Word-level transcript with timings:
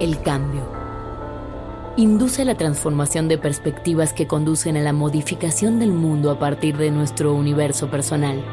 El 0.00 0.22
cambio. 0.22 0.62
Induce 1.96 2.44
la 2.44 2.56
transformación 2.56 3.26
de 3.26 3.36
perspectivas 3.36 4.12
que 4.12 4.28
conducen 4.28 4.76
a 4.76 4.80
la 4.80 4.92
modificación 4.92 5.80
del 5.80 5.90
mundo 5.90 6.30
a 6.30 6.38
partir 6.38 6.76
de 6.76 6.92
nuestro 6.92 7.34
universo 7.34 7.90
personal. 7.90 8.44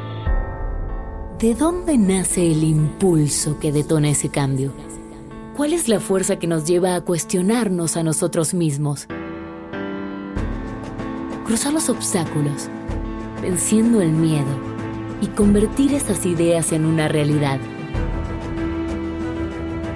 ¿De 1.37 1.53
dónde 1.53 1.99
nace 1.99 2.51
el 2.51 2.63
impulso 2.63 3.59
que 3.59 3.71
detona 3.71 4.09
ese 4.09 4.29
cambio? 4.29 4.71
¿Cuál 5.55 5.73
es 5.73 5.87
la 5.87 5.99
fuerza 5.99 6.39
que 6.39 6.47
nos 6.47 6.65
lleva 6.65 6.95
a 6.95 7.01
cuestionarnos 7.01 7.95
a 7.95 8.01
nosotros 8.01 8.55
mismos? 8.55 9.05
Cruzar 11.45 11.73
los 11.73 11.89
obstáculos, 11.89 12.69
venciendo 13.43 14.01
el 14.01 14.13
miedo 14.13 14.57
y 15.21 15.27
convertir 15.27 15.93
esas 15.93 16.25
ideas 16.25 16.71
en 16.71 16.85
una 16.85 17.07
realidad. 17.07 17.59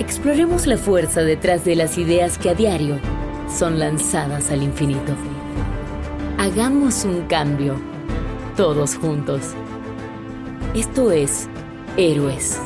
Exploremos 0.09 0.65
la 0.65 0.75
fuerza 0.75 1.21
detrás 1.21 1.63
de 1.65 1.75
las 1.75 1.99
ideas 1.99 2.39
que 2.39 2.49
a 2.49 2.55
diario 2.55 2.99
son 3.47 3.77
lanzadas 3.77 4.49
al 4.49 4.63
infinito. 4.63 5.13
Hagamos 6.39 7.03
un 7.03 7.27
cambio, 7.27 7.79
todos 8.57 8.95
juntos. 8.95 9.53
Esto 10.73 11.11
es 11.11 11.47
Héroes, 11.95 12.59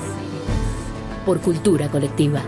por 1.26 1.42
cultura 1.42 1.90
colectiva. 1.90 2.42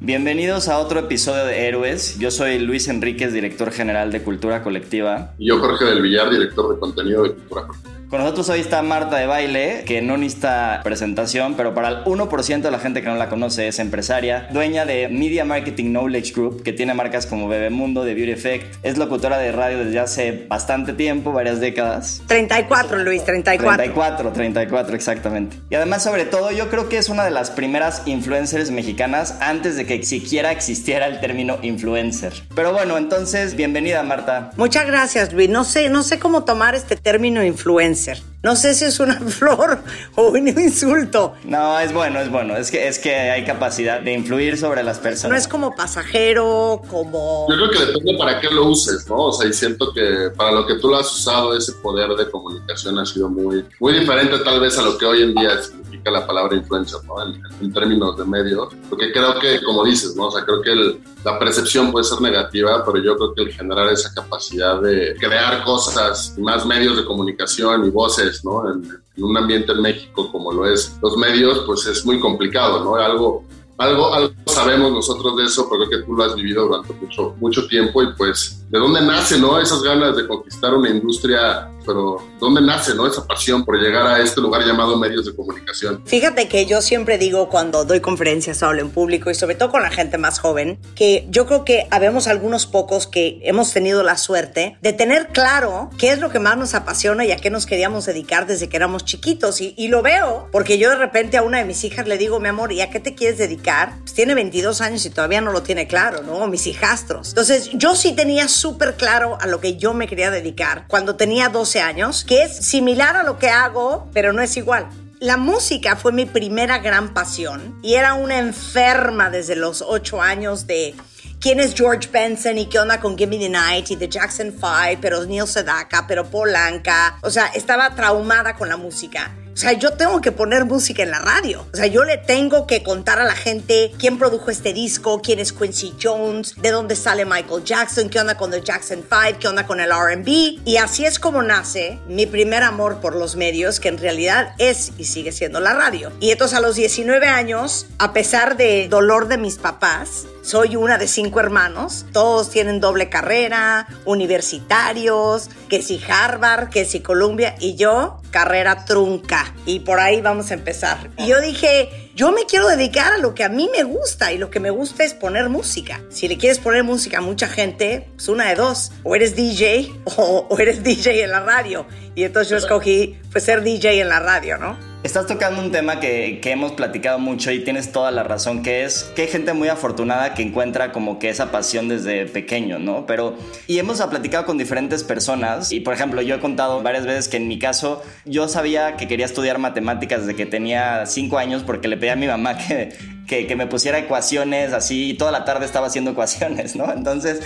Bienvenidos 0.00 0.68
a 0.68 0.78
otro 0.78 1.00
episodio 1.00 1.46
de 1.46 1.66
Héroes. 1.66 2.18
Yo 2.18 2.30
soy 2.30 2.58
Luis 2.58 2.88
Enríquez, 2.88 3.32
director 3.32 3.72
general 3.72 4.12
de 4.12 4.22
Cultura 4.22 4.62
Colectiva. 4.62 5.32
Y 5.38 5.48
yo, 5.48 5.58
Jorge 5.58 5.86
del 5.86 6.02
Villar, 6.02 6.28
director 6.28 6.74
de 6.74 6.78
contenido 6.78 7.22
de 7.22 7.32
Cultura 7.32 7.62
Colectiva. 7.62 7.93
Con 8.10 8.20
nosotros 8.20 8.48
hoy 8.50 8.60
está 8.60 8.82
Marta 8.82 9.16
de 9.16 9.26
Baile, 9.26 9.82
que 9.86 10.02
no 10.02 10.16
necesita 10.16 10.80
presentación, 10.84 11.54
pero 11.54 11.74
para 11.74 11.88
el 11.88 12.04
1% 12.04 12.60
de 12.60 12.70
la 12.70 12.78
gente 12.78 13.00
que 13.00 13.08
no 13.08 13.16
la 13.16 13.28
conoce 13.28 13.66
es 13.66 13.78
empresaria, 13.78 14.46
dueña 14.52 14.84
de 14.84 15.08
Media 15.08 15.44
Marketing 15.44 15.86
Knowledge 15.86 16.32
Group, 16.32 16.62
que 16.62 16.72
tiene 16.72 16.92
marcas 16.92 17.26
como 17.26 17.48
Bebemundo, 17.48 18.04
de 18.04 18.14
Beauty 18.14 18.32
Effect, 18.32 18.76
es 18.82 18.98
locutora 18.98 19.38
de 19.38 19.52
radio 19.52 19.84
desde 19.84 19.98
hace 20.00 20.46
bastante 20.48 20.92
tiempo, 20.92 21.32
varias 21.32 21.60
décadas. 21.60 22.22
34, 22.26 22.98
Luis, 22.98 23.24
34. 23.24 23.76
34, 23.76 24.32
34, 24.32 24.96
exactamente. 24.96 25.56
Y 25.70 25.74
además, 25.74 26.02
sobre 26.02 26.26
todo, 26.26 26.52
yo 26.52 26.68
creo 26.68 26.88
que 26.88 26.98
es 26.98 27.08
una 27.08 27.24
de 27.24 27.30
las 27.30 27.50
primeras 27.50 28.02
influencers 28.06 28.70
mexicanas 28.70 29.38
antes 29.40 29.76
de 29.76 29.86
que 29.86 30.04
siquiera 30.04 30.52
existiera 30.52 31.06
el 31.06 31.20
término 31.20 31.58
influencer. 31.62 32.34
Pero 32.54 32.72
bueno, 32.72 32.98
entonces, 32.98 33.56
bienvenida, 33.56 34.02
Marta. 34.02 34.50
Muchas 34.56 34.86
gracias, 34.86 35.32
Luis. 35.32 35.48
No 35.48 35.64
sé, 35.64 35.88
no 35.88 36.02
sé 36.02 36.18
cómo 36.18 36.44
tomar 36.44 36.74
este 36.74 36.96
término 36.96 37.42
influencer. 37.42 37.93
No 38.42 38.56
sé 38.56 38.74
si 38.74 38.84
es 38.84 39.00
una 39.00 39.18
flor 39.28 39.78
o 40.16 40.28
un 40.28 40.48
insulto. 40.48 41.34
No, 41.44 41.78
es 41.80 41.92
bueno, 41.92 42.20
es 42.20 42.30
bueno. 42.30 42.56
Es 42.56 42.70
que, 42.70 42.86
es 42.88 42.98
que 42.98 43.14
hay 43.14 43.44
capacidad 43.44 44.00
de 44.00 44.12
influir 44.12 44.58
sobre 44.58 44.82
las 44.82 44.98
personas. 44.98 45.30
No 45.30 45.36
es 45.36 45.48
como 45.48 45.74
pasajero, 45.74 46.82
como... 46.90 47.46
Yo 47.48 47.56
creo 47.56 47.70
que 47.70 47.92
depende 47.92 48.18
para 48.18 48.40
qué 48.40 48.50
lo 48.50 48.66
uses, 48.66 49.08
¿no? 49.08 49.16
O 49.16 49.32
sea, 49.32 49.48
y 49.48 49.52
siento 49.52 49.92
que 49.94 50.30
para 50.36 50.52
lo 50.52 50.66
que 50.66 50.74
tú 50.74 50.88
lo 50.88 50.98
has 50.98 51.10
usado, 51.10 51.56
ese 51.56 51.72
poder 51.74 52.10
de 52.10 52.30
comunicación 52.30 52.98
ha 52.98 53.06
sido 53.06 53.28
muy, 53.28 53.64
muy 53.80 53.92
diferente 53.98 54.38
tal 54.38 54.60
vez 54.60 54.78
a 54.78 54.82
lo 54.82 54.98
que 54.98 55.06
hoy 55.06 55.22
en 55.22 55.34
día 55.34 55.60
significa 56.04 56.10
la 56.10 56.26
palabra 56.26 56.56
influencer, 56.56 57.00
¿no? 57.04 57.22
En, 57.22 57.42
en 57.60 57.72
términos 57.72 58.16
de 58.16 58.24
medios. 58.24 58.74
Porque 58.88 59.12
creo 59.12 59.38
que, 59.38 59.62
como 59.62 59.84
dices, 59.84 60.14
¿no? 60.16 60.26
O 60.26 60.30
sea, 60.30 60.44
creo 60.44 60.60
que 60.62 60.72
el, 60.72 61.00
la 61.24 61.38
percepción 61.38 61.90
puede 61.90 62.04
ser 62.04 62.20
negativa, 62.20 62.84
pero 62.84 63.02
yo 63.02 63.16
creo 63.16 63.34
que 63.34 63.42
el 63.42 63.52
generar 63.52 63.88
esa 63.88 64.12
capacidad 64.14 64.80
de 64.80 65.16
crear 65.18 65.64
cosas, 65.64 66.34
más 66.38 66.66
medios 66.66 66.96
de 66.96 67.04
comunicación 67.04 67.86
y 67.86 67.90
voces, 67.90 68.44
¿no? 68.44 68.70
En, 68.70 68.84
en, 69.16 69.24
un 69.24 69.36
ambiente 69.36 69.72
en 69.72 69.80
México 69.80 70.30
como 70.30 70.52
lo 70.52 70.66
es 70.66 70.96
los 71.02 71.16
medios, 71.16 71.62
pues 71.66 71.86
es 71.86 72.04
muy 72.04 72.18
complicado, 72.20 72.82
¿no? 72.82 72.96
Algo, 72.96 73.44
algo, 73.78 74.12
algo 74.12 74.34
sabemos 74.46 74.92
nosotros 74.92 75.36
de 75.36 75.44
eso, 75.44 75.68
pero 75.68 75.86
creo 75.86 76.00
que 76.00 76.06
tú 76.06 76.14
lo 76.14 76.24
has 76.24 76.34
vivido 76.34 76.66
durante 76.66 76.92
mucho, 76.94 77.34
mucho 77.40 77.66
tiempo 77.66 78.02
y 78.02 78.12
pues, 78.14 78.63
¿de 78.74 78.80
dónde 78.80 79.00
nace, 79.02 79.38
no? 79.38 79.60
Esas 79.60 79.84
ganas 79.84 80.16
de 80.16 80.26
conquistar 80.26 80.74
una 80.74 80.90
industria 80.90 81.70
pero 81.84 82.18
¿dónde 82.40 82.60
nace 82.60 82.94
no 82.94 83.06
esa 83.06 83.26
pasión 83.26 83.64
por 83.64 83.80
llegar 83.80 84.06
a 84.06 84.20
este 84.20 84.40
lugar 84.40 84.64
llamado 84.64 84.98
medios 84.98 85.26
de 85.26 85.34
comunicación? 85.34 86.02
Fíjate 86.06 86.48
que 86.48 86.66
yo 86.66 86.80
siempre 86.82 87.18
digo 87.18 87.48
cuando 87.48 87.84
doy 87.84 88.00
conferencias, 88.00 88.62
hablo 88.62 88.80
en 88.80 88.90
público 88.90 89.30
y 89.30 89.34
sobre 89.34 89.54
todo 89.54 89.70
con 89.70 89.82
la 89.82 89.90
gente 89.90 90.18
más 90.18 90.38
joven, 90.38 90.78
que 90.94 91.26
yo 91.30 91.46
creo 91.46 91.64
que 91.64 91.86
habemos 91.90 92.26
algunos 92.26 92.66
pocos 92.66 93.06
que 93.06 93.40
hemos 93.42 93.72
tenido 93.72 94.02
la 94.02 94.16
suerte 94.16 94.76
de 94.80 94.92
tener 94.92 95.28
claro 95.28 95.90
qué 95.98 96.10
es 96.10 96.20
lo 96.20 96.30
que 96.30 96.38
más 96.38 96.56
nos 96.56 96.74
apasiona 96.74 97.24
y 97.24 97.32
a 97.32 97.36
qué 97.36 97.50
nos 97.50 97.66
queríamos 97.66 98.06
dedicar 98.06 98.46
desde 98.46 98.68
que 98.68 98.76
éramos 98.76 99.04
chiquitos. 99.04 99.60
Y, 99.60 99.74
y 99.76 99.88
lo 99.88 100.02
veo, 100.02 100.48
porque 100.52 100.78
yo 100.78 100.90
de 100.90 100.96
repente 100.96 101.36
a 101.36 101.42
una 101.42 101.58
de 101.58 101.64
mis 101.64 101.84
hijas 101.84 102.06
le 102.06 102.18
digo, 102.18 102.40
mi 102.40 102.48
amor, 102.48 102.72
¿y 102.72 102.80
a 102.80 102.90
qué 102.90 103.00
te 103.00 103.14
quieres 103.14 103.38
dedicar? 103.38 103.94
Pues 104.00 104.14
tiene 104.14 104.34
22 104.34 104.80
años 104.80 105.04
y 105.04 105.10
todavía 105.10 105.40
no 105.40 105.52
lo 105.52 105.62
tiene 105.62 105.86
claro, 105.86 106.22
¿no? 106.22 106.46
Mis 106.46 106.66
hijastros. 106.66 107.28
Entonces 107.30 107.70
yo 107.74 107.94
sí 107.94 108.12
tenía 108.12 108.48
súper 108.64 108.94
claro 108.94 109.36
a 109.42 109.46
lo 109.46 109.60
que 109.60 109.76
yo 109.76 109.92
me 109.92 110.06
quería 110.06 110.30
dedicar 110.30 110.86
cuando 110.88 111.16
tenía 111.16 111.50
12 111.50 111.82
años, 111.82 112.24
que 112.24 112.44
es 112.44 112.56
similar 112.56 113.14
a 113.14 113.22
lo 113.22 113.38
que 113.38 113.50
hago, 113.50 114.08
pero 114.14 114.32
no 114.32 114.40
es 114.40 114.56
igual. 114.56 114.88
La 115.20 115.36
música 115.36 115.96
fue 115.96 116.12
mi 116.12 116.24
primera 116.24 116.78
gran 116.78 117.12
pasión 117.12 117.78
y 117.82 117.96
era 117.96 118.14
una 118.14 118.38
enferma 118.38 119.28
desde 119.28 119.54
los 119.54 119.82
8 119.86 120.22
años 120.22 120.66
de 120.66 120.94
quién 121.40 121.60
es 121.60 121.74
George 121.74 122.08
Benson 122.10 122.56
y 122.56 122.64
qué 122.64 122.78
onda 122.78 123.00
con 123.00 123.18
Give 123.18 123.36
Me 123.36 123.38
the 123.38 123.50
Night 123.50 123.90
y 123.90 123.96
The 123.96 124.08
Jackson 124.08 124.52
5, 124.52 124.98
pero 125.02 125.26
Neil 125.26 125.46
Sedaka, 125.46 126.06
pero 126.06 126.24
Polanca. 126.24 127.18
O 127.20 127.28
sea, 127.28 127.48
estaba 127.48 127.94
traumada 127.94 128.54
con 128.54 128.70
la 128.70 128.78
música. 128.78 129.30
O 129.54 129.56
sea, 129.56 129.72
yo 129.72 129.92
tengo 129.92 130.20
que 130.20 130.32
poner 130.32 130.64
música 130.64 131.04
en 131.04 131.12
la 131.12 131.20
radio. 131.20 131.64
O 131.72 131.76
sea, 131.76 131.86
yo 131.86 132.02
le 132.02 132.18
tengo 132.18 132.66
que 132.66 132.82
contar 132.82 133.20
a 133.20 133.24
la 133.24 133.36
gente 133.36 133.92
quién 134.00 134.18
produjo 134.18 134.50
este 134.50 134.72
disco, 134.72 135.22
quién 135.22 135.38
es 135.38 135.52
Quincy 135.52 135.94
Jones, 136.02 136.56
de 136.60 136.72
dónde 136.72 136.96
sale 136.96 137.24
Michael 137.24 137.62
Jackson, 137.62 138.08
qué 138.08 138.18
onda 138.18 138.36
con 138.36 138.50
The 138.50 138.62
Jackson 138.62 139.04
5, 139.08 139.38
qué 139.38 139.46
onda 139.46 139.64
con 139.64 139.78
el 139.78 139.90
RB. 139.90 140.60
Y 140.64 140.76
así 140.78 141.06
es 141.06 141.20
como 141.20 141.40
nace 141.40 142.00
mi 142.08 142.26
primer 142.26 142.64
amor 142.64 143.00
por 143.00 143.14
los 143.14 143.36
medios, 143.36 143.78
que 143.78 143.88
en 143.88 143.98
realidad 143.98 144.56
es 144.58 144.90
y 144.98 145.04
sigue 145.04 145.30
siendo 145.30 145.60
la 145.60 145.72
radio. 145.72 146.10
Y 146.18 146.32
entonces 146.32 146.58
a 146.58 146.60
los 146.60 146.74
19 146.74 147.28
años, 147.28 147.86
a 147.98 148.12
pesar 148.12 148.56
de 148.56 148.88
dolor 148.88 149.28
de 149.28 149.38
mis 149.38 149.58
papás, 149.58 150.26
soy 150.44 150.76
una 150.76 150.98
de 150.98 151.08
cinco 151.08 151.40
hermanos. 151.40 152.04
Todos 152.12 152.50
tienen 152.50 152.78
doble 152.78 153.08
carrera, 153.08 153.88
universitarios, 154.04 155.48
que 155.70 155.80
si 155.80 156.00
Harvard, 156.06 156.68
que 156.68 156.84
si 156.84 157.00
Columbia, 157.00 157.56
y 157.58 157.76
yo, 157.76 158.20
carrera 158.30 158.84
trunca. 158.84 159.54
Y 159.64 159.80
por 159.80 160.00
ahí 160.00 160.20
vamos 160.20 160.50
a 160.50 160.54
empezar. 160.54 161.10
Y 161.16 161.28
yo 161.28 161.40
dije, 161.40 162.10
yo 162.14 162.30
me 162.30 162.44
quiero 162.44 162.68
dedicar 162.68 163.14
a 163.14 163.18
lo 163.18 163.34
que 163.34 163.42
a 163.42 163.48
mí 163.48 163.70
me 163.74 163.84
gusta 163.84 164.32
y 164.32 164.38
lo 164.38 164.50
que 164.50 164.60
me 164.60 164.68
gusta 164.68 165.02
es 165.04 165.14
poner 165.14 165.48
música. 165.48 166.02
Si 166.10 166.28
le 166.28 166.36
quieres 166.36 166.58
poner 166.58 166.84
música 166.84 167.18
a 167.18 167.22
mucha 167.22 167.48
gente, 167.48 168.10
pues 168.14 168.28
una 168.28 168.50
de 168.50 168.54
dos, 168.54 168.92
o 169.02 169.16
eres 169.16 169.34
DJ 169.34 169.90
o, 170.04 170.46
o 170.50 170.58
eres 170.58 170.84
DJ 170.84 171.24
en 171.24 171.30
la 171.30 171.40
radio. 171.40 171.86
Y 172.14 172.24
entonces 172.24 172.50
yo 172.50 172.56
escogí 172.58 173.18
pues 173.32 173.44
ser 173.44 173.62
DJ 173.62 174.02
en 174.02 174.10
la 174.10 174.20
radio, 174.20 174.58
¿no? 174.58 174.93
Estás 175.04 175.26
tocando 175.26 175.60
un 175.60 175.70
tema 175.70 176.00
que, 176.00 176.40
que, 176.40 176.50
hemos 176.50 176.72
platicado 176.72 177.18
mucho 177.18 177.50
y 177.50 177.62
tienes 177.62 177.92
toda 177.92 178.10
la 178.10 178.22
razón, 178.22 178.62
que 178.62 178.84
es 178.84 179.12
que 179.14 179.20
hay 179.20 179.28
gente 179.28 179.52
muy 179.52 179.68
afortunada 179.68 180.32
que 180.32 180.40
encuentra 180.40 180.92
como 180.92 181.18
que 181.18 181.28
esa 181.28 181.52
pasión 181.52 181.88
desde 181.88 182.24
pequeño, 182.24 182.78
¿no? 182.78 183.04
Pero, 183.04 183.36
y 183.66 183.78
hemos 183.78 184.00
platicado 184.00 184.46
con 184.46 184.56
diferentes 184.56 185.04
personas 185.04 185.72
y, 185.72 185.80
por 185.80 185.92
ejemplo, 185.92 186.22
yo 186.22 186.36
he 186.36 186.40
contado 186.40 186.82
varias 186.82 187.04
veces 187.04 187.28
que 187.28 187.36
en 187.36 187.48
mi 187.48 187.58
caso 187.58 188.02
yo 188.24 188.48
sabía 188.48 188.96
que 188.96 189.06
quería 189.06 189.26
estudiar 189.26 189.58
matemáticas 189.58 190.22
desde 190.22 190.36
que 190.36 190.46
tenía 190.46 191.04
cinco 191.04 191.36
años 191.36 191.64
porque 191.64 191.86
le 191.86 191.98
pedí 191.98 192.08
a 192.08 192.16
mi 192.16 192.26
mamá 192.26 192.56
que, 192.56 192.96
que, 193.28 193.46
que 193.46 193.56
me 193.56 193.66
pusiera 193.66 193.98
ecuaciones 193.98 194.72
así 194.72 195.10
y 195.10 195.14
toda 195.18 195.32
la 195.32 195.44
tarde 195.44 195.66
estaba 195.66 195.88
haciendo 195.88 196.12
ecuaciones, 196.12 196.76
¿no? 196.76 196.90
Entonces 196.90 197.42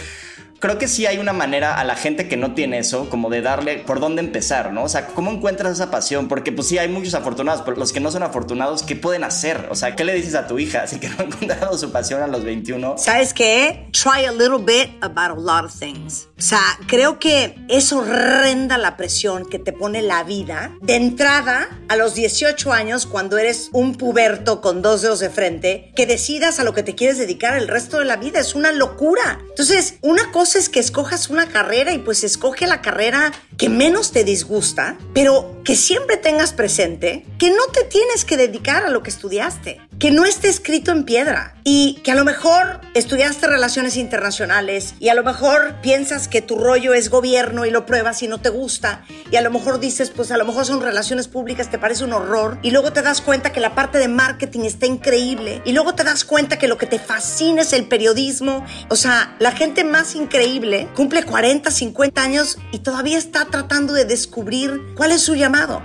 creo 0.59 0.79
que 0.79 0.89
sí 0.89 1.07
hay 1.07 1.19
una 1.19 1.33
manera 1.33 1.79
a 1.79 1.85
la 1.85 1.95
gente 1.95 2.29
que 2.29 2.37
no 2.37 2.55
tiene 2.55 2.79
eso, 2.79 3.09
como 3.11 3.31
de 3.31 3.43
darle 3.43 3.79
por 3.79 4.01
dónde 4.01 4.21
empezar, 4.21 4.73
¿no? 4.73 4.85
O 4.85 4.89
sea, 4.89 5.07
¿cómo 5.07 5.31
encuentras 5.31 5.73
esa 5.73 5.91
pasión? 5.91 6.29
Porque 6.29 6.53
pues 6.53 6.69
sí 6.69 6.79
hay 6.79 6.89
muchos 6.89 7.15
afortunados, 7.15 7.63
pero 7.65 7.77
los 7.77 7.93
que 7.93 8.01
no 8.01 8.11
son 8.11 8.23
afortunados, 8.23 8.83
¿qué 8.83 8.97
pueden 8.97 9.25
hacer? 9.25 9.69
O 9.71 9.75
sea, 9.75 9.95
¿qué 9.95 10.05
le 10.05 10.15
dices 10.15 10.35
a 10.35 10.47
tu 10.47 10.59
hija 10.59 10.83
así 10.83 10.99
que 10.99 11.09
no 11.09 11.17
ha 11.19 11.23
encontrado 11.25 11.77
su 11.79 11.93
pasión 11.93 12.23
a 12.23 12.27
los 12.27 12.45
21? 12.45 12.97
¿Sabes 12.99 13.33
qué? 13.35 13.89
Try 13.93 14.25
a 14.27 14.33
little 14.33 14.59
bit 14.59 14.91
about 15.01 15.37
a 15.37 15.41
lot 15.41 15.65
of 15.65 15.79
things. 15.79 16.29
O 16.39 16.43
sea, 16.43 16.61
creo 16.87 17.19
que 17.19 17.55
eso 17.69 18.03
renda 18.03 18.79
la 18.79 18.97
presión 18.97 19.45
que 19.49 19.59
te 19.59 19.73
pone 19.73 20.03
la 20.03 20.25
vida 20.25 20.73
de 20.81 20.97
entrada 20.97 21.69
a 21.89 21.97
los 21.97 22.15
18 22.15 22.73
años 22.73 23.07
cuando 23.07 23.39
eres 23.39 23.71
un 23.73 23.97
puberto 23.97 24.61
con 24.61 24.83
dos 24.83 25.03
dedos 25.03 25.21
de 25.21 25.31
frente, 25.31 25.93
que 25.97 26.07
decidas 26.07 26.59
a 26.59 26.65
lo 26.65 26.75
que 26.75 26.83
te 26.83 26.95
quieres 26.95 27.19
dedicar 27.19 27.57
el 27.57 27.69
resto 27.69 27.99
de 27.99 28.05
la 28.05 28.17
vida. 28.17 28.41
Es 28.41 28.55
una 28.55 28.73
locura. 28.73 29.41
Entonces, 29.49 29.97
una 30.03 30.31
cosa 30.31 30.48
es 30.57 30.69
que 30.69 30.81
escojas 30.81 31.31
una 31.31 31.49
carrera 31.49 31.93
y 31.93 31.99
pues 31.99 32.25
escoge 32.25 32.67
la 32.67 32.83
carrera 32.83 33.33
que 33.57 33.69
menos 33.69 34.13
te 34.13 34.25
disgusta, 34.25 34.97
pero 35.15 35.58
que 35.69 35.77
siempre 35.77 36.17
tengas 36.17 36.55
presente 36.55 37.27
que 37.39 37.51
no 37.51 37.63
te 37.71 37.85
tienes 37.85 38.25
que 38.25 38.39
dedicar 38.39 38.87
a 38.87 38.89
lo 38.89 39.03
que 39.03 39.11
estudiaste, 39.11 39.79
que 39.99 40.11
no 40.11 40.25
esté 40.25 40.49
escrito 40.49 40.93
en 40.93 41.05
piedra 41.05 41.57
y 41.63 42.01
que 42.03 42.11
a 42.11 42.15
lo 42.15 42.25
mejor 42.25 42.81
estudiaste 42.95 43.47
relaciones 43.47 43.99
internacionales 43.99 44.95
y 44.99 45.11
a 45.11 45.15
lo 45.15 45.23
mejor 45.25 45.75
piensas 45.83 46.27
que 46.27 46.41
tu 46.41 46.57
rollo 46.57 46.95
es 46.95 47.11
gobierno 47.11 47.67
y 47.67 47.71
lo 47.71 47.85
pruebas 47.85 48.23
y 48.23 48.29
no 48.29 48.41
te 48.41 48.49
gusta 48.49 49.05
y 49.31 49.37
a 49.37 49.43
lo 49.43 49.51
mejor 49.51 49.79
dices 49.79 50.09
pues 50.09 50.31
a 50.31 50.39
lo 50.39 50.47
mejor 50.47 50.65
son 50.65 50.81
relaciones 50.81 51.29
públicas, 51.29 51.71
te 51.71 51.79
parece 51.79 52.05
un 52.05 52.15
horror 52.15 52.59
y 52.63 52.71
luego 52.71 52.95
te 52.95 53.03
das 53.03 53.21
cuenta 53.21 53.53
que 53.53 53.61
la 53.61 53.75
parte 53.75 53.99
de 53.99 54.09
marketing 54.09 54.61
está 54.61 54.87
increíble 54.87 55.61
y 55.67 55.73
luego 55.73 55.95
te 55.95 56.03
das 56.03 56.25
cuenta 56.25 56.59
que 56.59 56.69
lo 56.69 56.79
que 56.79 56.87
te 56.87 56.99
fascina 56.99 57.61
es 57.61 57.75
el 57.75 57.89
periodismo, 57.89 58.65
o 58.89 58.97
sea, 58.97 59.37
la 59.39 59.53
gente 59.53 59.85
más 59.85 60.15
increíble 60.15 60.89
cumple 60.97 61.25
40, 61.25 61.71
50 61.71 62.23
años 62.23 62.59
y 62.73 62.79
todavía 62.79 63.19
está 63.19 63.45
tratando 63.45 63.93
de 63.93 64.07
descubrir 64.07 64.81
cuál 64.97 65.13
es 65.13 65.21
su 65.21 65.35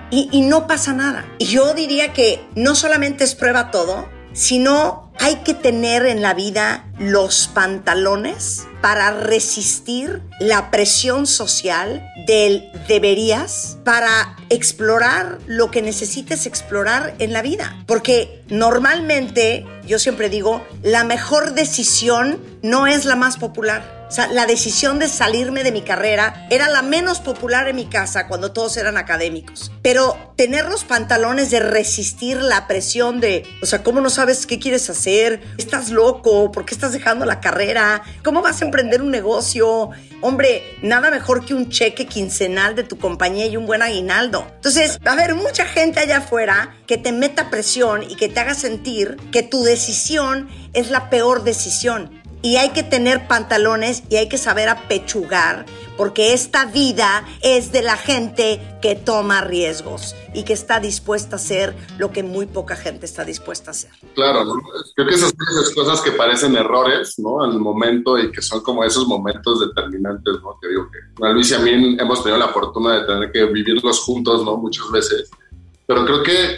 y 0.10 0.42
no 0.42 0.68
pasa 0.68 0.94
nada. 0.94 1.26
Y 1.40 1.46
yo 1.46 1.74
diría 1.74 2.14
que 2.14 2.46
no 2.56 2.76
solamente 2.76 3.24
es 3.24 3.36
prueba 3.36 3.72
todo, 3.72 4.08
sino 4.34 5.12
hay 5.20 5.38
que 5.38 5.54
tener 5.54 6.06
en 6.06 6.22
la 6.22 6.34
vida 6.34 6.86
los 7.00 7.48
pantalones 7.48 8.64
para 8.82 9.12
resistir 9.12 10.22
la 10.40 10.72
presión 10.72 11.28
social 11.28 12.06
del 12.28 12.70
deberías, 12.88 13.78
para 13.86 14.36
explorar 14.50 15.38
lo 15.48 15.72
que 15.72 15.82
necesites 15.82 16.46
explorar 16.46 17.16
en 17.20 17.32
la 17.32 17.42
vida. 17.42 17.84
Porque 17.86 18.44
normalmente, 18.50 19.66
yo 19.86 20.00
siempre 20.00 20.30
digo, 20.30 20.66
la 20.82 21.04
mejor 21.04 21.54
decisión 21.54 22.40
no 22.62 22.88
es 22.88 23.06
la 23.06 23.16
más 23.16 23.38
popular 23.38 24.03
o 24.14 24.16
sea, 24.16 24.28
la 24.28 24.46
decisión 24.46 25.00
de 25.00 25.08
salirme 25.08 25.64
de 25.64 25.72
mi 25.72 25.82
carrera 25.82 26.46
era 26.52 26.70
la 26.70 26.84
menos 26.84 27.20
popular 27.20 27.68
en 27.68 27.78
mi 27.78 27.88
casa 27.88 28.28
cuando 28.28 28.52
todos 28.52 28.78
eran 28.78 28.96
académicos. 28.96 29.72
Pero 29.82 30.36
tener 30.38 30.66
los 30.66 30.84
pantalones 30.84 31.50
de 31.50 31.60
resistir 31.60 32.38
la 32.38 32.68
presión 32.68 33.20
de, 33.20 33.44
o 33.64 33.66
sea, 33.66 33.82
¿cómo 33.82 34.02
no 34.02 34.12
sabes 34.12 34.46
qué 34.46 34.60
quieres 34.60 34.88
hacer? 34.92 35.42
¿Estás 35.58 35.90
loco? 35.90 36.52
¿Por 36.52 36.64
qué 36.64 36.76
estás 36.76 36.94
dejando 36.94 37.26
la 37.26 37.40
carrera? 37.40 38.04
¿Cómo 38.24 38.44
vas 38.44 38.62
a 38.62 38.66
emprender 38.66 39.02
un 39.02 39.10
negocio? 39.10 39.90
Hombre, 40.22 40.78
nada 40.84 41.10
mejor 41.10 41.44
que 41.44 41.56
un 41.56 41.72
cheque 41.72 42.06
quincenal 42.06 42.76
de 42.76 42.84
tu 42.84 43.00
compañía 43.00 43.48
y 43.48 43.58
un 43.58 43.66
buen 43.66 43.82
aguinaldo. 43.82 44.46
Entonces, 44.58 45.00
va 45.04 45.10
a 45.10 45.14
haber 45.16 45.34
mucha 45.34 45.66
gente 45.66 46.02
allá 46.02 46.18
afuera 46.18 46.76
que 46.86 47.00
te 47.00 47.12
meta 47.12 47.50
presión 47.50 48.04
y 48.04 48.16
que 48.16 48.30
te 48.30 48.40
haga 48.40 48.54
sentir 48.54 49.18
que 49.32 49.42
tu 49.42 49.64
decisión 49.64 50.50
es 50.74 50.92
la 50.92 51.10
peor 51.10 51.44
decisión 51.44 52.22
y 52.44 52.58
hay 52.58 52.70
que 52.70 52.84
tener 52.84 53.28
pantalones 53.28 54.04
y 54.10 54.18
hay 54.18 54.30
que 54.30 54.38
saber 54.38 54.70
apechugar 54.70 55.66
porque 55.98 56.34
esta 56.34 56.66
vida 56.66 57.26
es 57.42 57.72
de 57.72 57.82
la 57.82 57.98
gente 57.98 58.78
que 58.82 58.96
toma 58.96 59.42
riesgos 59.42 60.16
y 60.34 60.44
que 60.44 60.54
está 60.54 60.80
dispuesta 60.80 61.36
a 61.36 61.40
hacer 61.40 61.76
lo 61.98 62.12
que 62.12 62.24
muy 62.24 62.46
poca 62.46 62.76
gente 62.76 63.06
está 63.06 63.24
dispuesta 63.24 63.70
a 63.70 63.72
hacer. 63.72 63.92
Claro, 64.14 64.44
¿no? 64.44 64.54
creo 64.96 65.08
que 65.08 65.14
esas 65.14 65.34
cosas 65.74 66.02
que 66.02 66.12
parecen 66.12 66.56
errores, 66.56 67.18
¿no? 67.20 67.44
Al 67.44 67.60
momento 67.60 68.18
y 68.18 68.32
que 68.32 68.42
son 68.42 68.62
como 68.62 68.84
esos 68.84 69.08
momentos 69.08 69.60
determinantes, 69.60 70.36
¿no? 70.42 70.58
Que 70.62 70.68
digo 70.68 70.90
que 70.92 71.28
Luis 71.30 71.52
y 71.52 71.54
a 71.54 71.60
mí 71.60 71.98
hemos 72.00 72.24
tenido 72.24 72.40
la 72.40 72.50
fortuna 72.50 73.00
de 73.00 73.06
tener 73.06 73.32
que 73.32 73.46
vivirlos 73.46 74.00
juntos, 74.02 74.44
¿no? 74.44 74.58
Muchas 74.58 74.90
veces. 74.92 75.30
Pero 75.86 76.06
creo 76.06 76.24
que 76.24 76.58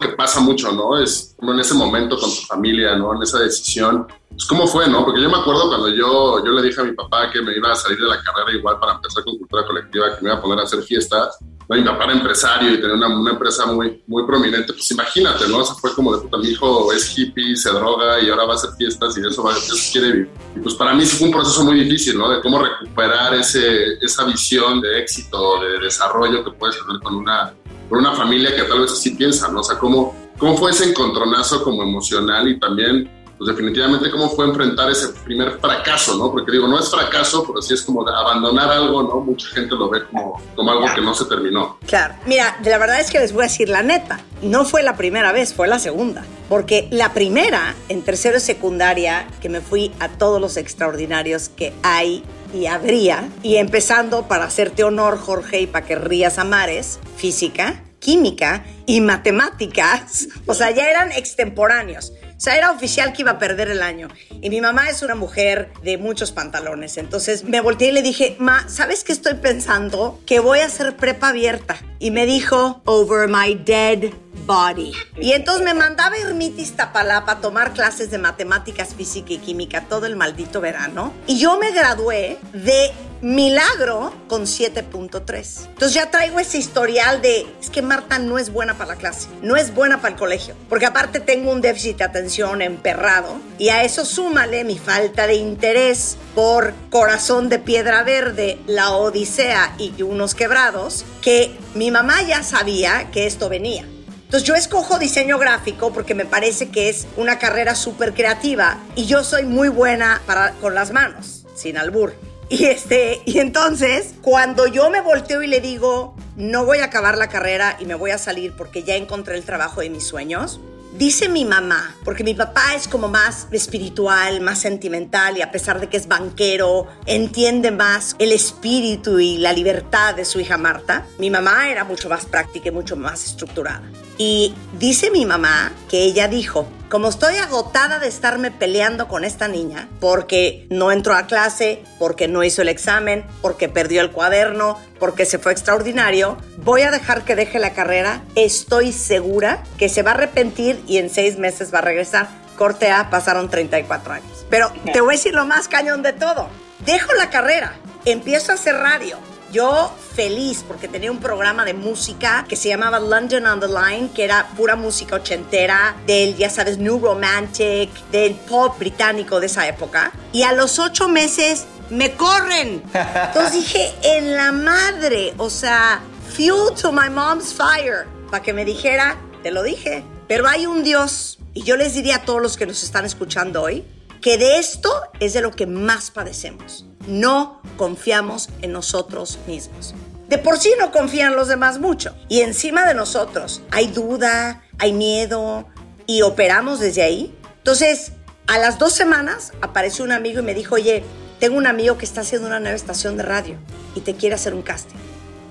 que 0.00 0.08
pasa 0.08 0.40
mucho, 0.40 0.72
¿no? 0.72 0.98
Es 0.98 1.34
como 1.38 1.52
en 1.52 1.60
ese 1.60 1.74
momento 1.74 2.18
con 2.18 2.30
tu 2.30 2.42
familia, 2.42 2.96
¿no? 2.96 3.14
En 3.14 3.22
esa 3.22 3.38
decisión 3.38 4.06
pues, 4.34 4.46
¿cómo 4.46 4.66
fue, 4.66 4.88
no? 4.88 5.04
Porque 5.04 5.22
yo 5.22 5.30
me 5.30 5.38
acuerdo 5.38 5.68
cuando 5.68 5.88
yo, 5.90 6.44
yo 6.44 6.52
le 6.52 6.62
dije 6.62 6.80
a 6.80 6.84
mi 6.84 6.92
papá 6.92 7.30
que 7.30 7.40
me 7.40 7.56
iba 7.56 7.72
a 7.72 7.76
salir 7.76 7.98
de 7.98 8.08
la 8.08 8.20
carrera 8.20 8.52
igual 8.52 8.78
para 8.80 8.94
empezar 8.94 9.22
con 9.22 9.38
cultura 9.38 9.64
colectiva, 9.64 10.16
que 10.16 10.22
me 10.22 10.30
iba 10.30 10.38
a 10.38 10.42
poner 10.42 10.58
a 10.58 10.62
hacer 10.64 10.82
fiestas. 10.82 11.38
Mi 11.68 11.82
papá 11.82 12.04
era 12.04 12.12
empresario 12.14 12.74
y 12.74 12.80
tenía 12.80 12.94
una, 12.94 13.08
una, 13.08 13.30
empresa 13.30 13.64
muy, 13.66 14.02
muy 14.06 14.26
prominente. 14.26 14.72
Pues 14.72 14.90
imagínate, 14.90 15.48
¿no? 15.48 15.58
O 15.58 15.64
sea, 15.64 15.74
fue 15.76 15.94
como 15.94 16.14
de 16.14 16.22
puta, 16.22 16.36
mi 16.36 16.48
hijo 16.48 16.92
es 16.92 17.16
hippie, 17.16 17.56
se 17.56 17.70
droga 17.70 18.20
y 18.20 18.28
ahora 18.28 18.44
va 18.44 18.52
a 18.52 18.56
hacer 18.56 18.70
fiestas 18.76 19.16
y 19.16 19.22
de 19.22 19.28
eso, 19.28 19.42
va, 19.42 19.52
eso 19.52 19.74
quiere 19.92 20.12
vivir. 20.12 20.30
Y 20.56 20.60
pues 20.60 20.74
para 20.74 20.94
mí 20.94 21.06
sí 21.06 21.16
fue 21.16 21.28
un 21.28 21.32
proceso 21.32 21.64
muy 21.64 21.80
difícil, 21.80 22.18
¿no? 22.18 22.28
De 22.28 22.42
cómo 22.42 22.58
recuperar 22.58 23.34
ese, 23.34 23.94
esa 24.00 24.24
visión 24.24 24.80
de 24.80 25.00
éxito, 25.00 25.60
de 25.60 25.78
desarrollo 25.78 26.44
que 26.44 26.50
puedes 26.50 26.76
tener 26.84 27.00
con 27.00 27.14
una, 27.14 27.54
con 27.88 27.98
una 27.98 28.12
familia 28.12 28.54
que 28.54 28.62
tal 28.62 28.80
vez 28.80 28.92
así 28.92 29.10
piensa, 29.10 29.48
¿no? 29.48 29.60
O 29.60 29.64
sea, 29.64 29.78
cómo, 29.78 30.14
cómo 30.38 30.56
fue 30.56 30.70
ese 30.70 30.90
encontronazo 30.90 31.62
como 31.62 31.82
emocional 31.82 32.48
y 32.48 32.58
también 32.58 33.10
pues 33.38 33.48
definitivamente 33.48 34.10
cómo 34.10 34.28
fue 34.30 34.46
enfrentar 34.46 34.90
ese 34.90 35.08
primer 35.24 35.58
fracaso, 35.58 36.16
¿no? 36.16 36.30
Porque 36.30 36.52
digo, 36.52 36.68
no 36.68 36.78
es 36.78 36.90
fracaso, 36.90 37.44
pero 37.46 37.60
sí 37.60 37.74
es 37.74 37.82
como 37.82 38.04
de 38.04 38.12
abandonar 38.14 38.70
algo, 38.70 39.02
¿no? 39.02 39.20
Mucha 39.20 39.48
gente 39.48 39.74
lo 39.74 39.88
ve 39.88 40.04
como, 40.06 40.40
como 40.54 40.70
algo 40.70 40.86
que 40.94 41.00
no 41.00 41.14
se 41.14 41.24
terminó. 41.26 41.78
Claro, 41.86 42.14
mira, 42.26 42.56
la 42.64 42.78
verdad 42.78 43.00
es 43.00 43.10
que 43.10 43.18
les 43.18 43.32
voy 43.32 43.42
a 43.42 43.46
decir 43.48 43.68
la 43.68 43.82
neta, 43.82 44.20
no 44.42 44.64
fue 44.64 44.82
la 44.82 44.96
primera 44.96 45.32
vez, 45.32 45.54
fue 45.54 45.68
la 45.68 45.78
segunda. 45.78 46.24
Porque 46.48 46.88
la 46.90 47.14
primera, 47.14 47.74
en 47.88 48.02
tercero 48.02 48.36
y 48.36 48.40
secundaria, 48.40 49.26
que 49.40 49.48
me 49.48 49.60
fui 49.60 49.92
a 49.98 50.08
todos 50.08 50.40
los 50.40 50.56
extraordinarios 50.56 51.48
que 51.48 51.72
hay 51.82 52.22
y 52.52 52.66
habría, 52.66 53.28
y 53.42 53.56
empezando 53.56 54.28
para 54.28 54.44
hacerte 54.44 54.84
honor, 54.84 55.18
Jorge, 55.18 55.62
y 55.62 55.66
para 55.66 55.84
que 55.84 55.96
rías 55.96 56.38
a 56.38 56.44
mares, 56.44 57.00
física, 57.16 57.82
química 57.98 58.64
y 58.86 59.00
matemáticas, 59.00 60.28
o 60.46 60.54
sea, 60.54 60.70
ya 60.70 60.88
eran 60.88 61.10
extemporáneos. 61.10 62.12
Sea, 62.44 62.58
era 62.58 62.72
oficial 62.72 63.14
que 63.14 63.22
iba 63.22 63.30
a 63.30 63.38
perder 63.38 63.70
el 63.70 63.80
año. 63.80 64.08
Y 64.42 64.50
mi 64.50 64.60
mamá 64.60 64.90
es 64.90 65.00
una 65.00 65.14
mujer 65.14 65.72
de 65.82 65.96
muchos 65.96 66.30
pantalones. 66.30 66.98
Entonces 66.98 67.44
me 67.44 67.62
volteé 67.62 67.88
y 67.88 67.92
le 67.92 68.02
dije, 68.02 68.36
Ma, 68.38 68.68
¿sabes 68.68 69.02
qué 69.02 69.12
estoy 69.12 69.36
pensando? 69.36 70.20
Que 70.26 70.40
voy 70.40 70.58
a 70.58 70.66
hacer 70.66 70.94
prepa 70.94 71.30
abierta. 71.30 71.78
Y 72.00 72.10
me 72.10 72.26
dijo, 72.26 72.82
over 72.84 73.28
my 73.28 73.54
dead 73.54 74.10
body. 74.46 74.92
Y 75.20 75.32
entonces 75.32 75.64
me 75.64 75.74
mandaba 75.74 76.16
a 76.16 76.18
Ermitis 76.18 76.76
Tapalapa 76.76 77.32
a 77.32 77.40
tomar 77.40 77.72
clases 77.72 78.10
de 78.10 78.18
matemáticas, 78.18 78.94
física 78.94 79.32
y 79.32 79.38
química 79.38 79.82
todo 79.88 80.06
el 80.06 80.16
maldito 80.16 80.60
verano. 80.60 81.12
Y 81.26 81.38
yo 81.38 81.58
me 81.58 81.72
gradué 81.72 82.38
de 82.52 82.92
milagro 83.24 84.12
con 84.28 84.42
7.3. 84.42 85.66
Entonces 85.68 85.94
ya 85.94 86.10
traigo 86.10 86.38
ese 86.38 86.58
historial 86.58 87.22
de, 87.22 87.46
es 87.60 87.70
que 87.70 87.80
Marta 87.80 88.18
no 88.18 88.38
es 88.38 88.52
buena 88.52 88.76
para 88.76 88.90
la 88.90 88.96
clase, 88.96 89.28
no 89.42 89.56
es 89.56 89.74
buena 89.74 90.02
para 90.02 90.12
el 90.12 90.18
colegio, 90.18 90.54
porque 90.68 90.86
aparte 90.86 91.20
tengo 91.20 91.50
un 91.50 91.62
déficit 91.62 91.96
de 91.98 92.04
atención 92.04 92.60
emperrado 92.60 93.38
y 93.58 93.70
a 93.70 93.82
eso 93.82 94.04
súmale 94.04 94.64
mi 94.64 94.78
falta 94.78 95.26
de 95.26 95.36
interés 95.36 96.18
por 96.34 96.74
Corazón 96.90 97.48
de 97.48 97.58
Piedra 97.58 98.02
Verde, 98.02 98.58
La 98.66 98.90
Odisea 98.90 99.74
y 99.78 100.02
unos 100.02 100.34
quebrados, 100.34 101.06
que 101.22 101.56
mi 101.74 101.90
mamá 101.90 102.22
ya 102.22 102.42
sabía 102.42 103.10
que 103.10 103.26
esto 103.26 103.48
venía. 103.48 103.86
Entonces 104.34 104.48
yo 104.48 104.56
escojo 104.56 104.98
diseño 104.98 105.38
gráfico 105.38 105.92
porque 105.92 106.12
me 106.12 106.24
parece 106.24 106.68
que 106.68 106.88
es 106.88 107.06
una 107.16 107.38
carrera 107.38 107.76
súper 107.76 108.14
creativa 108.14 108.80
y 108.96 109.06
yo 109.06 109.22
soy 109.22 109.44
muy 109.44 109.68
buena 109.68 110.22
para, 110.26 110.50
con 110.54 110.74
las 110.74 110.90
manos, 110.90 111.46
sin 111.54 111.78
albur. 111.78 112.16
Y, 112.48 112.64
este, 112.64 113.22
y 113.26 113.38
entonces, 113.38 114.14
cuando 114.22 114.66
yo 114.66 114.90
me 114.90 115.00
volteo 115.00 115.40
y 115.44 115.46
le 115.46 115.60
digo, 115.60 116.16
no 116.34 116.64
voy 116.64 116.78
a 116.78 116.86
acabar 116.86 117.16
la 117.16 117.28
carrera 117.28 117.76
y 117.78 117.84
me 117.84 117.94
voy 117.94 118.10
a 118.10 118.18
salir 118.18 118.52
porque 118.56 118.82
ya 118.82 118.96
encontré 118.96 119.36
el 119.36 119.44
trabajo 119.44 119.82
de 119.82 119.90
mis 119.90 120.04
sueños, 120.04 120.60
Dice 120.96 121.28
mi 121.28 121.44
mamá, 121.44 121.96
porque 122.04 122.22
mi 122.22 122.34
papá 122.34 122.76
es 122.76 122.86
como 122.86 123.08
más 123.08 123.48
espiritual, 123.50 124.40
más 124.40 124.60
sentimental 124.60 125.36
y 125.36 125.42
a 125.42 125.50
pesar 125.50 125.80
de 125.80 125.88
que 125.88 125.96
es 125.96 126.06
banquero, 126.06 126.86
entiende 127.04 127.72
más 127.72 128.14
el 128.20 128.30
espíritu 128.30 129.18
y 129.18 129.38
la 129.38 129.52
libertad 129.52 130.14
de 130.14 130.24
su 130.24 130.38
hija 130.38 130.56
Marta. 130.56 131.04
Mi 131.18 131.30
mamá 131.30 131.68
era 131.68 131.82
mucho 131.82 132.08
más 132.08 132.26
práctica 132.26 132.68
y 132.68 132.70
mucho 132.70 132.94
más 132.94 133.24
estructurada. 133.24 133.82
Y 134.18 134.54
dice 134.78 135.10
mi 135.10 135.26
mamá 135.26 135.72
que 135.88 136.02
ella 136.02 136.28
dijo, 136.28 136.68
como 136.88 137.08
estoy 137.08 137.34
agotada 137.36 137.98
de 137.98 138.06
estarme 138.06 138.52
peleando 138.52 139.08
con 139.08 139.24
esta 139.24 139.48
niña, 139.48 139.88
porque 139.98 140.66
no 140.70 140.92
entró 140.92 141.14
a 141.14 141.26
clase, 141.26 141.82
porque 141.98 142.28
no 142.28 142.44
hizo 142.44 142.62
el 142.62 142.68
examen, 142.68 143.24
porque 143.42 143.68
perdió 143.68 144.00
el 144.00 144.12
cuaderno, 144.12 144.78
porque 145.00 145.26
se 145.26 145.40
fue 145.40 145.50
extraordinario, 145.50 146.38
voy 146.58 146.82
a 146.82 146.92
dejar 146.92 147.24
que 147.24 147.34
deje 147.34 147.58
la 147.58 147.72
carrera, 147.72 148.22
estoy 148.36 148.92
segura 148.92 149.64
que 149.76 149.88
se 149.88 150.02
va 150.02 150.12
a 150.12 150.14
arrepentir 150.14 150.80
y 150.86 150.98
en 150.98 151.10
seis 151.10 151.36
meses 151.36 151.74
va 151.74 151.78
a 151.78 151.82
regresar. 151.82 152.28
Corte 152.56 152.92
A, 152.92 153.10
pasaron 153.10 153.50
34 153.50 154.12
años. 154.12 154.46
Pero 154.48 154.72
te 154.92 155.00
voy 155.00 155.14
a 155.14 155.16
decir 155.16 155.34
lo 155.34 155.46
más 155.46 155.66
cañón 155.66 156.02
de 156.02 156.12
todo. 156.12 156.48
Dejo 156.86 157.12
la 157.14 157.28
carrera, 157.30 157.74
empiezo 158.04 158.52
a 158.52 158.54
hacer 158.54 158.76
radio, 158.76 159.18
yo 159.54 159.94
feliz 160.16 160.64
porque 160.66 160.88
tenía 160.88 161.12
un 161.12 161.20
programa 161.20 161.64
de 161.64 161.74
música 161.74 162.44
que 162.48 162.56
se 162.56 162.68
llamaba 162.68 162.98
London 162.98 163.46
on 163.46 163.60
the 163.60 163.68
Line, 163.68 164.10
que 164.12 164.24
era 164.24 164.48
pura 164.56 164.74
música 164.74 165.14
ochentera, 165.14 165.94
del, 166.06 166.36
ya 166.36 166.50
sabes, 166.50 166.76
New 166.76 166.98
Romantic, 166.98 167.88
del 168.10 168.34
pop 168.34 168.76
británico 168.78 169.38
de 169.38 169.46
esa 169.46 169.68
época. 169.68 170.12
Y 170.32 170.42
a 170.42 170.52
los 170.52 170.80
ocho 170.80 171.08
meses 171.08 171.66
me 171.88 172.14
corren. 172.14 172.82
Entonces 172.92 173.52
dije, 173.60 173.94
en 174.02 174.34
la 174.34 174.50
madre, 174.50 175.34
o 175.38 175.48
sea, 175.48 176.00
fuel 176.36 176.74
to 176.74 176.90
my 176.90 177.08
mom's 177.08 177.54
fire, 177.54 178.06
para 178.30 178.42
que 178.42 178.52
me 178.52 178.64
dijera, 178.64 179.16
te 179.44 179.52
lo 179.52 179.62
dije. 179.62 180.04
Pero 180.26 180.48
hay 180.48 180.66
un 180.66 180.82
Dios, 180.82 181.38
y 181.52 181.62
yo 181.62 181.76
les 181.76 181.94
diría 181.94 182.16
a 182.16 182.22
todos 182.24 182.42
los 182.42 182.56
que 182.56 182.66
nos 182.66 182.82
están 182.82 183.04
escuchando 183.04 183.62
hoy, 183.62 183.84
que 184.24 184.38
de 184.38 184.56
esto 184.56 184.90
es 185.20 185.34
de 185.34 185.42
lo 185.42 185.50
que 185.50 185.66
más 185.66 186.10
padecemos 186.10 186.86
no 187.06 187.60
confiamos 187.76 188.48
en 188.62 188.72
nosotros 188.72 189.38
mismos. 189.46 189.94
De 190.30 190.38
por 190.38 190.58
sí 190.58 190.72
no 190.80 190.92
confían 190.92 191.36
los 191.36 191.48
demás 191.48 191.78
mucho. 191.78 192.16
Y 192.30 192.40
encima 192.40 192.86
de 192.86 192.94
nosotros 192.94 193.60
hay 193.70 193.88
duda, 193.88 194.62
hay 194.78 194.94
miedo 194.94 195.66
y 196.06 196.22
operamos 196.22 196.80
desde 196.80 197.02
ahí. 197.02 197.36
Entonces, 197.58 198.12
a 198.46 198.56
las 198.56 198.78
dos 198.78 198.94
semanas 198.94 199.52
apareció 199.60 200.06
un 200.06 200.12
amigo 200.12 200.40
y 200.40 200.44
me 200.44 200.54
dijo, 200.54 200.76
oye, 200.76 201.04
tengo 201.38 201.58
un 201.58 201.66
amigo 201.66 201.98
que 201.98 202.06
está 202.06 202.22
haciendo 202.22 202.48
una 202.48 202.60
nueva 202.60 202.76
estación 202.76 203.18
de 203.18 203.24
radio 203.24 203.56
y 203.94 204.00
te 204.00 204.14
quiere 204.14 204.36
hacer 204.36 204.54
un 204.54 204.62
casting. 204.62 204.96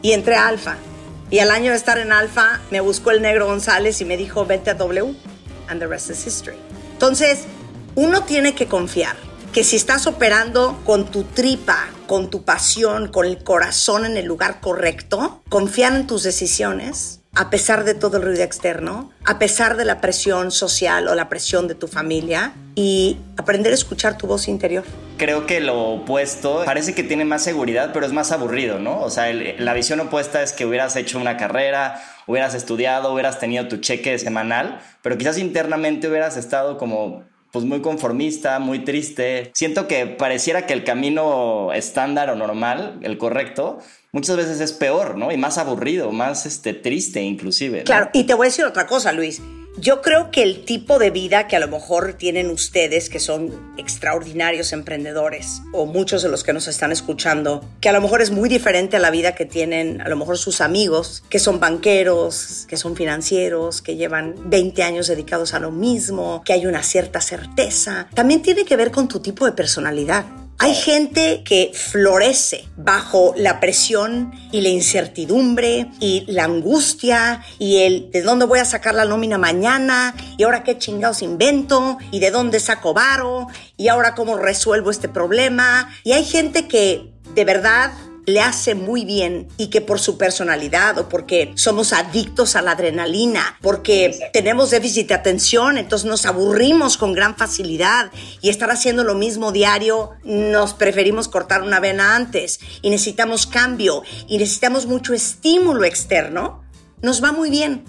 Y 0.01 0.13
entré 0.13 0.35
a 0.35 0.47
Alfa. 0.47 0.77
Y 1.29 1.37
al 1.37 1.51
año 1.51 1.69
de 1.69 1.77
estar 1.77 1.99
en 1.99 2.11
Alfa, 2.11 2.59
me 2.71 2.81
buscó 2.81 3.11
el 3.11 3.21
negro 3.21 3.45
González 3.45 4.01
y 4.01 4.05
me 4.05 4.17
dijo, 4.17 4.47
vete 4.47 4.71
a 4.71 4.73
W. 4.73 5.13
And 5.67 5.79
the 5.79 5.85
rest 5.85 6.09
is 6.09 6.25
history. 6.25 6.57
Entonces, 6.93 7.45
uno 7.95 8.23
tiene 8.23 8.55
que 8.55 8.67
confiar 8.67 9.15
que 9.51 9.63
si 9.63 9.75
estás 9.75 10.07
operando 10.07 10.81
con 10.83 11.05
tu 11.05 11.23
tripa, 11.23 11.87
con 12.07 12.31
tu 12.31 12.43
pasión, 12.43 13.09
con 13.09 13.25
el 13.25 13.43
corazón 13.43 14.05
en 14.05 14.17
el 14.17 14.25
lugar 14.25 14.61
correcto, 14.61 15.43
confiar 15.47 15.93
en 15.95 16.07
tus 16.07 16.23
decisiones, 16.23 17.21
a 17.35 17.51
pesar 17.51 17.83
de 17.83 17.93
todo 17.93 18.17
el 18.17 18.23
ruido 18.23 18.43
externo, 18.43 19.11
a 19.25 19.37
pesar 19.37 19.77
de 19.77 19.85
la 19.85 20.01
presión 20.01 20.49
social 20.49 21.07
o 21.07 21.13
la 21.13 21.29
presión 21.29 21.67
de 21.67 21.75
tu 21.75 21.87
familia 21.87 22.53
y 22.73 23.17
aprender 23.37 23.71
a 23.71 23.75
escuchar 23.75 24.17
tu 24.17 24.25
voz 24.25 24.47
interior. 24.47 24.83
Creo 25.17 25.45
que 25.45 25.59
lo 25.59 25.93
opuesto 25.93 26.63
parece 26.65 26.95
que 26.95 27.03
tiene 27.03 27.23
más 27.23 27.43
seguridad, 27.43 27.91
pero 27.93 28.07
es 28.07 28.11
más 28.11 28.31
aburrido, 28.31 28.79
¿no? 28.79 29.01
O 29.01 29.11
sea, 29.11 29.31
la 29.31 29.73
visión 29.73 29.99
opuesta 29.99 30.41
es 30.41 30.51
que 30.51 30.65
hubieras 30.65 30.95
hecho 30.95 31.19
una 31.19 31.37
carrera, 31.37 32.03
hubieras 32.25 32.55
estudiado, 32.55 33.13
hubieras 33.13 33.39
tenido 33.39 33.67
tu 33.67 33.77
cheque 33.77 34.17
semanal, 34.17 34.81
pero 35.03 35.15
quizás 35.15 35.37
internamente 35.37 36.07
hubieras 36.07 36.37
estado 36.37 36.79
como 36.79 37.23
pues 37.53 37.65
muy 37.65 37.81
conformista, 37.81 38.57
muy 38.57 38.79
triste. 38.79 39.51
Siento 39.53 39.87
que 39.87 40.07
pareciera 40.07 40.65
que 40.65 40.73
el 40.73 40.83
camino 40.83 41.71
estándar 41.71 42.31
o 42.31 42.35
normal, 42.35 42.97
el 43.03 43.19
correcto, 43.19 43.77
muchas 44.11 44.37
veces 44.37 44.59
es 44.59 44.73
peor, 44.73 45.19
¿no? 45.19 45.31
Y 45.31 45.37
más 45.37 45.59
aburrido, 45.59 46.11
más 46.11 46.47
este, 46.47 46.73
triste 46.73 47.21
inclusive. 47.21 47.83
Claro, 47.83 48.09
y 48.11 48.23
te 48.23 48.33
voy 48.33 48.47
a 48.47 48.49
decir 48.49 48.65
otra 48.65 48.87
cosa, 48.87 49.11
Luis. 49.11 49.39
Yo 49.77 50.03
creo 50.03 50.29
que 50.29 50.43
el 50.43 50.65
tipo 50.65 50.99
de 50.99 51.09
vida 51.09 51.47
que 51.47 51.55
a 51.55 51.59
lo 51.59 51.67
mejor 51.67 52.13
tienen 52.13 52.51
ustedes, 52.51 53.09
que 53.09 53.19
son 53.19 53.73
extraordinarios 53.77 54.71
emprendedores, 54.71 55.63
o 55.73 55.87
muchos 55.87 56.21
de 56.21 56.29
los 56.29 56.43
que 56.43 56.53
nos 56.53 56.67
están 56.67 56.91
escuchando, 56.91 57.65
que 57.81 57.89
a 57.89 57.93
lo 57.93 57.99
mejor 57.99 58.21
es 58.21 58.29
muy 58.29 58.49
diferente 58.49 58.97
a 58.97 58.99
la 58.99 59.09
vida 59.09 59.33
que 59.33 59.45
tienen 59.45 59.99
a 60.01 60.09
lo 60.09 60.15
mejor 60.15 60.37
sus 60.37 60.61
amigos, 60.61 61.23
que 61.27 61.39
son 61.39 61.59
banqueros, 61.59 62.65
que 62.67 62.77
son 62.77 62.95
financieros, 62.95 63.81
que 63.81 63.95
llevan 63.95 64.35
20 64.45 64.83
años 64.83 65.07
dedicados 65.07 65.55
a 65.55 65.59
lo 65.59 65.71
mismo, 65.71 66.43
que 66.45 66.53
hay 66.53 66.67
una 66.67 66.83
cierta 66.83 67.19
certeza, 67.19 68.07
también 68.13 68.43
tiene 68.43 68.65
que 68.65 68.75
ver 68.75 68.91
con 68.91 69.07
tu 69.07 69.21
tipo 69.21 69.45
de 69.45 69.53
personalidad. 69.53 70.25
Hay 70.63 70.75
gente 70.75 71.43
que 71.43 71.73
florece 71.73 72.69
bajo 72.77 73.33
la 73.35 73.59
presión 73.59 74.31
y 74.49 74.61
la 74.61 74.69
incertidumbre 74.69 75.89
y 75.99 76.23
la 76.29 76.45
angustia 76.45 77.43
y 77.59 77.79
el 77.79 78.09
de 78.11 78.21
dónde 78.21 78.45
voy 78.45 78.59
a 78.59 78.65
sacar 78.65 78.95
la 78.95 79.03
nómina 79.03 79.37
mañana 79.37 80.15
y 80.37 80.43
ahora 80.43 80.63
qué 80.63 80.77
chingados 80.77 81.21
invento 81.21 81.97
y 82.11 82.21
de 82.21 82.31
dónde 82.31 82.61
saco 82.61 82.93
varo 82.93 83.47
y 83.75 83.89
ahora 83.89 84.15
cómo 84.15 84.37
resuelvo 84.37 84.89
este 84.89 85.09
problema. 85.09 85.89
Y 86.05 86.13
hay 86.13 86.23
gente 86.23 86.69
que 86.69 87.11
de 87.35 87.43
verdad 87.43 87.91
le 88.25 88.41
hace 88.41 88.75
muy 88.75 89.05
bien 89.05 89.47
y 89.57 89.67
que 89.67 89.81
por 89.81 89.99
su 89.99 90.17
personalidad 90.17 90.97
o 90.97 91.09
porque 91.09 91.51
somos 91.55 91.93
adictos 91.93 92.55
a 92.55 92.61
la 92.61 92.71
adrenalina, 92.71 93.57
porque 93.61 94.29
tenemos 94.33 94.71
déficit 94.71 95.09
de 95.09 95.13
atención, 95.15 95.77
entonces 95.77 96.07
nos 96.07 96.25
aburrimos 96.25 96.97
con 96.97 97.13
gran 97.13 97.35
facilidad 97.35 98.11
y 98.41 98.49
estar 98.49 98.71
haciendo 98.71 99.03
lo 99.03 99.15
mismo 99.15 99.51
diario, 99.51 100.11
nos 100.23 100.73
preferimos 100.73 101.27
cortar 101.27 101.61
una 101.61 101.79
vena 101.79 102.15
antes 102.15 102.59
y 102.81 102.89
necesitamos 102.89 103.47
cambio 103.47 104.03
y 104.27 104.37
necesitamos 104.37 104.85
mucho 104.85 105.13
estímulo 105.13 105.83
externo, 105.83 106.63
nos 107.01 107.23
va 107.23 107.31
muy 107.31 107.49
bien. 107.49 107.83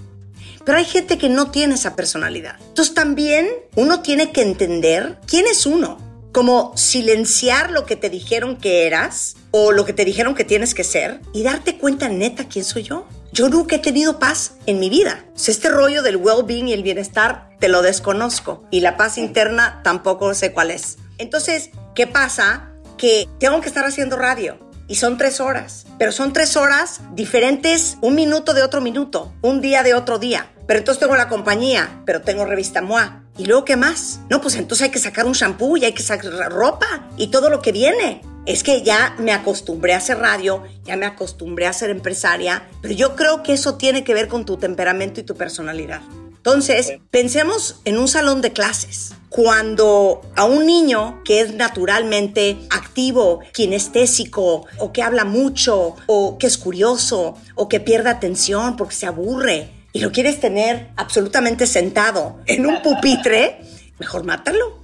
Pero 0.65 0.79
hay 0.79 0.87
gente 0.87 1.19
que 1.19 1.29
no 1.29 1.51
tiene 1.51 1.75
esa 1.75 1.95
personalidad. 1.95 2.57
Entonces 2.69 2.95
también 2.95 3.49
uno 3.77 4.01
tiene 4.01 4.33
que 4.33 4.41
entender 4.41 5.19
quién 5.27 5.47
es 5.47 5.67
uno 5.67 5.99
como 6.35 6.73
silenciar 6.75 7.71
lo 7.71 7.87
que 7.87 7.95
te 7.95 8.11
dijeron 8.11 8.57
que 8.57 8.89
eras 8.89 9.37
o 9.53 9.71
lo 9.71 9.85
que 9.85 9.93
te 9.93 10.05
dijeron 10.05 10.35
que 10.35 10.43
tienes 10.43 10.75
que 10.75 10.83
ser 10.83 11.21
y 11.33 11.45
darte 11.45 11.79
cuenta 11.79 12.09
neta 12.09 12.49
quién 12.49 12.65
soy 12.65 12.83
yo. 12.83 13.07
Yo 13.31 13.49
nunca 13.49 13.77
he 13.77 13.79
tenido 13.79 14.19
paz 14.19 14.57
en 14.67 14.81
mi 14.81 14.91
vida. 14.91 15.25
Este 15.37 15.69
rollo 15.69 16.03
del 16.03 16.17
well-being 16.17 16.67
y 16.67 16.73
el 16.73 16.83
bienestar 16.83 17.51
te 17.61 17.69
lo 17.69 17.83
desconozco 17.83 18.65
y 18.73 18.81
la 18.81 18.97
paz 18.97 19.17
interna 19.17 19.81
tampoco 19.85 20.35
sé 20.35 20.53
cuál 20.53 20.73
es. 20.73 20.99
Entonces, 21.19 21.71
¿qué 21.95 22.09
pasa? 22.09 22.73
Que 22.99 23.29
tengo 23.39 23.61
que 23.61 23.69
estar 23.69 23.85
haciendo 23.85 24.17
radio 24.17 24.59
y 24.89 24.97
son 24.97 25.17
tres 25.17 25.41
horas, 25.41 25.87
pero 26.01 26.11
son 26.11 26.33
tres 26.33 26.57
horas 26.57 27.01
diferentes, 27.13 27.97
un 28.01 28.17
minuto 28.17 28.55
de 28.55 28.65
otro 28.65 28.81
minuto, 28.81 29.33
un 29.41 29.61
día 29.61 29.85
de 29.85 29.95
otro 29.95 30.19
día. 30.19 30.51
Pero 30.67 30.81
entonces 30.81 30.99
tengo 30.99 31.15
la 31.15 31.29
compañía, 31.29 32.03
pero 32.05 32.23
tengo 32.23 32.45
revista 32.45 32.83
MOA. 32.83 33.24
¿Y 33.37 33.47
luego 33.47 33.65
qué 33.65 33.77
más? 33.77 34.21
No, 34.31 34.41
pues 34.41 34.55
entonces 34.55 34.85
hay 34.85 34.91
que 34.91 34.99
sacar 35.01 35.27
un 35.27 35.33
shampoo 35.33 35.77
y 35.77 35.85
hay 35.85 35.93
que 35.93 36.03
sacar 36.03 36.53
ropa 36.53 37.09
y 37.17 37.29
todo 37.29 37.51
lo 37.51 37.61
que 37.61 37.73
viene. 37.73 38.23
Es 38.47 38.63
que 38.63 38.83
ya 38.83 39.17
me 39.19 39.33
acostumbré 39.33 39.95
a 39.95 39.99
hacer 39.99 40.19
radio, 40.19 40.63
ya 40.85 40.97
me 40.97 41.07
acostumbré 41.07 41.67
a 41.67 41.73
ser 41.73 41.91
empresaria, 41.91 42.69
pero 42.81 42.95
yo 42.95 43.17
creo 43.17 43.43
que 43.43 43.55
eso 43.55 43.77
tiene 43.77 44.05
que 44.05 44.15
ver 44.15 44.29
con 44.29 44.45
tu 44.45 44.57
temperamento 44.57 45.21
y 45.21 45.25
tu 45.25 45.35
personalidad. 45.35 46.03
Entonces, 46.37 46.99
pensemos 47.11 47.81
en 47.87 47.97
un 47.97 48.07
salón 48.07 48.43
de 48.43 48.53
clases. 48.53 49.15
Cuando 49.31 50.21
a 50.37 50.45
un 50.45 50.67
niño 50.67 51.23
que 51.25 51.41
es 51.41 51.55
naturalmente 51.55 52.59
activo, 52.71 53.41
kinestésico, 53.55 54.67
o 54.79 54.93
que 54.93 55.03
habla 55.03 55.25
mucho, 55.25 55.97
o 56.07 56.37
que 56.37 56.47
es 56.47 56.59
curioso, 56.59 57.37
o 57.55 57.69
que 57.69 57.81
pierde 57.81 58.11
atención 58.11 58.77
porque 58.77 58.95
se 58.95 59.07
aburre, 59.07 59.71
y 59.95 60.01
lo 60.01 60.11
quieres 60.11 60.41
tener 60.41 60.89
absolutamente 60.97 61.69
sentado 61.69 62.41
en 62.47 62.67
un 62.67 62.83
pupitre, 62.83 63.61
mejor 64.01 64.25
mátalo. 64.25 64.83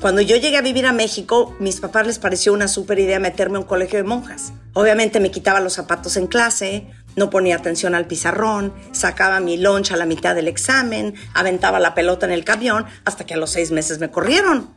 Cuando 0.00 0.22
yo 0.22 0.36
llegué 0.36 0.56
a 0.56 0.62
vivir 0.62 0.86
a 0.86 0.92
México, 0.92 1.54
mis 1.60 1.80
papás 1.80 2.06
les 2.06 2.18
pareció 2.18 2.54
una 2.54 2.66
súper 2.66 2.98
idea 2.98 3.20
meterme 3.20 3.58
a 3.58 3.60
un 3.60 3.66
colegio 3.66 3.98
de 3.98 4.04
monjas. 4.04 4.54
Obviamente 4.72 5.20
me 5.20 5.30
quitaba 5.30 5.60
los 5.60 5.74
zapatos 5.74 6.16
en 6.16 6.28
clase, 6.28 6.86
no 7.14 7.28
ponía 7.28 7.56
atención 7.56 7.94
al 7.94 8.06
pizarrón, 8.06 8.72
sacaba 8.92 9.38
mi 9.38 9.58
lunch 9.58 9.92
a 9.92 9.98
la 9.98 10.06
mitad 10.06 10.34
del 10.34 10.48
examen, 10.48 11.14
aventaba 11.34 11.78
la 11.78 11.94
pelota 11.94 12.24
en 12.24 12.32
el 12.32 12.42
camión, 12.42 12.86
hasta 13.04 13.26
que 13.26 13.34
a 13.34 13.36
los 13.36 13.50
seis 13.50 13.70
meses 13.70 13.98
me 13.98 14.10
corrieron. 14.10 14.70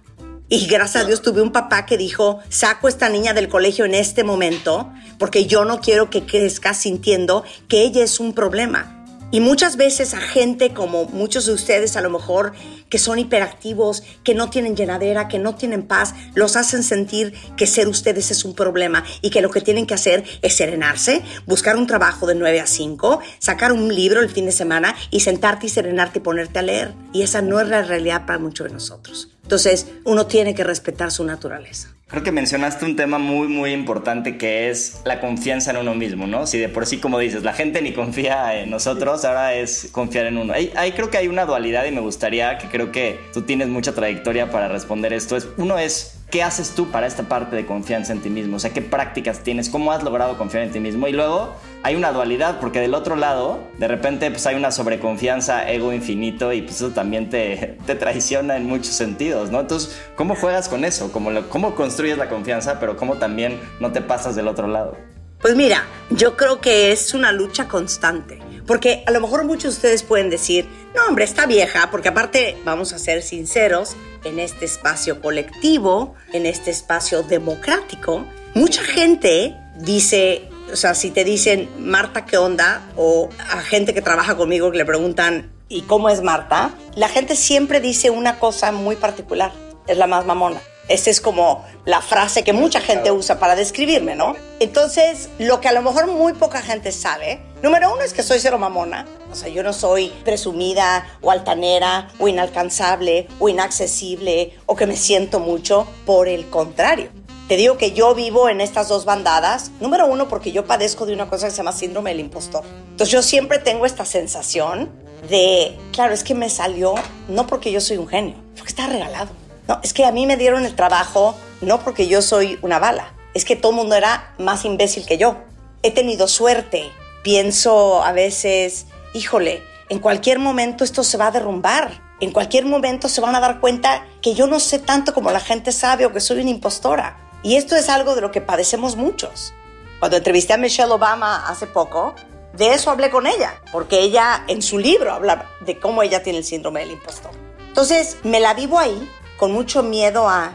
Y 0.50 0.68
gracias 0.68 1.06
a 1.06 1.08
Dios 1.08 1.22
tuve 1.22 1.42
un 1.42 1.54
papá 1.54 1.86
que 1.86 1.98
dijo, 1.98 2.40
saco 2.50 2.88
a 2.88 2.90
esta 2.90 3.08
niña 3.08 3.34
del 3.34 3.48
colegio 3.48 3.86
en 3.86 3.96
este 3.96 4.26
momento, 4.26 4.92
porque 5.18 5.46
yo 5.46 5.64
no 5.64 5.80
quiero 5.80 6.10
que 6.10 6.26
crezca 6.26 6.74
sintiendo 6.74 7.46
que 7.70 7.84
ella 7.84 8.04
es 8.04 8.20
un 8.20 8.34
problema 8.34 8.95
Y 9.32 9.40
muchas 9.40 9.76
veces 9.76 10.14
a 10.14 10.22
gente 10.22 10.74
como 10.74 11.06
muchos 11.06 11.46
de 11.46 11.54
ustedes 11.54 11.98
a 11.98 12.02
lo 12.02 12.10
mejor 12.10 12.54
que 12.90 13.00
son 13.00 13.20
hiperactivos, 13.20 14.04
que 14.24 14.36
no 14.36 14.50
tienen 14.50 14.76
llenadera, 14.76 15.28
que 15.28 15.40
no 15.40 15.56
tienen 15.56 15.84
paz, 15.84 16.14
los 16.36 16.56
hacen 16.56 16.84
sentir 16.84 17.34
que 17.58 17.68
ser 17.68 17.88
ustedes 17.88 18.32
es 18.32 18.46
un 18.46 18.54
problema 18.54 19.04
y 19.22 19.32
que 19.32 19.42
lo 19.42 19.50
que 19.50 19.62
tienen 19.62 19.88
que 19.88 19.96
hacer 19.96 20.24
es 20.42 20.56
serenarse, 20.56 21.24
buscar 21.46 21.76
un 21.76 21.88
trabajo 21.88 22.28
de 22.28 22.36
9 22.36 22.62
a 22.62 22.68
5, 22.68 23.20
sacar 23.40 23.72
un 23.72 23.94
libro 23.94 24.22
el 24.22 24.30
fin 24.30 24.46
de 24.46 24.52
semana 24.52 24.96
y 25.10 25.22
sentarte 25.22 25.66
y 25.66 25.70
serenarte 25.70 26.20
y 26.20 26.22
ponerte 26.22 26.60
a 26.60 26.62
leer. 26.62 26.94
Y 27.12 27.24
esa 27.24 27.42
no 27.42 27.60
es 27.60 27.68
la 27.68 27.82
realidad 27.82 28.26
para 28.26 28.40
muchos 28.40 28.68
de 28.68 28.74
nosotros. 28.74 29.30
Entonces, 29.44 29.88
uno 30.06 30.28
tiene 30.28 30.54
que 30.56 30.64
respetar 30.64 31.12
su 31.12 31.24
naturaleza. 31.24 31.95
Creo 32.16 32.24
que 32.24 32.32
mencionaste 32.32 32.86
un 32.86 32.96
tema 32.96 33.18
muy, 33.18 33.50
muy 33.50 33.74
importante 33.74 34.38
que 34.38 34.70
es 34.70 35.02
la 35.04 35.20
confianza 35.20 35.72
en 35.72 35.78
uno 35.78 35.96
mismo, 35.96 36.28
¿no? 36.28 36.48
Si 36.48 36.58
de 36.58 36.70
por 36.70 36.86
sí, 36.86 37.00
como 37.00 37.20
dices, 37.20 37.44
la 37.44 37.52
gente 37.52 37.82
ni 37.82 37.92
confía 37.92 38.58
en 38.58 38.70
nosotros, 38.70 39.26
ahora 39.26 39.54
es 39.54 39.90
confiar 39.92 40.28
en 40.28 40.38
uno. 40.38 40.54
Ahí, 40.54 40.72
ahí 40.78 40.94
creo 40.94 41.10
que 41.10 41.18
hay 41.18 41.28
una 41.28 41.44
dualidad 41.44 41.84
y 41.84 41.92
me 41.92 42.00
gustaría 42.00 42.58
que 42.58 42.70
creo 42.70 42.90
que 42.90 43.20
tú 43.34 43.42
tienes 43.42 43.68
mucha 43.68 43.94
trayectoria 43.94 44.50
para 44.50 44.70
responder 44.70 45.12
esto. 45.12 45.36
Es, 45.36 45.50
uno 45.58 45.78
es, 45.78 46.22
¿qué 46.36 46.44
haces 46.44 46.72
tú 46.72 46.92
para 46.92 47.08
esta 47.08 47.24
parte 47.24 47.56
de 47.56 47.66
confianza 47.66 48.12
en 48.12 48.20
ti 48.20 48.30
mismo? 48.30 48.58
O 48.58 48.60
sea, 48.60 48.74
¿qué 48.74 48.82
prácticas 48.82 49.40
tienes? 49.40 49.70
¿Cómo 49.70 49.94
has 49.94 50.04
logrado 50.04 50.38
confiar 50.38 50.64
en 50.64 50.72
ti 50.74 50.82
mismo? 50.82 51.08
Y 51.08 51.14
luego 51.14 51.56
hay 51.82 51.96
una 51.96 52.12
dualidad, 52.12 52.60
porque 52.60 52.82
del 52.82 52.94
otro 52.94 53.16
lado, 53.16 53.62
de 53.78 53.88
repente, 53.88 54.30
pues 54.30 54.46
hay 54.46 54.56
una 54.56 54.70
sobreconfianza, 54.72 55.72
ego 55.72 55.94
infinito, 55.94 56.52
y 56.52 56.62
pues 56.64 56.76
eso 56.76 56.90
también 56.90 57.30
te, 57.30 57.78
te 57.86 57.96
traiciona 57.96 58.58
en 58.58 58.66
muchos 58.66 58.96
sentidos, 58.96 59.50
¿no? 59.50 59.62
Entonces, 59.62 59.98
¿cómo 60.18 60.36
juegas 60.36 60.68
con 60.68 60.84
eso? 60.84 61.10
¿Cómo, 61.14 61.32
¿Cómo 61.48 61.74
construyes 61.74 62.18
la 62.18 62.28
confianza, 62.28 62.82
pero 62.82 62.98
cómo 62.98 63.16
también 63.16 63.58
no 63.80 63.94
te 63.94 64.02
pasas 64.02 64.36
del 64.36 64.50
otro 64.50 64.68
lado? 64.68 64.98
Pues 65.40 65.56
mira, 65.56 65.86
yo 66.10 66.36
creo 66.36 66.60
que 66.60 66.92
es 66.92 67.14
una 67.14 67.32
lucha 67.32 67.70
constante. 67.70 68.42
Porque 68.68 69.04
a 69.06 69.12
lo 69.12 69.22
mejor 69.22 69.44
muchos 69.46 69.64
de 69.64 69.70
ustedes 69.78 70.04
pueden 70.04 70.30
decir, 70.30 70.68
no 70.96 71.04
hombre, 71.08 71.26
está 71.26 71.46
vieja, 71.46 71.90
porque 71.92 72.10
aparte, 72.10 72.58
vamos 72.66 72.94
a 72.94 73.00
ser 73.00 73.22
sinceros, 73.22 73.96
en 74.24 74.40
este 74.40 74.66
espacio 74.66 75.22
colectivo, 75.22 76.16
en 76.34 76.46
este 76.46 76.72
espacio 76.72 77.24
democrático, 77.24 78.26
mucha 78.56 78.84
gente 78.84 79.56
dice, 79.78 80.50
o 80.72 80.76
sea, 80.76 80.96
si 80.96 81.12
te 81.12 81.24
dicen, 81.24 81.70
Marta, 81.80 82.26
¿qué 82.26 82.38
onda? 82.38 82.90
O 82.96 83.30
a 83.38 83.62
gente 83.62 83.94
que 83.94 84.02
trabaja 84.02 84.36
conmigo 84.36 84.72
que 84.72 84.78
le 84.78 84.86
preguntan, 84.86 85.52
¿y 85.70 85.84
cómo 85.84 86.10
es 86.10 86.22
Marta? 86.22 86.74
La 86.96 87.08
gente 87.08 87.36
siempre 87.36 87.80
dice 87.80 88.10
una 88.10 88.40
cosa 88.40 88.72
muy 88.72 88.96
particular, 88.96 89.52
es 89.88 89.98
la 89.98 90.08
más 90.08 90.26
mamona. 90.26 90.60
Esa 90.88 91.10
es 91.10 91.20
como 91.20 91.66
la 91.86 92.02
frase 92.02 92.44
que 92.44 92.54
mucha 92.54 92.80
gente 92.80 93.12
usa 93.12 93.40
para 93.40 93.56
describirme, 93.56 94.16
¿no? 94.16 94.36
Entonces, 94.60 95.30
lo 95.40 95.60
que 95.60 95.68
a 95.68 95.72
lo 95.72 95.82
mejor 95.82 96.08
muy 96.08 96.34
poca 96.34 96.62
gente 96.62 96.92
sabe, 96.92 97.42
número 97.64 97.92
uno 97.92 98.04
es 98.04 98.14
que 98.14 98.22
soy 98.22 98.40
cero 98.40 98.60
mamona. 98.60 99.08
O 99.32 99.36
sea, 99.36 99.50
yo 99.50 99.64
no 99.64 99.74
soy 99.74 100.10
presumida 100.24 101.08
o 101.22 101.32
altanera 101.32 102.10
o 102.20 102.28
inalcanzable 102.28 103.28
o 103.40 103.50
inaccesible 103.50 104.54
o 104.68 104.76
que 104.76 104.86
me 104.86 104.96
siento 104.96 105.40
mucho. 105.40 105.88
Por 106.06 106.28
el 106.28 106.50
contrario, 106.50 107.10
te 107.48 107.58
digo 107.58 107.78
que 107.78 107.92
yo 107.92 108.14
vivo 108.14 108.48
en 108.48 108.62
estas 108.62 108.88
dos 108.88 109.06
bandadas. 109.06 109.72
Número 109.80 110.06
uno, 110.06 110.28
porque 110.28 110.52
yo 110.52 110.66
padezco 110.66 111.08
de 111.08 111.14
una 111.14 111.28
cosa 111.28 111.48
que 111.48 111.52
se 111.52 111.58
llama 111.58 111.72
síndrome 111.72 112.12
del 112.12 112.20
impostor. 112.20 112.64
Entonces 112.92 113.12
yo 113.12 113.24
siempre 113.24 113.58
tengo 113.58 113.88
esta 113.88 114.06
sensación 114.06 114.92
de, 115.30 115.78
claro, 115.92 116.14
es 116.14 116.24
que 116.24 116.36
me 116.36 116.50
salió 116.50 116.94
no 117.28 117.48
porque 117.48 117.72
yo 117.72 117.82
soy 117.82 117.98
un 117.98 118.08
genio, 118.08 118.36
porque 118.56 118.70
está 118.70 118.88
regalado. 118.88 119.30
No, 119.68 119.80
es 119.84 119.94
que 119.94 120.06
a 120.06 120.12
mí 120.12 120.26
me 120.26 120.38
dieron 120.38 120.66
el 120.66 120.76
trabajo 120.76 121.36
no 121.62 121.80
porque 121.80 122.08
yo 122.08 122.22
soy 122.22 122.60
una 122.62 122.80
bala, 122.80 123.14
es 123.34 123.46
que 123.46 123.56
todo 123.56 123.72
el 123.72 123.78
mundo 123.78 123.96
era 123.96 124.34
más 124.38 124.66
imbécil 124.66 125.06
que 125.06 125.18
yo. 125.18 125.38
He 125.84 125.92
tenido 125.92 126.28
suerte. 126.28 126.92
Pienso 127.24 128.04
a 128.04 128.12
veces, 128.12 128.86
híjole, 129.14 129.64
en 129.90 130.00
cualquier 130.00 130.40
momento 130.40 130.84
esto 130.84 131.04
se 131.04 131.18
va 131.18 131.28
a 131.28 131.32
derrumbar. 131.32 132.02
En 132.22 132.32
cualquier 132.32 132.66
momento 132.66 133.10
se 133.10 133.22
van 133.22 133.36
a 133.36 133.40
dar 133.40 133.60
cuenta 133.60 134.06
que 134.22 134.36
yo 134.36 134.48
no 134.48 134.60
sé 134.60 134.80
tanto 134.80 135.14
como 135.14 135.32
la 135.32 135.40
gente 135.40 135.72
sabe 135.72 136.06
o 136.06 136.14
que 136.14 136.22
soy 136.22 136.40
una 136.40 136.50
impostora. 136.50 137.18
Y 137.44 137.56
esto 137.56 137.76
es 137.76 137.90
algo 137.90 138.16
de 138.16 138.22
lo 138.22 138.32
que 138.32 138.42
padecemos 138.42 138.96
muchos. 138.96 139.54
Cuando 140.00 140.18
entrevisté 140.18 140.54
a 140.54 140.58
Michelle 140.58 140.92
Obama 140.92 141.48
hace 141.48 141.68
poco, 141.68 142.16
de 142.54 142.74
eso 142.74 142.90
hablé 142.90 143.10
con 143.10 143.28
ella, 143.28 143.62
porque 143.72 144.00
ella 144.00 144.46
en 144.48 144.62
su 144.62 144.78
libro 144.78 145.12
habla 145.12 145.50
de 145.62 145.80
cómo 145.80 146.04
ella 146.04 146.24
tiene 146.24 146.40
el 146.40 146.46
síndrome 146.46 146.82
del 146.82 146.92
impostor. 146.92 147.32
Entonces 147.68 148.18
me 148.24 148.40
la 148.40 148.54
vivo 148.54 148.80
ahí 148.80 149.10
con 149.38 149.52
mucho 149.52 149.84
miedo 149.84 150.30
a, 150.30 150.54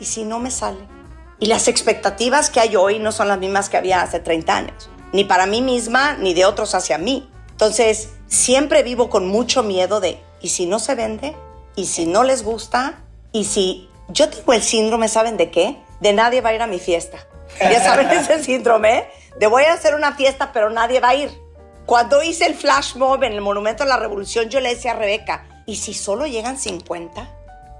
¿y 0.00 0.04
si 0.04 0.24
no 0.24 0.38
me 0.38 0.50
sale? 0.50 0.80
Y 1.38 1.46
las 1.46 1.68
expectativas 1.68 2.50
que 2.50 2.60
hay 2.60 2.76
hoy 2.76 2.98
no 2.98 3.12
son 3.12 3.28
las 3.28 3.38
mismas 3.38 3.68
que 3.68 3.76
había 3.76 4.02
hace 4.02 4.20
30 4.20 4.56
años, 4.56 4.90
ni 5.12 5.24
para 5.24 5.46
mí 5.46 5.62
misma, 5.62 6.14
ni 6.14 6.34
de 6.34 6.44
otros 6.44 6.74
hacia 6.74 6.98
mí. 6.98 7.30
Entonces, 7.50 8.10
siempre 8.26 8.82
vivo 8.82 9.10
con 9.10 9.28
mucho 9.28 9.62
miedo 9.62 10.00
de, 10.00 10.20
¿y 10.40 10.48
si 10.48 10.66
no 10.66 10.78
se 10.78 10.94
vende? 10.94 11.36
¿Y 11.74 11.86
si 11.86 12.06
no 12.06 12.24
les 12.24 12.42
gusta? 12.42 13.02
¿Y 13.32 13.44
si 13.44 13.88
yo 14.08 14.28
tengo 14.28 14.52
el 14.52 14.62
síndrome, 14.62 15.08
¿saben 15.08 15.36
de 15.36 15.50
qué? 15.50 15.76
De 16.00 16.12
nadie 16.12 16.40
va 16.40 16.50
a 16.50 16.54
ir 16.54 16.62
a 16.62 16.66
mi 16.66 16.78
fiesta. 16.78 17.18
Ya 17.60 17.82
saben 17.82 18.08
ese 18.10 18.42
síndrome, 18.42 19.08
de 19.38 19.46
voy 19.46 19.64
a 19.64 19.74
hacer 19.74 19.94
una 19.94 20.14
fiesta, 20.14 20.52
pero 20.52 20.70
nadie 20.70 21.00
va 21.00 21.10
a 21.10 21.14
ir. 21.14 21.30
Cuando 21.84 22.22
hice 22.22 22.46
el 22.46 22.54
flash 22.54 22.96
mob 22.96 23.22
en 23.22 23.32
el 23.32 23.40
Monumento 23.40 23.84
a 23.84 23.86
la 23.86 23.96
Revolución, 23.96 24.48
yo 24.48 24.60
le 24.60 24.70
decía 24.70 24.92
a 24.92 24.96
Rebeca, 24.96 25.46
¿y 25.66 25.76
si 25.76 25.94
solo 25.94 26.26
llegan 26.26 26.58
50? 26.58 27.35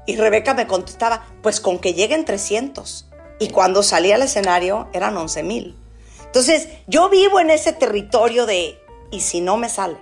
Y 0.07 0.17
Rebeca 0.17 0.55
me 0.55 0.67
contestaba, 0.67 1.27
pues 1.43 1.61
con 1.61 1.79
que 1.79 1.95
lleguen 1.95 2.25
300. 2.25 3.07
Y 3.39 3.49
cuando 3.49 3.83
salí 3.83 4.13
al 4.13 4.23
escenario 4.23 4.89
eran 4.93 5.17
11 5.17 5.43
mil. 5.43 5.77
Entonces, 6.25 6.69
yo 6.87 7.09
vivo 7.09 7.41
en 7.41 7.51
ese 7.51 7.73
territorio 7.73 8.47
de, 8.47 8.79
¿y 9.11 9.21
si 9.21 9.41
no 9.41 9.57
me 9.57 9.69
sale? 9.69 9.97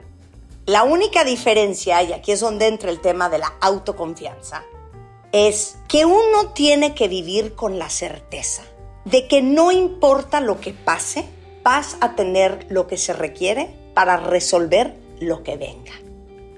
La 0.67 0.83
única 0.83 1.25
diferencia, 1.25 2.03
y 2.03 2.13
aquí 2.13 2.33
es 2.33 2.41
donde 2.41 2.67
entra 2.67 2.91
el 2.91 3.01
tema 3.01 3.29
de 3.29 3.39
la 3.39 3.53
autoconfianza, 3.61 4.65
es 5.33 5.77
que 5.89 6.05
uno 6.05 6.53
tiene 6.55 6.95
que 6.95 7.09
vivir 7.09 7.55
con 7.55 7.79
la 7.79 7.91
certeza 7.91 8.63
de 9.05 9.27
que 9.29 9.43
no 9.43 9.73
importa 9.73 10.41
lo 10.41 10.61
que 10.61 10.73
pase, 10.73 11.25
vas 11.63 11.97
a 12.01 12.15
tener 12.15 12.67
lo 12.71 12.87
que 12.87 12.97
se 12.97 13.13
requiere 13.13 13.75
para 13.95 14.17
resolver 14.17 14.97
lo 15.21 15.43
que 15.43 15.57
venga. 15.57 15.93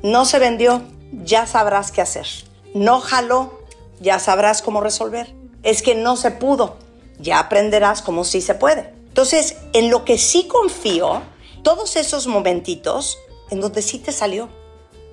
No 0.03 0.25
se 0.25 0.39
vendió, 0.39 0.83
ya 1.25 1.47
sabrás 1.47 1.93
qué 1.93 2.01
hacer. 2.01 2.27
No 2.75 3.01
jaló, 3.01 3.61
ya 4.01 4.19
sabrás 4.19 4.63
cómo 4.63 4.81
resolver. 4.81 5.35
Es 5.63 5.83
que 5.83 5.95
no 5.95 6.17
se 6.17 6.31
pudo, 6.31 6.77
ya 7.19 7.39
aprenderás 7.39 8.03
cómo 8.03 8.25
sí 8.25 8.41
se 8.41 8.55
puede. 8.55 8.93
Entonces, 9.09 9.57
en 9.73 9.91
lo 9.91 10.05
que 10.05 10.19
sí 10.19 10.47
confío, 10.47 11.23
todos 11.63 11.97
esos 11.97 12.27
momentitos 12.27 13.19
en 13.51 13.61
donde 13.61 13.83
sí 13.83 13.99
te 13.99 14.13
salió. 14.13 14.49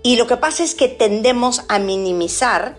Y 0.04 0.18
lo 0.18 0.28
que 0.28 0.38
pasa 0.38 0.64
es 0.64 0.76
que 0.76 0.90
tendemos 0.90 1.64
a 1.70 1.80
minimizar 1.80 2.78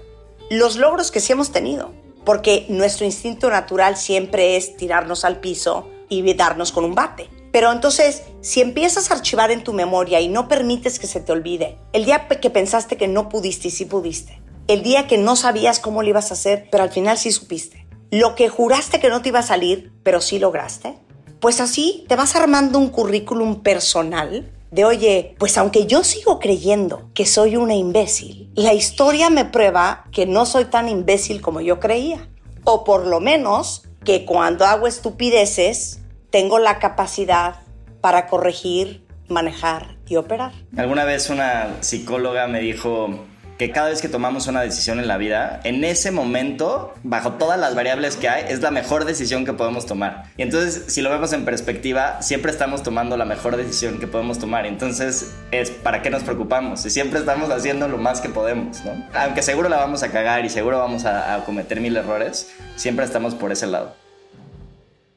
los 0.51 0.77
logros 0.77 1.11
que 1.11 1.21
sí 1.21 1.33
hemos 1.33 1.51
tenido, 1.51 1.93
porque 2.25 2.67
nuestro 2.69 3.07
instinto 3.07 3.49
natural 3.49 3.97
siempre 3.97 4.57
es 4.57 4.77
tirarnos 4.77 5.25
al 5.25 5.41
piso 5.41 5.89
y 6.09 6.35
darnos 6.35 6.71
con 6.71 6.85
un 6.85 6.95
bate. 6.95 7.31
Pero 7.51 7.73
entonces, 7.73 8.23
si 8.41 8.61
empiezas 8.61 9.11
a 9.11 9.15
archivar 9.15 9.51
en 9.51 9.65
tu 9.65 9.73
memoria 9.73 10.21
y 10.21 10.29
no 10.29 10.49
permites 10.49 10.99
que 10.99 11.07
se 11.07 11.21
te 11.21 11.33
olvide, 11.33 11.79
el 11.93 12.05
día 12.05 12.29
que 12.29 12.51
pensaste 12.51 12.97
que 12.97 13.09
no 13.09 13.29
pudiste 13.29 13.69
y 13.69 13.71
sí 13.71 13.85
pudiste, 13.85 14.43
el 14.69 14.83
día 14.83 15.07
que 15.07 15.19
no 15.19 15.37
sabías 15.37 15.79
cómo 15.79 16.03
lo 16.03 16.09
ibas 16.09 16.31
a 16.31 16.35
hacer, 16.35 16.69
pero 16.71 16.83
al 16.83 16.91
final 16.91 17.19
sí 17.19 17.33
supiste, 17.33 17.87
lo 18.11 18.35
que 18.35 18.49
juraste 18.49 19.01
que 19.01 19.09
no 19.09 19.23
te 19.23 19.31
iba 19.31 19.41
a 19.41 19.43
salir, 19.43 19.93
pero 20.03 20.21
sí 20.21 20.39
lograste, 20.39 20.95
pues 21.41 21.61
así 21.61 22.05
te 22.09 22.17
vas 22.17 22.37
armando 22.37 22.79
un 22.79 22.89
currículum 22.89 23.63
personal 23.63 24.51
de, 24.71 24.85
oye, 24.85 25.37
pues 25.39 25.57
aunque 25.59 25.87
yo 25.87 26.03
sigo 26.03 26.39
creyendo 26.39 27.11
que 27.15 27.27
soy 27.27 27.57
una 27.57 27.75
imbécil, 27.75 28.51
la 28.55 28.73
historia 28.73 29.31
me 29.31 29.45
prueba 29.45 30.05
que 30.11 30.27
no 30.27 30.47
soy 30.47 30.65
tan 30.65 30.89
imbécil 30.89 31.41
como 31.41 31.61
yo 31.61 31.79
creía. 31.79 32.29
O 32.65 32.83
por 32.83 33.07
lo 33.07 33.21
menos 33.21 33.83
que 34.05 34.25
cuando 34.25 34.65
hago 34.65 34.87
estupideces, 34.87 36.01
tengo 36.31 36.59
la 36.59 36.79
capacidad 36.79 37.61
para 38.01 38.27
corregir, 38.27 39.07
manejar 39.29 39.97
y 40.09 40.17
operar. 40.17 40.53
Alguna 40.77 41.05
vez 41.05 41.31
una 41.31 41.77
psicóloga 41.81 42.49
me 42.49 42.61
dijo, 42.61 43.27
que 43.59 43.71
cada 43.71 43.89
vez 43.89 44.01
que 44.01 44.09
tomamos 44.09 44.47
una 44.47 44.63
decisión 44.63 44.99
en 44.99 45.09
la 45.09 45.17
vida, 45.17 45.61
en 45.65 45.85
ese 45.85 46.11
momento, 46.11 46.95
bajo 47.03 47.35
todas 47.35 47.59
las 47.59 47.75
variables 47.75 48.17
que 48.17 48.29
hay, 48.29 48.45
es 48.49 48.61
la 48.61 48.71
mejor 48.71 49.05
decisión 49.05 49.45
que 49.45 49.53
podemos 49.53 49.87
tomar. 49.87 50.25
Y 50.37 50.43
entonces, 50.43 50.85
si 50.89 51.03
lo 51.03 51.11
vemos 51.11 51.33
en 51.33 51.45
perspectiva, 51.45 52.21
siempre 52.23 52.51
estamos 52.51 52.83
tomando 52.83 53.17
la 53.17 53.25
mejor 53.25 53.57
decisión 53.57 53.99
que 53.99 54.07
podemos 54.07 54.39
tomar. 54.39 54.67
Entonces, 54.67 55.35
es 55.51 55.71
para 55.71 56.03
qué 56.03 56.11
nos 56.11 56.23
preocupamos. 56.23 56.83
Si 56.83 56.91
siempre 56.91 57.21
estamos 57.21 57.51
haciendo 57.51 57.89
lo 57.89 57.99
más 57.99 58.21
que 58.21 58.29
podemos, 58.29 58.85
¿no? 58.85 58.93
Aunque 59.15 59.43
seguro 59.43 59.69
la 59.69 59.77
vamos 59.77 60.03
a 60.03 60.11
cagar 60.11 60.45
y 60.45 60.49
seguro 60.49 60.79
vamos 60.79 61.05
a 61.05 61.43
cometer 61.47 61.81
mil 61.81 61.97
errores, 61.97 62.51
siempre 62.77 63.05
estamos 63.05 63.35
por 63.35 63.53
ese 63.53 63.67
lado 63.67 64.04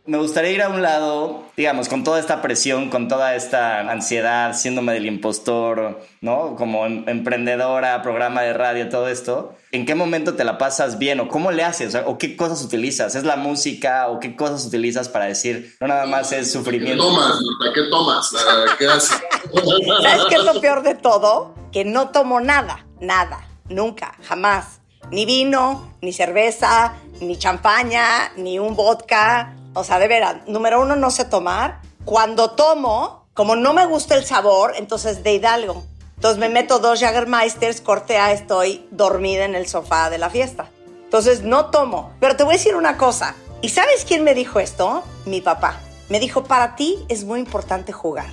me 0.07 0.17
gustaría 0.17 0.51
ir 0.51 0.61
a 0.61 0.69
un 0.69 0.81
lado, 0.81 1.43
digamos, 1.57 1.89
con 1.89 2.05
toda 2.05 2.19
esta 2.19 2.41
presión, 2.41 2.89
con 2.89 3.09
toda 3.09 3.35
esta 3.35 3.81
ansiedad, 3.91 4.55
siéndome 4.55 4.93
del 4.93 5.05
impostor, 5.05 5.99
¿no? 6.21 6.55
Como 6.55 6.85
em 6.85 7.03
emprendedora, 7.07 8.01
programa 8.01 8.41
de 8.41 8.53
radio, 8.53 8.87
todo 8.87 9.09
esto. 9.09 9.53
¿En 9.73 9.85
qué 9.85 9.95
momento 9.95 10.35
te 10.35 10.45
la 10.45 10.57
pasas 10.57 10.97
bien 10.97 11.19
o 11.19 11.27
cómo 11.27 11.51
le 11.51 11.65
haces 11.65 11.93
o, 12.05 12.17
qué 12.17 12.37
cosas 12.37 12.63
utilizas? 12.63 13.15
¿Es 13.15 13.25
la 13.25 13.35
música 13.35 14.07
o 14.07 14.21
qué 14.21 14.37
cosas 14.37 14.65
utilizas 14.65 15.09
para 15.09 15.25
decir, 15.25 15.75
no 15.81 15.87
nada 15.87 16.05
más 16.05 16.31
es 16.31 16.53
sufrimiento? 16.53 17.03
¿Qué 17.03 17.09
tomas? 17.09 17.39
¿Qué 17.75 17.81
tomas? 17.91 18.31
¿Qué 18.77 18.87
haces? 18.87 19.21
¿Sabes 20.03 20.25
qué 20.29 20.35
es 20.35 20.43
lo 20.45 20.61
peor 20.61 20.83
de 20.83 20.95
todo? 20.95 21.53
Que 21.73 21.83
no 21.83 22.09
tomo 22.09 22.39
nada, 22.39 22.85
nada, 23.01 23.45
nunca, 23.67 24.15
jamás. 24.23 24.79
Ni 25.11 25.25
vino, 25.25 25.95
ni 26.01 26.13
cerveza, 26.13 26.93
ni 27.19 27.37
champaña, 27.37 28.31
ni 28.37 28.57
un 28.57 28.75
vodka. 28.75 29.53
O 29.77 29.83
sea, 29.83 29.99
de 29.99 30.07
veras, 30.07 30.37
número 30.47 30.81
uno, 30.81 30.95
no 30.95 31.11
sé 31.11 31.23
tomar. 31.23 31.81
Cuando 32.03 32.51
tomo, 32.51 33.27
como 33.35 33.55
no 33.55 33.73
me 33.73 33.85
gusta 33.85 34.15
el 34.15 34.25
sabor, 34.25 34.73
entonces 34.75 35.21
de 35.21 35.33
Hidalgo. 35.33 35.83
Entonces 36.15 36.39
me 36.39 36.49
meto 36.49 36.79
dos 36.79 36.99
Jagermeisters, 36.99 37.81
cortea, 37.81 38.31
estoy 38.31 38.87
dormida 38.89 39.45
en 39.45 39.53
el 39.53 39.67
sofá 39.67 40.09
de 40.09 40.17
la 40.17 40.31
fiesta. 40.31 40.71
Entonces 41.03 41.43
no 41.43 41.67
tomo. 41.67 42.11
Pero 42.19 42.35
te 42.35 42.43
voy 42.43 42.55
a 42.55 42.57
decir 42.57 42.75
una 42.75 42.97
cosa. 42.97 43.35
¿Y 43.61 43.69
sabes 43.69 44.03
quién 44.03 44.23
me 44.23 44.33
dijo 44.33 44.59
esto? 44.59 45.03
Mi 45.25 45.41
papá. 45.41 45.79
Me 46.09 46.19
dijo, 46.19 46.43
para 46.45 46.75
ti 46.75 46.97
es 47.07 47.23
muy 47.23 47.39
importante 47.39 47.93
jugar. 47.93 48.29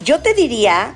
Yo 0.00 0.22
te 0.22 0.32
diría 0.32 0.94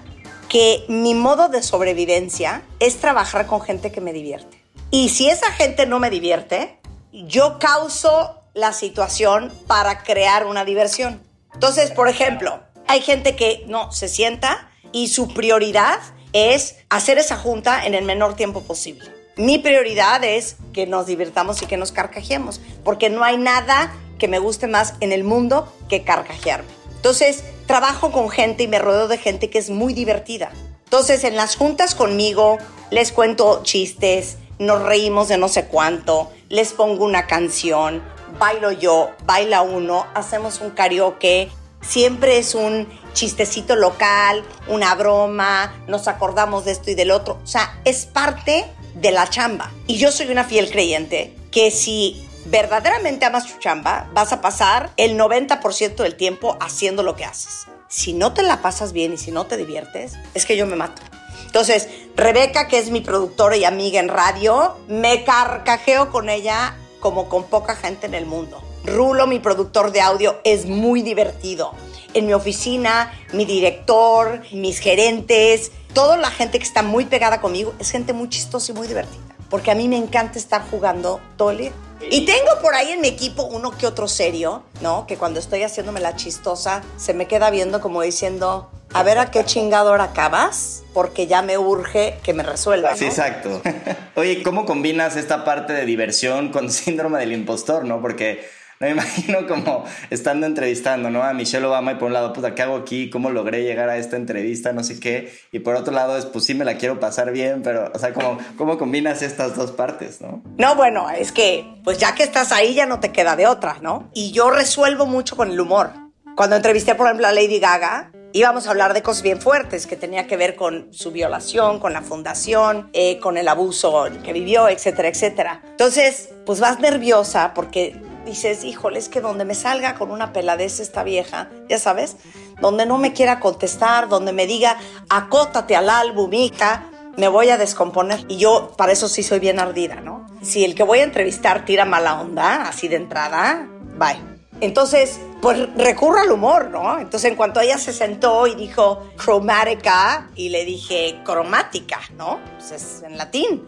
que 0.48 0.86
mi 0.88 1.12
modo 1.12 1.48
de 1.48 1.62
sobrevivencia 1.62 2.62
es 2.80 2.96
trabajar 2.96 3.46
con 3.46 3.60
gente 3.60 3.92
que 3.92 4.00
me 4.00 4.14
divierte. 4.14 4.64
Y 4.90 5.10
si 5.10 5.28
esa 5.28 5.52
gente 5.52 5.84
no 5.84 5.98
me 5.98 6.08
divierte, 6.08 6.80
yo 7.12 7.58
causo 7.58 8.40
la 8.56 8.72
situación 8.72 9.52
para 9.66 10.02
crear 10.02 10.46
una 10.46 10.64
diversión. 10.64 11.22
Entonces, 11.52 11.90
por 11.90 12.08
ejemplo, 12.08 12.58
hay 12.88 13.02
gente 13.02 13.36
que 13.36 13.64
no 13.68 13.92
se 13.92 14.08
sienta 14.08 14.70
y 14.92 15.08
su 15.08 15.28
prioridad 15.34 16.00
es 16.32 16.76
hacer 16.88 17.18
esa 17.18 17.36
junta 17.36 17.84
en 17.84 17.94
el 17.94 18.06
menor 18.06 18.34
tiempo 18.34 18.62
posible. 18.62 19.10
Mi 19.36 19.58
prioridad 19.58 20.24
es 20.24 20.56
que 20.72 20.86
nos 20.86 21.04
divirtamos 21.04 21.60
y 21.60 21.66
que 21.66 21.76
nos 21.76 21.92
carcajemos, 21.92 22.62
porque 22.82 23.10
no 23.10 23.24
hay 23.24 23.36
nada 23.36 23.94
que 24.18 24.26
me 24.26 24.38
guste 24.38 24.66
más 24.66 24.94
en 25.00 25.12
el 25.12 25.22
mundo 25.22 25.70
que 25.90 26.02
carcajearme. 26.02 26.70
Entonces, 26.94 27.44
trabajo 27.66 28.10
con 28.10 28.30
gente 28.30 28.62
y 28.62 28.68
me 28.68 28.78
rodeo 28.78 29.06
de 29.06 29.18
gente 29.18 29.50
que 29.50 29.58
es 29.58 29.68
muy 29.68 29.92
divertida. 29.92 30.50
Entonces, 30.84 31.24
en 31.24 31.36
las 31.36 31.56
juntas 31.56 31.94
conmigo, 31.94 32.56
les 32.90 33.12
cuento 33.12 33.62
chistes, 33.64 34.38
nos 34.58 34.82
reímos 34.82 35.28
de 35.28 35.36
no 35.36 35.48
sé 35.48 35.66
cuánto, 35.66 36.32
les 36.48 36.72
pongo 36.72 37.04
una 37.04 37.26
canción, 37.26 38.02
bailo 38.38 38.72
yo, 38.72 39.10
baila 39.24 39.62
uno, 39.62 40.06
hacemos 40.14 40.60
un 40.60 40.70
karaoke, 40.70 41.50
siempre 41.80 42.38
es 42.38 42.54
un 42.54 42.88
chistecito 43.12 43.76
local, 43.76 44.44
una 44.68 44.94
broma, 44.94 45.74
nos 45.86 46.08
acordamos 46.08 46.64
de 46.64 46.72
esto 46.72 46.90
y 46.90 46.94
del 46.94 47.10
otro. 47.10 47.38
O 47.42 47.46
sea, 47.46 47.78
es 47.84 48.06
parte 48.06 48.66
de 48.94 49.10
la 49.10 49.28
chamba. 49.28 49.70
Y 49.86 49.96
yo 49.96 50.12
soy 50.12 50.28
una 50.28 50.44
fiel 50.44 50.70
creyente 50.70 51.34
que 51.50 51.70
si 51.70 52.26
verdaderamente 52.46 53.24
amas 53.24 53.46
tu 53.46 53.58
chamba, 53.58 54.08
vas 54.12 54.32
a 54.32 54.40
pasar 54.40 54.90
el 54.96 55.18
90% 55.18 55.96
del 55.96 56.16
tiempo 56.16 56.56
haciendo 56.60 57.02
lo 57.02 57.16
que 57.16 57.24
haces. 57.24 57.66
Si 57.88 58.12
no 58.12 58.32
te 58.32 58.42
la 58.42 58.62
pasas 58.62 58.92
bien 58.92 59.12
y 59.12 59.16
si 59.16 59.30
no 59.30 59.46
te 59.46 59.56
diviertes, 59.56 60.14
es 60.34 60.44
que 60.44 60.56
yo 60.56 60.66
me 60.66 60.76
mato. 60.76 61.02
Entonces, 61.46 61.88
Rebeca, 62.16 62.68
que 62.68 62.78
es 62.78 62.90
mi 62.90 63.00
productora 63.00 63.56
y 63.56 63.64
amiga 63.64 64.00
en 64.00 64.08
radio, 64.08 64.76
me 64.88 65.24
carcajeo 65.24 66.10
con 66.10 66.28
ella 66.28 66.76
como 67.06 67.28
con 67.28 67.44
poca 67.44 67.76
gente 67.76 68.06
en 68.06 68.14
el 68.14 68.26
mundo. 68.26 68.60
Rulo, 68.84 69.28
mi 69.28 69.38
productor 69.38 69.92
de 69.92 70.00
audio, 70.00 70.40
es 70.42 70.66
muy 70.66 71.02
divertido. 71.02 71.70
En 72.14 72.26
mi 72.26 72.32
oficina, 72.32 73.12
mi 73.32 73.44
director, 73.44 74.42
mis 74.50 74.80
gerentes, 74.80 75.70
toda 75.92 76.16
la 76.16 76.32
gente 76.32 76.58
que 76.58 76.64
está 76.64 76.82
muy 76.82 77.04
pegada 77.04 77.40
conmigo 77.40 77.74
es 77.78 77.92
gente 77.92 78.12
muy 78.12 78.28
chistosa 78.28 78.72
y 78.72 78.74
muy 78.74 78.88
divertida. 78.88 79.22
Porque 79.48 79.70
a 79.70 79.76
mí 79.76 79.86
me 79.86 79.96
encanta 79.96 80.36
estar 80.36 80.68
jugando 80.68 81.20
todo 81.36 81.52
el 81.52 81.58
día. 81.58 81.72
Y 82.10 82.26
tengo 82.26 82.60
por 82.60 82.74
ahí 82.74 82.90
en 82.90 83.00
mi 83.00 83.06
equipo 83.06 83.44
uno 83.44 83.70
que 83.70 83.86
otro 83.86 84.08
serio, 84.08 84.64
¿no? 84.80 85.06
Que 85.06 85.16
cuando 85.16 85.38
estoy 85.38 85.62
haciéndome 85.62 86.00
la 86.00 86.16
chistosa, 86.16 86.82
se 86.96 87.14
me 87.14 87.28
queda 87.28 87.50
viendo 87.50 87.80
como 87.80 88.02
diciendo, 88.02 88.68
a 88.92 89.02
ver 89.02 89.18
a 89.18 89.30
qué 89.30 89.44
chingador 89.44 90.00
acabas, 90.00 90.82
porque 90.94 91.26
ya 91.26 91.42
me 91.42 91.58
urge 91.58 92.18
que 92.22 92.32
me 92.32 92.42
resuelva. 92.42 92.96
Sí, 92.96 93.06
exacto. 93.06 93.60
Oye, 94.14 94.42
¿cómo 94.42 94.64
combinas 94.64 95.16
esta 95.16 95.44
parte 95.44 95.72
de 95.72 95.84
diversión 95.84 96.50
con 96.50 96.70
síndrome 96.70 97.18
del 97.18 97.32
impostor, 97.32 97.84
no? 97.84 98.00
Porque 98.00 98.46
me 98.78 98.90
imagino 98.92 99.46
como 99.46 99.84
estando 100.10 100.46
entrevistando, 100.46 101.10
¿no? 101.10 101.22
A 101.22 101.32
Michelle 101.32 101.64
Obama 101.64 101.92
y 101.92 101.94
por 101.96 102.08
un 102.08 102.12
lado, 102.12 102.32
puta, 102.32 102.54
¿qué 102.54 102.62
hago 102.62 102.76
aquí? 102.76 103.10
¿Cómo 103.10 103.30
logré 103.30 103.62
llegar 103.62 103.88
a 103.88 103.96
esta 103.96 104.16
entrevista? 104.16 104.72
No 104.72 104.84
sé 104.84 105.00
qué. 105.00 105.32
Y 105.52 105.60
por 105.60 105.76
otro 105.76 105.92
lado 105.92 106.16
es, 106.16 106.26
pues 106.26 106.44
sí 106.44 106.54
me 106.54 106.64
la 106.64 106.76
quiero 106.76 107.00
pasar 107.00 107.32
bien, 107.32 107.62
pero, 107.62 107.90
o 107.94 107.98
sea, 107.98 108.12
¿cómo, 108.12 108.38
cómo 108.56 108.78
combinas 108.78 109.22
estas 109.22 109.56
dos 109.56 109.72
partes, 109.72 110.20
no? 110.20 110.42
No, 110.58 110.74
bueno, 110.74 111.08
es 111.10 111.32
que, 111.32 111.66
pues 111.84 111.98
ya 111.98 112.14
que 112.14 112.22
estás 112.22 112.52
ahí 112.52 112.74
ya 112.74 112.86
no 112.86 113.00
te 113.00 113.12
queda 113.12 113.36
de 113.36 113.46
otra, 113.46 113.78
¿no? 113.80 114.10
Y 114.14 114.32
yo 114.32 114.50
resuelvo 114.50 115.06
mucho 115.06 115.36
con 115.36 115.50
el 115.50 115.60
humor. 115.60 115.90
Cuando 116.36 116.56
entrevisté, 116.56 116.94
por 116.94 117.06
ejemplo, 117.06 117.26
a 117.26 117.32
Lady 117.32 117.58
Gaga, 117.58 118.12
íbamos 118.32 118.66
a 118.66 118.70
hablar 118.70 118.94
de 118.94 119.02
cosas 119.02 119.22
bien 119.22 119.40
fuertes 119.40 119.86
que 119.86 119.96
tenía 119.96 120.26
que 120.26 120.36
ver 120.36 120.56
con 120.56 120.92
su 120.92 121.10
violación, 121.12 121.78
con 121.78 121.92
la 121.92 122.02
fundación, 122.02 122.90
eh, 122.92 123.18
con 123.18 123.36
el 123.36 123.48
abuso 123.48 124.08
que 124.24 124.32
vivió, 124.32 124.68
etcétera, 124.68 125.08
etcétera. 125.08 125.62
Entonces, 125.70 126.30
pues 126.44 126.60
vas 126.60 126.80
nerviosa 126.80 127.52
porque 127.54 128.00
dices, 128.26 128.64
híjole, 128.64 128.98
es 128.98 129.08
que 129.08 129.20
donde 129.20 129.44
me 129.44 129.54
salga 129.54 129.94
con 129.94 130.10
una 130.10 130.32
peladez 130.32 130.80
esta 130.80 131.02
vieja, 131.02 131.48
ya 131.68 131.78
sabes, 131.78 132.16
donde 132.60 132.84
no 132.84 132.98
me 132.98 133.12
quiera 133.12 133.40
contestar, 133.40 134.08
donde 134.08 134.32
me 134.32 134.46
diga, 134.46 134.76
acótate 135.08 135.76
al 135.76 135.88
álbum, 135.88 136.32
hija, 136.34 136.90
me 137.16 137.28
voy 137.28 137.50
a 137.50 137.56
descomponer. 137.56 138.24
Y 138.28 138.36
yo 138.36 138.72
para 138.76 138.92
eso 138.92 139.08
sí 139.08 139.22
soy 139.22 139.38
bien 139.38 139.58
ardida, 139.58 139.96
¿no? 139.96 140.26
Si 140.42 140.64
el 140.64 140.74
que 140.74 140.82
voy 140.82 140.98
a 140.98 141.04
entrevistar 141.04 141.64
tira 141.64 141.84
mala 141.84 142.20
onda, 142.20 142.68
así 142.68 142.88
de 142.88 142.96
entrada, 142.96 143.68
bye. 143.96 144.35
Entonces, 144.60 145.20
pues 145.42 145.68
recurro 145.76 146.20
al 146.20 146.32
humor, 146.32 146.70
¿no? 146.70 146.98
Entonces, 146.98 147.30
en 147.30 147.36
cuanto 147.36 147.60
ella 147.60 147.78
se 147.78 147.92
sentó 147.92 148.46
y 148.46 148.54
dijo 148.54 149.06
cromática, 149.16 150.30
y 150.34 150.48
le 150.48 150.64
dije 150.64 151.20
cromática, 151.24 152.00
¿no? 152.16 152.40
Pues 152.58 152.72
es 152.72 153.02
en 153.02 153.18
latín 153.18 153.66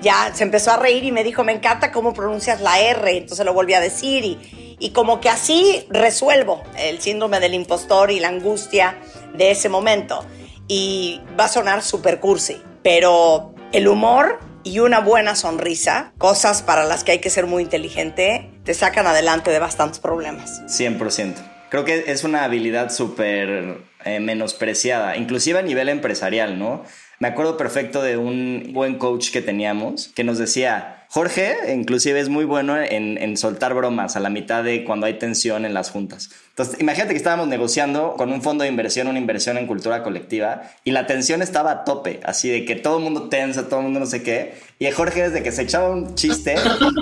ya 0.00 0.32
se 0.34 0.44
empezó 0.44 0.72
a 0.72 0.76
reír 0.76 1.04
y 1.04 1.12
me 1.12 1.24
dijo, 1.24 1.44
me 1.44 1.52
encanta 1.52 1.92
cómo 1.92 2.12
pronuncias 2.12 2.60
la 2.60 2.80
R, 2.80 3.16
entonces 3.16 3.44
lo 3.44 3.52
volví 3.52 3.74
a 3.74 3.80
decir 3.80 4.24
y, 4.24 4.76
y 4.78 4.90
como 4.90 5.20
que 5.20 5.28
así 5.28 5.86
resuelvo 5.90 6.62
el 6.76 7.00
síndrome 7.00 7.40
del 7.40 7.54
impostor 7.54 8.10
y 8.10 8.20
la 8.20 8.28
angustia 8.28 8.98
de 9.34 9.50
ese 9.50 9.68
momento. 9.68 10.24
Y 10.68 11.20
va 11.38 11.44
a 11.44 11.48
sonar 11.48 11.82
super 11.82 12.20
cursi, 12.20 12.60
pero 12.82 13.54
el 13.72 13.88
humor 13.88 14.38
y 14.62 14.78
una 14.78 15.00
buena 15.00 15.34
sonrisa, 15.34 16.12
cosas 16.18 16.62
para 16.62 16.84
las 16.84 17.04
que 17.04 17.12
hay 17.12 17.18
que 17.18 17.30
ser 17.30 17.46
muy 17.46 17.62
inteligente, 17.62 18.49
te 18.64 18.74
sacan 18.74 19.06
adelante 19.06 19.50
de 19.50 19.58
bastantes 19.58 19.98
problemas. 19.98 20.62
100%. 20.66 21.34
Creo 21.70 21.84
que 21.84 22.04
es 22.10 22.24
una 22.24 22.44
habilidad 22.44 22.90
súper 22.90 23.78
eh, 24.04 24.20
menospreciada, 24.20 25.16
inclusive 25.16 25.58
a 25.58 25.62
nivel 25.62 25.88
empresarial, 25.88 26.58
¿no? 26.58 26.84
Me 27.20 27.28
acuerdo 27.28 27.56
perfecto 27.56 28.02
de 28.02 28.16
un 28.16 28.70
buen 28.72 28.98
coach 28.98 29.30
que 29.30 29.42
teníamos 29.42 30.08
que 30.08 30.24
nos 30.24 30.38
decía, 30.38 30.99
Jorge, 31.12 31.74
inclusive 31.74 32.20
es 32.20 32.28
muy 32.28 32.44
bueno 32.44 32.80
en, 32.80 33.36
soltar 33.36 33.74
bromas 33.74 34.14
a 34.14 34.20
la 34.20 34.30
mitad 34.30 34.62
de 34.62 34.84
cuando 34.84 35.06
hay 35.06 35.14
tensión 35.14 35.64
en 35.64 35.74
las 35.74 35.90
juntas. 35.90 36.30
Entonces, 36.50 36.80
imagínate 36.80 37.14
que 37.14 37.16
estábamos 37.16 37.48
negociando 37.48 38.14
con 38.16 38.32
un 38.32 38.42
fondo 38.42 38.62
de 38.62 38.70
inversión, 38.70 39.08
una 39.08 39.18
inversión 39.18 39.58
en 39.58 39.66
cultura 39.66 40.04
colectiva, 40.04 40.62
y 40.84 40.92
la 40.92 41.08
tensión 41.08 41.42
estaba 41.42 41.72
a 41.72 41.84
tope, 41.84 42.20
así 42.22 42.48
de 42.48 42.64
que 42.64 42.76
todo 42.76 42.98
el 42.98 43.02
mundo 43.02 43.28
tensa, 43.28 43.68
todo 43.68 43.80
el 43.80 43.86
mundo 43.86 43.98
no 43.98 44.06
sé 44.06 44.22
qué. 44.22 44.54
Y 44.78 44.88
Jorge, 44.92 45.30
desde 45.30 45.42
que 45.42 45.50
se 45.50 45.62
echaba 45.62 45.90
un 45.90 46.14
chiste, 46.14 46.54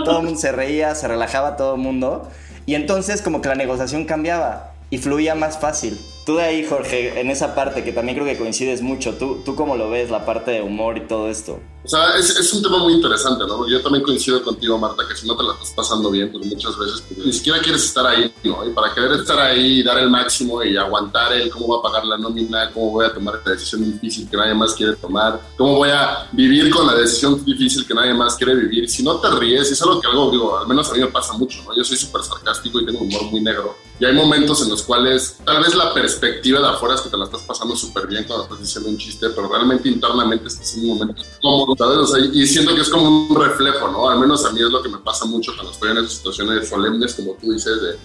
todo 0.07 0.21
el 0.21 0.25
mundo 0.25 0.40
se 0.40 0.53
reía, 0.53 0.94
se 0.94 1.07
relajaba 1.07 1.59
todo 1.59 1.75
el 1.75 1.81
mundo. 1.83 2.31
Y 2.64 2.77
entonces 2.77 3.21
como 3.21 3.42
que 3.42 3.51
la 3.51 3.57
negociación 3.57 4.07
cambiaba 4.07 4.73
y 4.88 4.97
fluía 4.97 5.35
más 5.35 5.59
fácil. 5.59 5.99
Tú 6.29 6.37
de 6.37 6.43
ahí, 6.43 6.62
Jorge, 6.62 7.19
en 7.19 7.31
esa 7.31 7.55
parte 7.55 7.83
que 7.83 7.91
también 7.91 8.14
creo 8.14 8.29
que 8.29 8.37
coincides 8.37 8.83
mucho, 8.83 9.14
¿tú, 9.14 9.41
tú 9.47 9.55
cómo 9.55 9.77
lo 9.77 9.88
ves, 9.88 10.11
la 10.11 10.27
parte 10.27 10.51
de 10.51 10.61
humor 10.61 10.99
y 10.99 11.07
todo 11.07 11.31
esto? 11.31 11.59
O 11.83 11.88
sea, 11.88 12.19
es, 12.19 12.29
es 12.29 12.53
un 12.53 12.62
tema 12.62 12.77
muy 12.77 12.93
interesante, 12.93 13.47
¿no? 13.47 13.67
Yo 13.67 13.81
también 13.81 14.05
coincido 14.05 14.45
contigo, 14.45 14.77
Marta, 14.77 15.05
que 15.09 15.17
si 15.17 15.27
no 15.27 15.35
te 15.35 15.43
la 15.43 15.55
estás 15.55 15.71
pasando 15.71 16.11
bien, 16.11 16.31
pues 16.31 16.45
muchas 16.45 16.77
veces 16.77 17.03
pues, 17.09 17.25
ni 17.25 17.33
siquiera 17.33 17.61
quieres 17.61 17.83
estar 17.83 18.07
ahí, 18.07 18.31
¿no? 18.45 18.62
Y 18.69 18.75
para 18.75 18.93
querer 18.93 19.12
estar 19.12 19.38
ahí, 19.38 19.83
dar 19.83 19.97
el 19.97 20.11
máximo 20.11 20.62
y 20.62 20.77
aguantar 20.77 21.33
el 21.33 21.49
cómo 21.49 21.69
va 21.69 21.79
a 21.79 21.83
pagar 21.83 22.05
la 22.05 22.19
nómina, 22.19 22.71
cómo 22.75 22.91
voy 22.91 23.07
a 23.07 23.14
tomar 23.14 23.41
la 23.43 23.53
decisión 23.53 23.91
difícil 23.91 24.29
que 24.29 24.37
nadie 24.37 24.53
más 24.53 24.75
quiere 24.75 24.97
tomar, 24.97 25.41
cómo 25.57 25.77
voy 25.77 25.88
a 25.88 26.29
vivir 26.33 26.69
con 26.69 26.87
la 26.87 26.95
decisión 26.95 27.43
difícil 27.43 27.87
que 27.87 27.95
nadie 27.95 28.12
más 28.12 28.37
quiere 28.37 28.55
vivir. 28.55 28.87
Si 28.91 29.03
no 29.03 29.19
te 29.19 29.31
ríes, 29.31 29.73
es 29.73 29.81
algo 29.81 29.99
que 29.99 30.09
algo, 30.09 30.31
digo, 30.31 30.59
al 30.59 30.69
menos 30.69 30.91
a 30.91 30.93
mí 30.93 31.01
me 31.01 31.07
pasa 31.07 31.33
mucho, 31.33 31.62
¿no? 31.64 31.75
Yo 31.75 31.85
soy 31.85 31.97
súper 31.97 32.23
sarcástico 32.23 32.83
y 32.83 32.85
tengo 32.85 32.99
humor 32.99 33.23
muy 33.31 33.41
negro. 33.41 33.77
Y 33.99 34.05
hay 34.05 34.12
momentos 34.12 34.62
en 34.62 34.69
los 34.69 34.83
cuales 34.83 35.38
tal 35.45 35.61
vez 35.61 35.75
la 35.75 35.93
perspectiva 35.93 36.18
de 36.21 36.69
afuera 36.69 36.95
es 36.95 37.01
que 37.01 37.11
te 37.11 37.17
la 37.17 37.25
estás 37.25 37.43
pasando 37.43 37.77
súper 37.77 38.07
bien 38.07 38.25
cuando 38.25 38.45
estás 38.45 38.61
diciendo 38.61 38.91
un 38.91 38.99
chiste, 38.99 39.29
pero 39.31 39.49
realmente 39.49 39.89
internamente 39.89 40.49
estás 40.49 40.75
en 40.77 40.83
un 40.83 40.99
momento 40.99 41.23
cómodo, 41.41 41.75
¿sabes? 41.77 41.99
O 41.99 42.07
sea, 42.07 42.25
y 42.25 42.47
siento 42.47 42.75
que 42.75 42.83
es 42.83 42.89
como 42.89 43.27
un 43.29 43.41
reflejo, 43.41 43.89
¿no? 43.89 44.09
Al 44.09 44.19
menos 44.19 44.45
a 44.45 44.53
mí 44.53 44.61
es 44.61 44.71
lo 44.71 44.83
que 44.83 44.89
me 44.89 44.99
pasa 44.99 45.25
mucho 45.25 45.53
cuando 45.55 45.73
estoy 45.73 45.91
en 45.91 45.99
esas 45.99 46.13
situaciones 46.13 46.69
solemnes, 46.69 47.15
como 47.15 47.35
tú 47.35 47.53
dices, 47.53 47.83
de, 47.83 47.97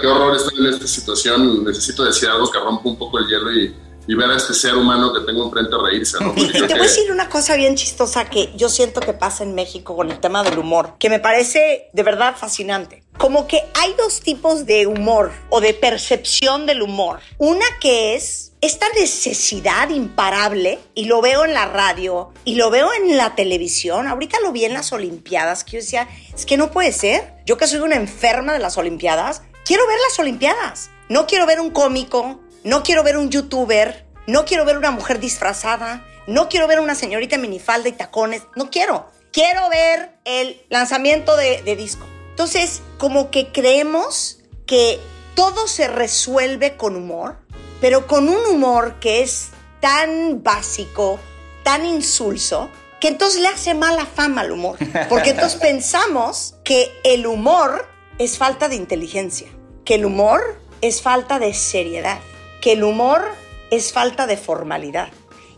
qué 0.00 0.06
horror 0.06 0.36
estoy 0.36 0.58
en 0.58 0.66
esta 0.66 0.86
situación, 0.86 1.64
necesito 1.64 2.04
decir 2.04 2.28
algo 2.28 2.50
que 2.50 2.58
rompa 2.58 2.88
un 2.88 2.96
poco 2.96 3.18
el 3.18 3.26
hielo 3.26 3.52
y, 3.52 3.74
y 4.06 4.14
ver 4.14 4.30
a 4.30 4.36
este 4.36 4.54
ser 4.54 4.74
humano 4.74 5.12
que 5.12 5.20
tengo 5.20 5.44
enfrente 5.44 5.76
reírse, 5.82 6.18
¿no? 6.20 6.32
Y, 6.36 6.50
te 6.52 6.74
voy 6.74 6.80
a 6.80 6.82
decir 6.82 7.10
una 7.10 7.28
cosa 7.28 7.56
bien 7.56 7.76
chistosa 7.76 8.28
que 8.28 8.52
yo 8.56 8.68
siento 8.68 9.00
que 9.00 9.12
pasa 9.12 9.44
en 9.44 9.54
México 9.54 9.96
con 9.96 10.10
el 10.10 10.20
tema 10.20 10.42
del 10.42 10.58
humor, 10.58 10.94
que 10.98 11.08
me 11.08 11.20
parece 11.20 11.88
de 11.92 12.02
verdad 12.02 12.36
fascinante. 12.36 13.03
Como 13.18 13.46
que 13.46 13.62
hay 13.74 13.94
dos 13.94 14.20
tipos 14.20 14.66
de 14.66 14.86
humor 14.86 15.32
o 15.50 15.60
de 15.60 15.74
percepción 15.74 16.66
del 16.66 16.82
humor. 16.82 17.20
Una 17.38 17.64
que 17.80 18.14
es 18.14 18.52
esta 18.60 18.88
necesidad 18.98 19.90
imparable, 19.90 20.78
y 20.94 21.04
lo 21.04 21.20
veo 21.20 21.44
en 21.44 21.52
la 21.52 21.66
radio, 21.66 22.32
y 22.46 22.54
lo 22.54 22.70
veo 22.70 22.94
en 22.94 23.16
la 23.16 23.34
televisión, 23.34 24.08
ahorita 24.08 24.40
lo 24.40 24.52
vi 24.52 24.64
en 24.64 24.72
las 24.72 24.90
Olimpiadas, 24.90 25.64
que 25.64 25.72
yo 25.72 25.78
decía, 25.80 26.08
es 26.34 26.46
que 26.46 26.56
no 26.56 26.70
puede 26.70 26.92
ser, 26.92 27.34
yo 27.44 27.58
que 27.58 27.66
soy 27.66 27.80
una 27.80 27.96
enferma 27.96 28.54
de 28.54 28.60
las 28.60 28.78
Olimpiadas, 28.78 29.42
quiero 29.66 29.86
ver 29.86 29.98
las 30.08 30.18
Olimpiadas, 30.18 30.90
no 31.10 31.26
quiero 31.26 31.44
ver 31.44 31.60
un 31.60 31.72
cómico, 31.72 32.40
no 32.62 32.82
quiero 32.82 33.02
ver 33.02 33.18
un 33.18 33.28
youtuber, 33.28 34.06
no 34.26 34.46
quiero 34.46 34.64
ver 34.64 34.78
una 34.78 34.90
mujer 34.90 35.20
disfrazada, 35.20 36.02
no 36.26 36.48
quiero 36.48 36.66
ver 36.66 36.80
una 36.80 36.94
señorita 36.94 37.36
minifalda 37.36 37.90
y 37.90 37.92
tacones, 37.92 38.44
no 38.56 38.70
quiero, 38.70 39.10
quiero 39.30 39.68
ver 39.68 40.16
el 40.24 40.64
lanzamiento 40.70 41.36
de, 41.36 41.60
de 41.62 41.76
disco. 41.76 42.06
Entonces, 42.34 42.82
como 42.98 43.30
que 43.30 43.52
creemos 43.52 44.38
que 44.66 44.98
todo 45.36 45.68
se 45.68 45.86
resuelve 45.86 46.76
con 46.76 46.96
humor, 46.96 47.36
pero 47.80 48.08
con 48.08 48.28
un 48.28 48.44
humor 48.46 48.98
que 48.98 49.22
es 49.22 49.50
tan 49.78 50.42
básico, 50.42 51.20
tan 51.62 51.86
insulso, 51.86 52.70
que 53.00 53.06
entonces 53.06 53.40
le 53.40 53.46
hace 53.46 53.74
mala 53.74 54.04
fama 54.04 54.40
al 54.40 54.50
humor. 54.50 54.78
Porque 55.08 55.30
entonces 55.30 55.60
pensamos 55.60 56.56
que 56.64 56.90
el 57.04 57.24
humor 57.24 57.86
es 58.18 58.36
falta 58.36 58.68
de 58.68 58.74
inteligencia, 58.74 59.46
que 59.84 59.94
el 59.94 60.04
humor 60.04 60.60
es 60.80 61.02
falta 61.02 61.38
de 61.38 61.54
seriedad, 61.54 62.18
que 62.60 62.72
el 62.72 62.82
humor 62.82 63.22
es 63.70 63.92
falta 63.92 64.26
de 64.26 64.36
formalidad. 64.36 65.10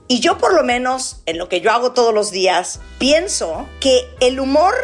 Y 0.09 0.21
yo 0.21 0.37
por 0.37 0.53
lo 0.53 0.63
menos, 0.63 1.23
en 1.25 1.39
lo 1.39 1.49
que 1.49 1.63
yo 1.63 1.73
hago 1.73 1.93
todos 1.93 2.13
los 2.13 2.33
días, 2.33 2.81
pienso 2.99 3.67
que 3.81 4.07
el 4.21 4.41
humor 4.41 4.75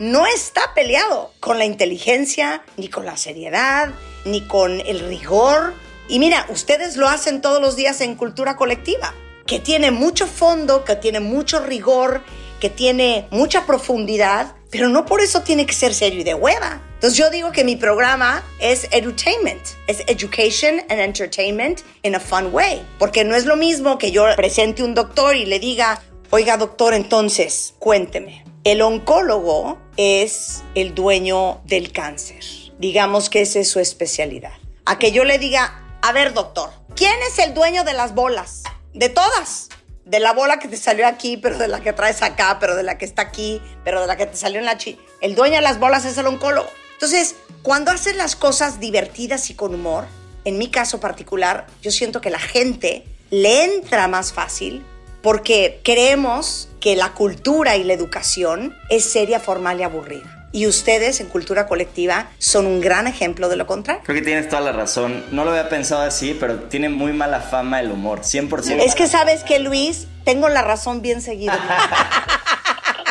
no 0.00 0.26
está 0.26 0.72
peleado 0.74 1.30
con 1.40 1.58
la 1.58 1.66
inteligencia, 1.66 2.62
ni 2.78 2.88
con 2.88 3.04
la 3.04 3.18
seriedad, 3.18 3.90
ni 4.24 4.40
con 4.46 4.80
el 4.80 5.00
rigor, 5.00 5.74
y 6.08 6.18
mira, 6.18 6.46
ustedes 6.48 6.96
lo 6.96 7.06
hacen 7.06 7.42
todos 7.42 7.60
los 7.60 7.76
días 7.76 8.00
en 8.00 8.16
cultura 8.16 8.56
colectiva, 8.56 9.14
que 9.46 9.60
tiene 9.60 9.90
mucho 9.90 10.26
fondo, 10.26 10.84
que 10.86 10.96
tiene 10.96 11.20
mucho 11.20 11.60
rigor, 11.60 12.22
que 12.60 12.70
tiene 12.70 13.28
mucha 13.30 13.66
profundidad, 13.66 14.56
pero 14.70 14.88
no 14.88 15.04
por 15.04 15.20
eso 15.20 15.42
tiene 15.42 15.66
que 15.66 15.74
ser 15.74 15.92
serio 15.92 16.20
y 16.20 16.24
de 16.24 16.34
hueva. 16.34 16.80
Entonces 16.94 17.18
yo 17.18 17.28
digo 17.28 17.52
que 17.52 17.62
mi 17.62 17.76
programa 17.76 18.42
es 18.58 18.88
edutainment, 18.92 19.62
es 19.86 20.00
education 20.06 20.80
and 20.88 20.98
entertainment 20.98 21.82
in 22.02 22.14
a 22.14 22.20
fun 22.20 22.48
way, 22.54 22.82
porque 22.98 23.22
no 23.22 23.36
es 23.36 23.44
lo 23.44 23.56
mismo 23.56 23.98
que 23.98 24.10
yo 24.10 24.24
presente 24.34 24.82
un 24.82 24.94
doctor 24.94 25.36
y 25.36 25.44
le 25.44 25.58
diga, 25.58 26.02
oiga 26.30 26.56
doctor, 26.56 26.94
entonces 26.94 27.74
cuénteme. 27.78 28.49
El 28.62 28.82
oncólogo 28.82 29.78
es 29.96 30.62
el 30.74 30.94
dueño 30.94 31.62
del 31.64 31.92
cáncer, 31.92 32.44
digamos 32.78 33.30
que 33.30 33.40
esa 33.40 33.58
es 33.58 33.70
su 33.70 33.80
especialidad. 33.80 34.52
A 34.84 34.98
que 34.98 35.12
yo 35.12 35.24
le 35.24 35.38
diga, 35.38 35.82
a 36.02 36.12
ver, 36.12 36.34
doctor, 36.34 36.68
¿quién 36.94 37.14
es 37.26 37.38
el 37.38 37.54
dueño 37.54 37.84
de 37.84 37.94
las 37.94 38.14
bolas? 38.14 38.64
De 38.92 39.08
todas. 39.08 39.70
De 40.04 40.20
la 40.20 40.34
bola 40.34 40.58
que 40.58 40.68
te 40.68 40.76
salió 40.76 41.06
aquí, 41.06 41.38
pero 41.38 41.56
de 41.56 41.68
la 41.68 41.80
que 41.80 41.94
traes 41.94 42.20
acá, 42.20 42.58
pero 42.60 42.76
de 42.76 42.82
la 42.82 42.98
que 42.98 43.06
está 43.06 43.22
aquí, 43.22 43.62
pero 43.82 44.02
de 44.02 44.06
la 44.06 44.18
que 44.18 44.26
te 44.26 44.36
salió 44.36 44.58
en 44.58 44.66
la 44.66 44.76
chi. 44.76 44.98
El 45.22 45.34
dueño 45.34 45.56
de 45.56 45.62
las 45.62 45.78
bolas 45.78 46.04
es 46.04 46.18
el 46.18 46.26
oncólogo. 46.26 46.68
Entonces, 46.92 47.36
cuando 47.62 47.92
haces 47.92 48.14
las 48.16 48.36
cosas 48.36 48.78
divertidas 48.78 49.48
y 49.48 49.54
con 49.54 49.74
humor, 49.74 50.04
en 50.44 50.58
mi 50.58 50.68
caso 50.68 51.00
particular, 51.00 51.66
yo 51.80 51.90
siento 51.90 52.20
que 52.20 52.28
la 52.28 52.38
gente 52.38 53.06
le 53.30 53.64
entra 53.64 54.06
más 54.06 54.34
fácil 54.34 54.84
porque 55.22 55.80
creemos 55.82 56.69
que 56.80 56.96
la 56.96 57.12
cultura 57.12 57.76
y 57.76 57.84
la 57.84 57.92
educación 57.92 58.76
es 58.88 59.04
seria, 59.04 59.38
formal 59.38 59.80
y 59.80 59.82
aburrida. 59.82 60.48
Y 60.52 60.66
ustedes 60.66 61.20
en 61.20 61.28
cultura 61.28 61.68
colectiva 61.68 62.30
son 62.38 62.66
un 62.66 62.80
gran 62.80 63.06
ejemplo 63.06 63.48
de 63.48 63.56
lo 63.56 63.66
contrario. 63.66 64.02
Creo 64.04 64.18
que 64.18 64.24
tienes 64.24 64.48
toda 64.48 64.62
la 64.62 64.72
razón. 64.72 65.24
No 65.30 65.44
lo 65.44 65.50
había 65.50 65.68
pensado 65.68 66.02
así, 66.02 66.36
pero 66.38 66.64
tiene 66.64 66.88
muy 66.88 67.12
mala 67.12 67.40
fama 67.40 67.78
el 67.80 67.92
humor, 67.92 68.22
100%. 68.22 68.80
Es 68.80 68.96
que 68.96 69.06
sabes 69.06 69.44
que 69.44 69.60
Luis, 69.60 70.08
tengo 70.24 70.48
la 70.48 70.62
razón 70.62 71.02
bien 71.02 71.22
seguida. 71.22 71.56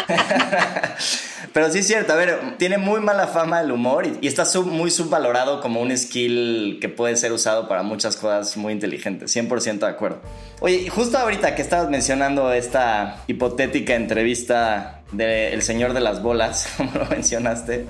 Pero 1.53 1.71
sí 1.71 1.79
es 1.79 1.87
cierto, 1.87 2.13
a 2.13 2.15
ver, 2.15 2.57
tiene 2.57 2.77
muy 2.77 2.99
mala 3.01 3.27
fama 3.27 3.61
el 3.61 3.71
humor 3.71 4.05
y, 4.05 4.27
está 4.27 4.43
muy 4.61 4.91
subvalorado 4.91 5.61
como 5.61 5.81
un 5.81 5.95
skill 5.97 6.77
que 6.79 6.89
puede 6.89 7.15
ser 7.15 7.31
usado 7.31 7.67
para 7.67 7.83
muchas 7.83 8.15
cosas 8.15 8.55
muy 8.57 8.73
inteligentes, 8.73 9.35
100% 9.35 9.79
de 9.79 9.87
acuerdo. 9.87 10.21
Oye, 10.59 10.89
justo 10.89 11.17
ahorita 11.17 11.55
que 11.55 11.61
estabas 11.61 11.89
mencionando 11.89 12.51
esta 12.53 13.23
hipotética 13.27 13.95
entrevista 13.95 15.01
del 15.11 15.61
señor 15.61 15.93
de 15.93 16.01
las 16.01 16.21
bolas, 16.21 16.67
como 16.77 16.91
lo 16.93 17.05
mencionaste, 17.05 17.85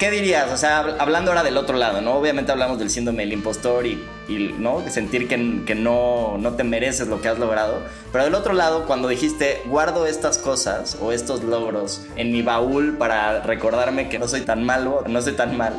¿qué 0.00 0.10
dirías? 0.10 0.50
O 0.50 0.56
sea, 0.56 0.78
hablando 0.98 1.30
ahora 1.30 1.44
del 1.44 1.58
otro 1.58 1.76
lado, 1.76 2.00
¿no? 2.00 2.14
Obviamente 2.14 2.50
hablamos 2.50 2.78
del 2.78 2.90
síndrome 2.90 3.22
del 3.22 3.34
impostor 3.34 3.86
y, 3.86 4.02
¿no? 4.58 4.82
sentir 4.88 5.28
que, 5.28 5.62
que, 5.66 5.74
no, 5.74 6.38
no 6.38 6.54
te 6.54 6.64
mereces 6.64 7.06
lo 7.06 7.20
que 7.20 7.28
has 7.28 7.38
logrado. 7.38 7.82
Pero 8.10 8.24
del 8.24 8.34
otro 8.34 8.54
lado, 8.54 8.86
cuando 8.86 9.08
dijiste, 9.08 9.62
guardo 9.66 10.06
estas 10.06 10.38
cosas 10.38 10.96
o 11.00 11.12
estos 11.12 11.44
logros 11.44 12.06
en 12.16 12.32
mi 12.32 12.40
baúl 12.40 12.96
para 12.96 13.42
recordarme 13.42 14.08
que 14.08 14.18
no 14.18 14.26
soy 14.26 14.40
tan 14.40 14.64
malo, 14.64 15.04
no 15.06 15.20
soy 15.20 15.34
tan 15.34 15.56
mal. 15.56 15.74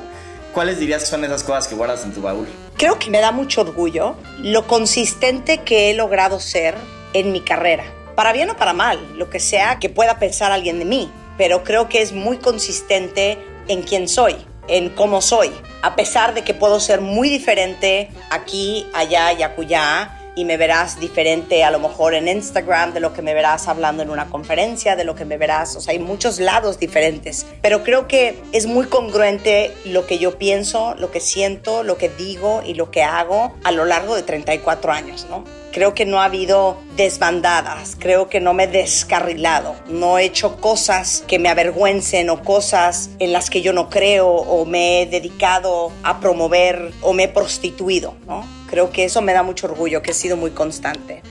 ¿Cuáles 0.54 0.80
dirías 0.80 1.02
que 1.02 1.10
son 1.10 1.26
esas 1.26 1.44
cosas 1.44 1.68
que 1.68 1.76
guardas 1.76 2.06
en 2.06 2.14
tu 2.14 2.22
baúl? 2.22 2.48
Creo 2.78 3.00
que 3.00 3.10
me 3.10 3.22
da 3.22 3.32
mucho 3.32 3.62
orgullo 3.62 4.16
lo 4.38 4.68
consistente 4.68 5.60
que 5.60 5.90
he 5.90 5.94
logrado 5.96 6.40
ser 6.40 6.76
en 7.14 7.32
mi 7.32 7.42
carrera. 7.42 7.86
Para 8.16 8.34
bien 8.34 8.52
o 8.52 8.56
para 8.56 8.74
mal, 8.74 9.00
lo 9.18 9.32
que 9.32 9.40
sea 9.40 9.80
que 9.80 9.90
pueda 9.90 10.20
pensar 10.20 10.52
alguien 10.52 10.78
de 10.78 10.86
mí. 10.86 11.12
Pero 11.38 11.64
creo 11.64 11.90
que 11.90 12.04
es 12.04 12.12
muy 12.12 12.38
consistente 12.38 13.40
en 13.68 13.82
quién 13.84 14.08
soy, 14.08 14.36
en 14.68 14.90
cómo 14.90 15.22
soy, 15.22 15.52
a 15.82 15.96
pesar 15.96 16.34
de 16.34 16.44
que 16.44 16.54
puedo 16.54 16.80
ser 16.80 17.02
muy 17.02 17.30
diferente 17.30 18.10
aquí, 18.30 18.88
allá 18.94 19.34
y 19.34 19.44
acullá, 19.44 20.21
y 20.36 20.46
me 20.46 20.58
verás 20.58 21.00
diferente 21.00 21.64
a 21.64 21.72
lo 21.72 21.80
mejor 21.80 22.14
en 22.14 22.28
Instagram, 22.28 22.94
de 22.94 23.00
lo 23.00 23.14
que 23.14 23.22
me 23.22 23.34
verás 23.34 23.68
hablando 23.68 24.04
en 24.04 24.10
una 24.10 24.30
conferencia, 24.30 24.96
de 24.96 25.04
lo 25.04 25.16
que 25.16 25.26
me 25.26 25.38
verás, 25.38 25.76
o 25.76 25.82
sea, 25.82 25.94
hay 25.94 26.00
muchos 26.00 26.40
lados 26.40 26.80
diferentes, 26.80 27.46
pero 27.62 27.84
creo 27.84 28.08
que 28.08 28.42
es 28.52 28.66
muy 28.66 28.86
congruente 28.88 29.74
lo 29.86 30.06
que 30.06 30.18
yo 30.18 30.38
pienso, 30.38 30.96
lo 30.96 31.12
que 31.12 31.20
siento, 31.20 31.84
lo 31.84 31.98
que 31.98 32.10
digo 32.10 32.62
y 32.66 32.74
lo 32.74 32.92
que 32.92 33.04
hago 33.04 33.54
a 33.64 33.72
lo 33.72 33.86
largo 33.86 34.16
de 34.16 34.24
34 34.24 34.92
años, 34.92 35.28
¿no? 35.30 35.44
Creo 35.72 35.94
que 35.94 36.06
no 36.06 36.20
ha 36.20 36.26
habido 36.26 36.78
desbandadas, 36.98 37.96
creo 37.98 38.28
que 38.28 38.42
no 38.42 38.54
me 38.54 38.66
he 38.66 38.68
descarrilado, 38.68 39.76
no 39.88 40.18
he 40.18 40.26
hecho 40.26 40.58
cosas 40.58 41.24
que 41.28 41.40
me 41.40 41.48
avergüencen 41.48 42.30
o 42.30 42.44
cosas 42.44 43.10
en 43.20 43.32
las 43.32 43.50
que 43.50 43.62
yo 43.62 43.72
no 43.72 43.90
creo 43.90 44.28
o 44.28 44.66
me 44.66 45.02
he 45.02 45.06
dedicado 45.06 45.94
a 46.04 46.20
promover 46.20 46.92
o 47.02 47.14
me 47.14 47.24
he 47.24 47.28
prostituido, 47.30 48.16
¿no? 48.28 48.61
Creo 48.72 48.92
que 48.92 49.04
eso 49.04 49.22
me 49.22 49.34
da 49.34 49.44
mucho 49.44 49.68
orgullo, 49.68 50.02
que 50.02 50.12
he 50.12 50.16
sido 50.16 50.36
muy 50.38 50.50
constante. 50.52 51.22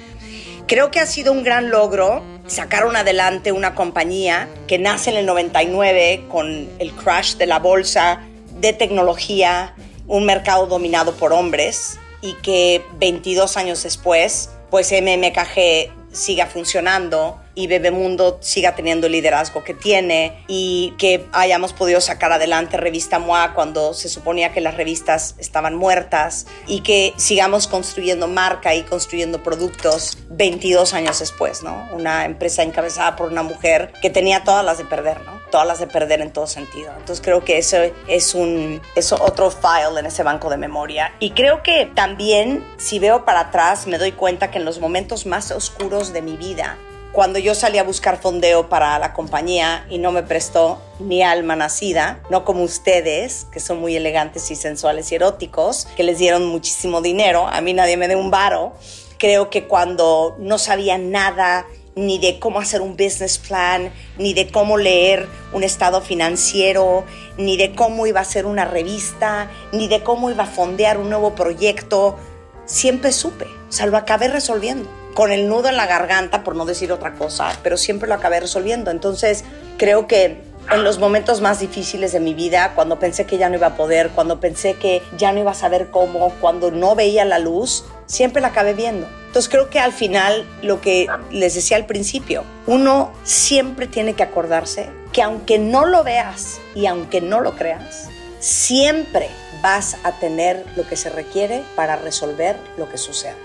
Creo 0.68 0.92
que 0.92 1.00
ha 1.00 1.06
sido 1.06 1.32
un 1.32 1.42
gran 1.42 1.70
logro 1.70 2.22
sacaron 2.50 2.96
adelante 2.96 3.52
una 3.52 3.76
compañía 3.76 4.48
que 4.66 4.78
nace 4.78 5.10
en 5.10 5.16
el 5.16 5.26
99 5.26 6.24
con 6.28 6.68
el 6.80 6.92
crash 6.92 7.36
de 7.36 7.46
la 7.46 7.60
bolsa 7.60 8.20
de 8.58 8.72
tecnología, 8.72 9.74
un 10.08 10.26
mercado 10.26 10.66
dominado 10.66 11.14
por 11.14 11.32
hombres 11.32 11.98
y 12.20 12.34
que 12.42 12.84
22 12.98 13.56
años 13.56 13.84
después, 13.84 14.50
pues 14.68 14.90
MMKG 14.92 15.99
siga 16.12 16.46
funcionando 16.46 17.40
y 17.54 17.66
Bebemundo 17.66 18.38
siga 18.40 18.74
teniendo 18.74 19.06
el 19.06 19.12
liderazgo 19.12 19.64
que 19.64 19.74
tiene 19.74 20.44
y 20.48 20.94
que 20.98 21.26
hayamos 21.32 21.72
podido 21.72 22.00
sacar 22.00 22.32
adelante 22.32 22.76
Revista 22.76 23.18
MOA 23.18 23.54
cuando 23.54 23.92
se 23.94 24.08
suponía 24.08 24.52
que 24.52 24.60
las 24.60 24.76
revistas 24.76 25.34
estaban 25.38 25.74
muertas 25.74 26.46
y 26.66 26.80
que 26.80 27.12
sigamos 27.16 27.66
construyendo 27.66 28.28
marca 28.28 28.74
y 28.74 28.82
construyendo 28.82 29.42
productos 29.42 30.18
22 30.30 30.94
años 30.94 31.18
después, 31.18 31.62
¿no? 31.62 31.88
Una 31.92 32.24
empresa 32.24 32.62
encabezada 32.62 33.16
por 33.16 33.30
una 33.30 33.42
mujer 33.42 33.92
que 34.00 34.10
tenía 34.10 34.44
todas 34.44 34.64
las 34.64 34.78
de 34.78 34.84
perder, 34.84 35.20
¿no? 35.22 35.39
Todas 35.50 35.66
las 35.66 35.78
de 35.80 35.86
perder 35.86 36.20
en 36.20 36.32
todo 36.32 36.46
sentido. 36.46 36.92
Entonces 36.96 37.20
creo 37.22 37.44
que 37.44 37.58
eso 37.58 37.76
es 38.08 38.34
un 38.34 38.80
es 38.94 39.12
otro 39.12 39.50
file 39.50 39.98
en 39.98 40.06
ese 40.06 40.22
banco 40.22 40.48
de 40.48 40.56
memoria 40.56 41.12
y 41.18 41.32
creo 41.32 41.62
que 41.62 41.90
también 41.94 42.64
si 42.76 42.98
veo 42.98 43.24
para 43.24 43.40
atrás 43.40 43.86
me 43.86 43.98
doy 43.98 44.12
cuenta 44.12 44.50
que 44.50 44.58
en 44.58 44.64
los 44.64 44.80
momentos 44.80 45.26
más 45.26 45.50
oscuros 45.50 46.12
de 46.12 46.22
mi 46.22 46.36
vida 46.36 46.78
cuando 47.12 47.40
yo 47.40 47.56
salí 47.56 47.78
a 47.78 47.82
buscar 47.82 48.20
fondeo 48.20 48.68
para 48.68 48.96
la 49.00 49.12
compañía 49.12 49.84
y 49.90 49.98
no 49.98 50.12
me 50.12 50.22
prestó 50.22 50.80
ni 51.00 51.22
alma 51.22 51.56
nacida, 51.56 52.20
no 52.30 52.44
como 52.44 52.62
ustedes, 52.62 53.46
que 53.50 53.58
son 53.58 53.80
muy 53.80 53.96
elegantes 53.96 54.48
y 54.52 54.56
sensuales 54.56 55.10
y 55.10 55.16
eróticos, 55.16 55.88
que 55.96 56.04
les 56.04 56.18
dieron 56.18 56.46
muchísimo 56.46 57.02
dinero, 57.02 57.48
a 57.48 57.60
mí 57.62 57.74
nadie 57.74 57.96
me 57.96 58.06
dio 58.06 58.18
un 58.18 58.30
varo. 58.30 58.74
Creo 59.18 59.50
que 59.50 59.66
cuando 59.66 60.36
no 60.38 60.56
sabía 60.58 60.98
nada 60.98 61.66
ni 62.00 62.18
de 62.18 62.38
cómo 62.38 62.60
hacer 62.60 62.80
un 62.80 62.96
business 62.96 63.36
plan, 63.36 63.92
ni 64.16 64.32
de 64.32 64.50
cómo 64.50 64.78
leer 64.78 65.28
un 65.52 65.62
estado 65.62 66.00
financiero, 66.00 67.04
ni 67.36 67.58
de 67.58 67.74
cómo 67.74 68.06
iba 68.06 68.20
a 68.20 68.24
ser 68.24 68.46
una 68.46 68.64
revista, 68.64 69.50
ni 69.72 69.86
de 69.86 70.02
cómo 70.02 70.30
iba 70.30 70.44
a 70.44 70.46
fondear 70.46 70.96
un 70.96 71.10
nuevo 71.10 71.34
proyecto, 71.34 72.16
siempre 72.64 73.12
supe, 73.12 73.44
o 73.44 73.72
sea, 73.72 73.86
lo 73.86 73.98
acabé 73.98 74.28
resolviendo 74.28 74.88
con 75.14 75.30
el 75.30 75.46
nudo 75.48 75.68
en 75.68 75.76
la 75.76 75.86
garganta, 75.86 76.42
por 76.42 76.56
no 76.56 76.64
decir 76.64 76.90
otra 76.90 77.14
cosa, 77.14 77.52
pero 77.62 77.76
siempre 77.76 78.08
lo 78.08 78.14
acabé 78.14 78.40
resolviendo. 78.40 78.90
Entonces, 78.90 79.44
creo 79.76 80.06
que 80.06 80.40
en 80.70 80.84
los 80.84 80.98
momentos 80.98 81.40
más 81.40 81.60
difíciles 81.60 82.12
de 82.12 82.20
mi 82.20 82.32
vida, 82.32 82.72
cuando 82.74 82.98
pensé 82.98 83.26
que 83.26 83.36
ya 83.36 83.50
no 83.50 83.56
iba 83.56 83.66
a 83.66 83.76
poder, 83.76 84.10
cuando 84.10 84.40
pensé 84.40 84.74
que 84.74 85.02
ya 85.18 85.32
no 85.32 85.40
iba 85.40 85.50
a 85.50 85.54
saber 85.54 85.90
cómo, 85.90 86.32
cuando 86.40 86.70
no 86.70 86.94
veía 86.94 87.24
la 87.24 87.38
luz, 87.38 87.84
siempre 88.10 88.42
la 88.42 88.48
acabé 88.48 88.74
viendo. 88.74 89.08
Entonces 89.26 89.48
creo 89.48 89.70
que 89.70 89.78
al 89.78 89.92
final, 89.92 90.44
lo 90.62 90.80
que 90.80 91.06
les 91.30 91.54
decía 91.54 91.76
al 91.76 91.86
principio, 91.86 92.42
uno 92.66 93.12
siempre 93.22 93.86
tiene 93.86 94.14
que 94.14 94.24
acordarse 94.24 94.90
que 95.12 95.22
aunque 95.22 95.58
no 95.58 95.86
lo 95.86 96.02
veas 96.02 96.60
y 96.74 96.86
aunque 96.86 97.20
no 97.20 97.40
lo 97.40 97.52
creas, 97.52 98.08
siempre 98.40 99.30
vas 99.62 99.96
a 100.02 100.18
tener 100.18 100.64
lo 100.76 100.86
que 100.88 100.96
se 100.96 101.10
requiere 101.10 101.62
para 101.76 101.94
resolver 101.96 102.56
lo 102.76 102.88
que 102.88 102.98
suceda. 102.98 103.36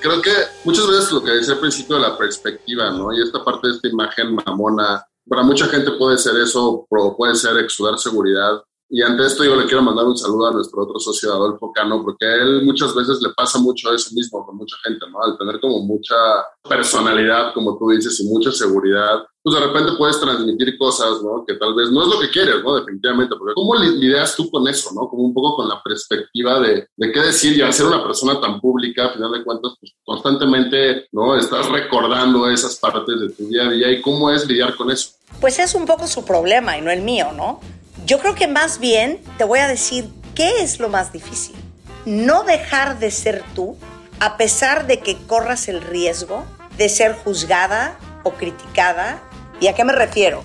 Creo 0.00 0.20
que 0.20 0.32
muchas 0.64 0.88
veces 0.88 1.12
lo 1.12 1.22
que 1.22 1.30
decía 1.32 1.54
al 1.54 1.60
principio 1.60 1.96
de 1.96 2.02
la 2.02 2.18
perspectiva, 2.18 2.90
¿no? 2.90 3.12
Y 3.12 3.22
esta 3.22 3.44
parte 3.44 3.68
de 3.68 3.74
esta 3.74 3.88
imagen 3.88 4.34
mamona, 4.34 5.04
para 5.28 5.42
mucha 5.42 5.66
gente 5.66 5.92
puede 5.92 6.18
ser 6.18 6.36
eso, 6.36 6.86
puede 6.88 7.34
ser 7.36 7.56
exudar 7.58 7.98
seguridad, 7.98 8.62
y 8.90 9.02
ante 9.02 9.26
esto 9.26 9.44
yo 9.44 9.54
le 9.54 9.66
quiero 9.66 9.82
mandar 9.82 10.06
un 10.06 10.16
saludo 10.16 10.46
a 10.46 10.52
nuestro 10.52 10.82
otro 10.82 10.98
socio, 10.98 11.32
Adolfo 11.32 11.70
Cano, 11.72 12.02
porque 12.02 12.24
a 12.26 12.34
él 12.36 12.62
muchas 12.64 12.94
veces 12.94 13.20
le 13.20 13.30
pasa 13.36 13.58
mucho 13.58 13.92
eso 13.92 14.10
mismo 14.14 14.44
con 14.46 14.56
mucha 14.56 14.76
gente, 14.82 15.04
¿no? 15.10 15.22
Al 15.22 15.36
tener 15.36 15.60
como 15.60 15.80
mucha 15.80 16.14
personalidad, 16.66 17.52
como 17.52 17.76
tú 17.76 17.90
dices, 17.90 18.18
y 18.20 18.24
mucha 18.24 18.50
seguridad, 18.50 19.24
pues 19.42 19.54
de 19.54 19.66
repente 19.66 19.92
puedes 19.98 20.18
transmitir 20.18 20.78
cosas, 20.78 21.22
¿no? 21.22 21.44
Que 21.46 21.54
tal 21.54 21.74
vez 21.74 21.90
no 21.90 22.02
es 22.02 22.08
lo 22.08 22.18
que 22.18 22.30
quieres, 22.30 22.62
¿no? 22.64 22.76
Definitivamente, 22.76 23.36
porque 23.36 23.54
¿cómo 23.54 23.74
lidias 23.74 24.34
tú 24.34 24.50
con 24.50 24.66
eso, 24.68 24.90
¿no? 24.94 25.06
Como 25.08 25.22
un 25.22 25.34
poco 25.34 25.56
con 25.56 25.68
la 25.68 25.82
perspectiva 25.82 26.58
de, 26.60 26.88
de 26.96 27.12
qué 27.12 27.20
decir 27.20 27.56
y 27.56 27.60
al 27.60 27.74
ser 27.74 27.86
una 27.86 28.02
persona 28.02 28.40
tan 28.40 28.58
pública, 28.58 29.06
a 29.06 29.12
final 29.12 29.32
de 29.32 29.44
cuentas, 29.44 29.74
pues 29.78 29.92
constantemente, 30.02 31.08
¿no? 31.12 31.36
Estás 31.36 31.68
recordando 31.68 32.48
esas 32.48 32.76
partes 32.76 33.20
de 33.20 33.30
tu 33.30 33.48
día 33.48 33.66
a 33.66 33.70
día 33.70 33.92
y 33.92 34.00
cómo 34.00 34.30
es 34.30 34.48
lidiar 34.48 34.76
con 34.76 34.90
eso. 34.90 35.10
Pues 35.42 35.58
es 35.58 35.74
un 35.74 35.84
poco 35.84 36.06
su 36.06 36.24
problema 36.24 36.78
y 36.78 36.80
no 36.80 36.90
el 36.90 37.02
mío, 37.02 37.32
¿no? 37.36 37.60
Yo 38.04 38.18
creo 38.18 38.34
que 38.34 38.46
más 38.46 38.78
bien 38.78 39.22
te 39.36 39.44
voy 39.44 39.58
a 39.58 39.68
decir 39.68 40.08
qué 40.34 40.62
es 40.62 40.78
lo 40.80 40.88
más 40.88 41.12
difícil. 41.12 41.56
No 42.06 42.44
dejar 42.44 42.98
de 42.98 43.10
ser 43.10 43.44
tú 43.54 43.76
a 44.20 44.36
pesar 44.36 44.86
de 44.86 45.00
que 45.00 45.16
corras 45.26 45.68
el 45.68 45.80
riesgo 45.80 46.44
de 46.76 46.88
ser 46.88 47.14
juzgada 47.14 47.98
o 48.22 48.32
criticada. 48.32 49.20
¿Y 49.60 49.66
a 49.66 49.74
qué 49.74 49.84
me 49.84 49.92
refiero? 49.92 50.42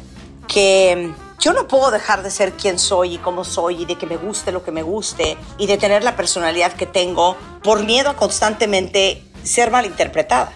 Que 0.48 1.14
yo 1.40 1.54
no 1.54 1.68
puedo 1.68 1.92
dejar 1.92 2.24
de 2.24 2.32
ser 2.32 2.54
quien 2.54 2.80
soy 2.80 3.16
y 3.16 3.18
cómo 3.20 3.44
soy 3.44 3.84
y 3.84 3.86
de 3.86 3.96
que 3.96 4.08
me 4.08 4.18
guste 4.18 4.52
lo 4.52 4.64
que 4.64 4.72
me 4.72 4.82
guste 4.82 5.38
y 5.58 5.68
de 5.68 5.78
tener 5.78 6.04
la 6.04 6.16
personalidad 6.16 6.74
que 6.74 6.86
tengo 6.86 7.38
por 7.64 7.84
miedo 7.84 8.10
a 8.10 8.16
constantemente 8.16 9.24
ser 9.44 9.72
malinterpretada. 9.72 10.54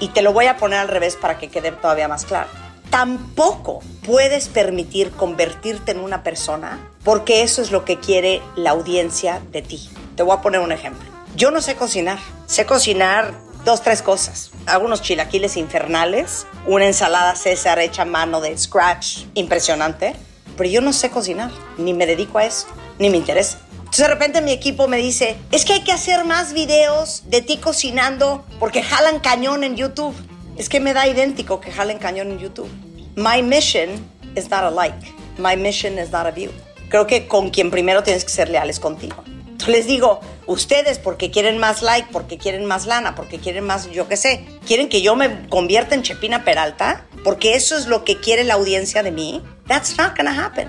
Y 0.00 0.08
te 0.08 0.22
lo 0.22 0.32
voy 0.32 0.46
a 0.46 0.56
poner 0.56 0.78
al 0.78 0.88
revés 0.88 1.16
para 1.16 1.38
que 1.38 1.48
quede 1.48 1.72
todavía 1.72 2.08
más 2.08 2.24
claro 2.24 2.48
tampoco 2.90 3.80
puedes 4.04 4.48
permitir 4.48 5.10
convertirte 5.12 5.92
en 5.92 6.00
una 6.00 6.22
persona 6.22 6.90
porque 7.04 7.42
eso 7.42 7.62
es 7.62 7.70
lo 7.70 7.84
que 7.84 7.98
quiere 7.98 8.42
la 8.56 8.70
audiencia 8.70 9.40
de 9.52 9.62
ti. 9.62 9.88
Te 10.16 10.22
voy 10.22 10.36
a 10.36 10.42
poner 10.42 10.60
un 10.60 10.72
ejemplo. 10.72 11.08
Yo 11.36 11.50
no 11.50 11.62
sé 11.62 11.76
cocinar. 11.76 12.18
Sé 12.46 12.66
cocinar 12.66 13.32
dos, 13.64 13.82
tres 13.82 14.02
cosas. 14.02 14.50
Algunos 14.66 15.02
chilaquiles 15.02 15.56
infernales, 15.56 16.46
una 16.66 16.86
ensalada 16.86 17.34
César 17.36 17.78
hecha 17.78 18.02
a 18.02 18.06
mano 18.06 18.40
de 18.40 18.56
scratch 18.58 19.24
impresionante, 19.34 20.14
pero 20.56 20.68
yo 20.68 20.80
no 20.80 20.92
sé 20.92 21.10
cocinar, 21.10 21.50
ni 21.78 21.94
me 21.94 22.06
dedico 22.06 22.38
a 22.38 22.44
eso, 22.44 22.66
ni 22.98 23.08
me 23.08 23.16
interesa. 23.16 23.58
Entonces 23.78 24.06
de 24.06 24.08
repente 24.08 24.40
mi 24.40 24.52
equipo 24.52 24.86
me 24.88 24.98
dice, 24.98 25.36
es 25.50 25.64
que 25.64 25.72
hay 25.74 25.82
que 25.82 25.92
hacer 25.92 26.24
más 26.24 26.52
videos 26.52 27.22
de 27.26 27.42
ti 27.42 27.56
cocinando 27.56 28.44
porque 28.58 28.82
jalan 28.82 29.20
cañón 29.20 29.64
en 29.64 29.76
YouTube. 29.76 30.14
Es 30.56 30.68
que 30.68 30.80
me 30.80 30.92
da 30.92 31.06
idéntico 31.06 31.60
que 31.60 31.72
jalen 31.72 31.98
cañón 31.98 32.30
en 32.30 32.38
YouTube. 32.38 32.70
My 33.16 33.42
mission 33.42 33.88
is 34.36 34.50
not 34.50 34.62
a 34.62 34.70
like. 34.70 34.96
My 35.38 35.56
mission 35.56 35.98
is 35.98 36.10
not 36.10 36.26
a 36.26 36.30
view. 36.30 36.50
Creo 36.88 37.06
que 37.06 37.26
con 37.26 37.50
quien 37.50 37.70
primero 37.70 38.02
tienes 38.02 38.24
que 38.24 38.30
ser 38.30 38.48
leales 38.48 38.80
contigo. 38.80 39.22
Entonces 39.26 39.68
les 39.68 39.86
digo, 39.86 40.20
ustedes 40.46 40.98
porque 40.98 41.30
quieren 41.30 41.58
más 41.58 41.82
like, 41.82 42.08
porque 42.12 42.38
quieren 42.38 42.64
más 42.64 42.86
lana, 42.86 43.14
porque 43.14 43.38
quieren 43.38 43.64
más, 43.64 43.90
yo 43.90 44.08
qué 44.08 44.16
sé, 44.16 44.44
quieren 44.66 44.88
que 44.88 45.02
yo 45.02 45.16
me 45.16 45.48
convierta 45.48 45.94
en 45.94 46.02
Chepina 46.02 46.44
Peralta, 46.44 47.06
porque 47.24 47.54
eso 47.54 47.76
es 47.76 47.86
lo 47.86 48.04
que 48.04 48.16
quiere 48.16 48.44
la 48.44 48.54
audiencia 48.54 49.02
de 49.02 49.12
mí. 49.12 49.42
That's 49.66 49.98
not 49.98 50.16
gonna 50.16 50.44
happen. 50.44 50.68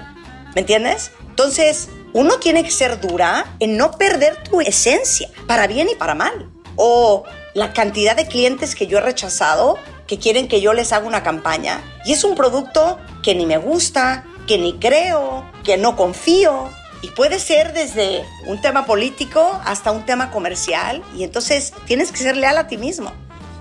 ¿Me 0.56 0.62
entiendes? 0.62 1.12
Entonces, 1.30 1.90
uno 2.14 2.38
tiene 2.40 2.64
que 2.64 2.72
ser 2.72 3.00
dura 3.00 3.56
en 3.60 3.78
no 3.78 3.92
perder 3.92 4.44
tu 4.44 4.60
esencia, 4.60 5.30
para 5.48 5.68
bien 5.68 5.88
y 5.90 5.96
para 5.96 6.14
mal. 6.14 6.52
O 6.76 7.24
la 7.54 7.74
cantidad 7.74 8.16
de 8.16 8.28
clientes 8.28 8.76
que 8.76 8.88
yo 8.88 9.00
he 9.00 9.02
rechazado 9.02 9.78
que 10.08 10.20
quieren 10.20 10.48
que 10.48 10.62
yo 10.62 10.74
les 10.74 10.92
haga 10.92 11.08
una 11.08 11.24
campaña 11.24 11.82
y 12.06 12.14
es 12.14 12.24
un 12.24 12.36
producto 12.36 13.00
que 13.24 13.34
ni 13.36 13.46
me 13.46 13.58
gusta, 13.58 14.26
que 14.48 14.58
ni 14.58 14.74
creo, 14.74 15.50
que 15.64 15.78
no 15.78 15.96
confío. 15.96 16.70
Y 17.02 17.08
puede 17.12 17.40
ser 17.40 17.74
desde 17.74 18.24
un 18.46 18.62
tema 18.62 18.86
político 18.86 19.60
hasta 19.66 19.92
un 19.92 20.06
tema 20.06 20.30
comercial 20.30 21.02
y 21.18 21.24
entonces 21.24 21.74
tienes 21.86 22.12
que 22.12 22.20
ser 22.20 22.38
leal 22.38 22.58
a 22.58 22.68
ti 22.68 22.78
mismo. 22.78 23.12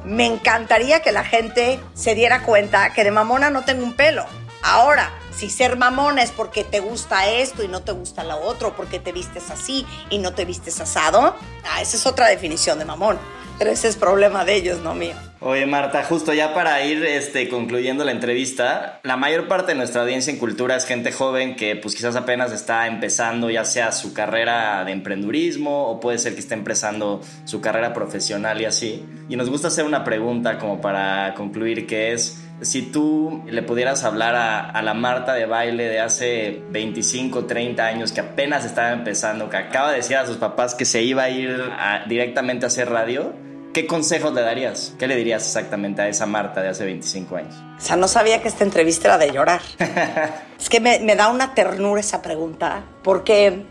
Me 0.04 0.26
encantaría 0.26 1.00
que 1.00 1.12
la 1.12 1.24
gente 1.24 1.78
se 1.94 2.14
diera 2.14 2.42
cuenta 2.42 2.92
que 2.92 3.04
de 3.04 3.10
mamona 3.10 3.50
no 3.50 3.64
tengo 3.64 3.84
un 3.84 3.94
pelo. 3.94 4.26
Ahora, 4.62 5.10
si 5.40 5.48
ser 5.48 5.78
mamona 5.78 6.22
es 6.22 6.32
porque 6.32 6.64
te 6.64 6.80
gusta 6.80 7.30
esto 7.30 7.64
y 7.64 7.68
no 7.68 7.80
te 7.80 7.92
gusta 7.92 8.24
lo 8.24 8.38
otro, 8.42 8.76
porque 8.76 8.98
te 8.98 9.10
vistes 9.10 9.50
así 9.50 9.86
y 10.10 10.18
no 10.18 10.34
te 10.34 10.44
vistes 10.44 10.78
asado, 10.82 11.34
ah, 11.64 11.80
esa 11.80 11.96
es 11.96 12.04
otra 12.04 12.26
definición 12.26 12.78
de 12.78 12.84
mamón. 12.84 13.18
Pero 13.58 13.70
ese 13.70 13.88
es 13.88 13.96
problema 13.96 14.44
de 14.44 14.56
ellos, 14.56 14.80
no 14.80 14.94
mío. 14.94 15.14
Oye, 15.40 15.64
Marta, 15.64 16.04
justo 16.04 16.34
ya 16.34 16.52
para 16.52 16.84
ir 16.84 17.02
este, 17.04 17.48
concluyendo 17.48 18.04
la 18.04 18.12
entrevista, 18.12 19.00
la 19.02 19.16
mayor 19.16 19.48
parte 19.48 19.72
de 19.72 19.78
nuestra 19.78 20.02
audiencia 20.02 20.30
en 20.30 20.38
cultura 20.38 20.76
es 20.76 20.84
gente 20.84 21.12
joven 21.12 21.56
que 21.56 21.76
pues 21.76 21.94
quizás 21.94 22.16
apenas 22.16 22.52
está 22.52 22.86
empezando 22.86 23.48
ya 23.48 23.64
sea 23.64 23.92
su 23.92 24.12
carrera 24.12 24.84
de 24.84 24.92
emprendurismo 24.92 25.88
o 25.88 26.00
puede 26.00 26.18
ser 26.18 26.34
que 26.34 26.40
esté 26.40 26.52
empezando 26.52 27.22
su 27.44 27.62
carrera 27.62 27.94
profesional 27.94 28.60
y 28.60 28.66
así. 28.66 29.06
Y 29.30 29.36
nos 29.36 29.48
gusta 29.48 29.68
hacer 29.68 29.86
una 29.86 30.04
pregunta 30.04 30.58
como 30.58 30.82
para 30.82 31.32
concluir 31.34 31.86
que 31.86 32.12
es, 32.12 32.42
si 32.62 32.82
tú 32.82 33.42
le 33.46 33.62
pudieras 33.62 34.04
hablar 34.04 34.34
a, 34.36 34.82
la 34.82 34.94
Marta 34.94 35.34
de 35.34 35.46
baile 35.46 35.84
de 35.84 36.00
hace 36.00 36.62
25, 36.70 37.46
30 37.46 37.84
años 37.84 38.12
que 38.12 38.20
apenas 38.20 38.64
estaba 38.64 38.92
empezando, 38.92 39.48
que 39.48 39.56
acaba 39.56 39.90
de 39.90 39.96
decir 39.96 40.16
a 40.16 40.26
sus 40.26 40.36
papás 40.36 40.74
que 40.74 40.84
se 40.84 41.02
iba 41.02 41.24
a 41.24 41.30
ir 41.30 41.70
directamente 42.08 42.66
a 42.66 42.68
hacer 42.68 42.90
radio, 42.90 43.32
¿Qué 43.72 43.86
consejos 43.86 44.34
le 44.34 44.40
darías? 44.40 44.94
¿Qué 44.98 45.06
le 45.06 45.14
dirías 45.14 45.46
exactamente 45.46 46.02
a 46.02 46.08
esa 46.08 46.26
Marta 46.26 46.60
de 46.60 46.70
hace 46.70 46.84
25 46.84 47.36
años? 47.36 47.54
O 47.78 47.80
sea, 47.80 47.94
no 47.94 48.08
sabía 48.08 48.42
que 48.42 48.48
esta 48.48 48.64
entrevista 48.64 49.06
era 49.06 49.18
de 49.18 49.30
llorar. 49.30 49.60
es 50.58 50.68
que 50.68 50.80
me, 50.80 50.98
me, 50.98 51.14
da 51.14 51.28
una 51.28 51.54
ternura 51.54 52.00
esa 52.00 52.20
pregunta, 52.20 52.82
porque 53.04 53.62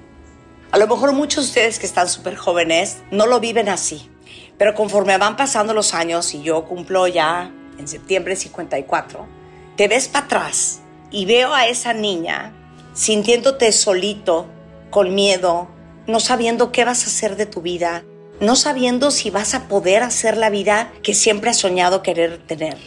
a 0.71 0.77
lo 0.77 0.87
mejor 0.87 1.11
muchos 1.11 1.43
de 1.43 1.49
ustedes 1.49 1.79
que 1.79 1.85
están 1.85 2.07
súper 2.07 2.37
jóvenes 2.37 2.99
no 3.11 3.25
lo 3.25 3.41
viven 3.41 3.67
así. 3.67 4.09
Pero 4.57 4.73
conforme 4.73 5.17
van 5.17 5.35
pasando 5.35 5.73
los 5.73 5.93
años 5.93 6.33
y 6.33 6.43
yo 6.43 6.63
cumplo 6.63 7.05
ya 7.07 7.51
en 7.79 7.87
septiembre 7.87 8.35
54, 8.35 9.27
te 9.75 9.87
ves 9.87 10.07
para 10.07 10.25
atrás 10.25 10.81
y 11.09 11.25
veo 11.25 11.53
a 11.53 11.67
esa 11.67 11.93
niña 11.93 12.53
sintiéndote 12.93 13.71
solito, 13.71 14.47
con 14.89 15.15
miedo, 15.15 15.69
no 16.05 16.19
sabiendo 16.19 16.71
qué 16.71 16.85
vas 16.85 17.03
a 17.03 17.07
hacer 17.07 17.35
de 17.37 17.45
tu 17.45 17.61
vida, 17.61 18.03
no 18.39 18.55
sabiendo 18.55 19.11
si 19.11 19.29
vas 19.29 19.53
a 19.53 19.67
poder 19.67 20.03
hacer 20.03 20.37
la 20.37 20.49
vida 20.49 20.91
que 21.03 21.13
siempre 21.13 21.49
has 21.49 21.57
soñado 21.57 22.03
querer 22.03 22.39
tener, 22.39 22.77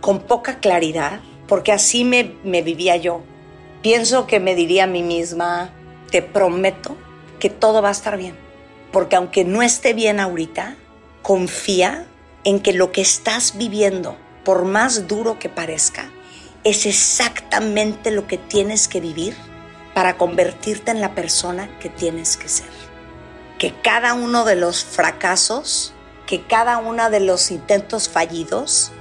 con 0.00 0.20
poca 0.20 0.58
claridad, 0.58 1.20
porque 1.48 1.72
así 1.72 2.04
me, 2.04 2.34
me 2.44 2.62
vivía 2.62 2.96
yo. 2.96 3.22
Pienso 3.82 4.26
que 4.26 4.40
me 4.40 4.54
diría 4.54 4.84
a 4.84 4.88
mí 4.88 5.02
misma, 5.02 5.70
te 6.10 6.22
prometo 6.22 6.96
que 7.38 7.50
todo 7.50 7.82
va 7.82 7.88
a 7.88 7.92
estar 7.92 8.16
bien, 8.16 8.36
porque 8.92 9.16
aunque 9.16 9.44
no 9.44 9.62
esté 9.62 9.92
bien 9.94 10.18
ahorita, 10.18 10.76
confía 11.22 12.06
en 12.44 12.60
que 12.60 12.72
lo 12.72 12.92
que 12.92 13.00
estás 13.00 13.56
viviendo, 13.58 14.16
por 14.46 14.64
más 14.64 15.08
duro 15.08 15.40
que 15.40 15.48
parezca, 15.48 16.08
es 16.62 16.86
exactamente 16.86 18.12
lo 18.12 18.28
que 18.28 18.38
tienes 18.38 18.86
que 18.86 19.00
vivir 19.00 19.36
para 19.92 20.16
convertirte 20.16 20.92
en 20.92 21.00
la 21.00 21.16
persona 21.16 21.68
que 21.80 21.88
tienes 21.88 22.36
que 22.36 22.48
ser. 22.48 22.68
Que 23.58 23.74
cada 23.82 24.14
uno 24.14 24.44
de 24.44 24.54
los 24.54 24.84
fracasos, 24.84 25.92
que 26.28 26.44
cada 26.46 26.78
uno 26.78 27.10
de 27.10 27.18
los 27.18 27.50
intentos 27.50 28.08
fallidos, 28.08 28.92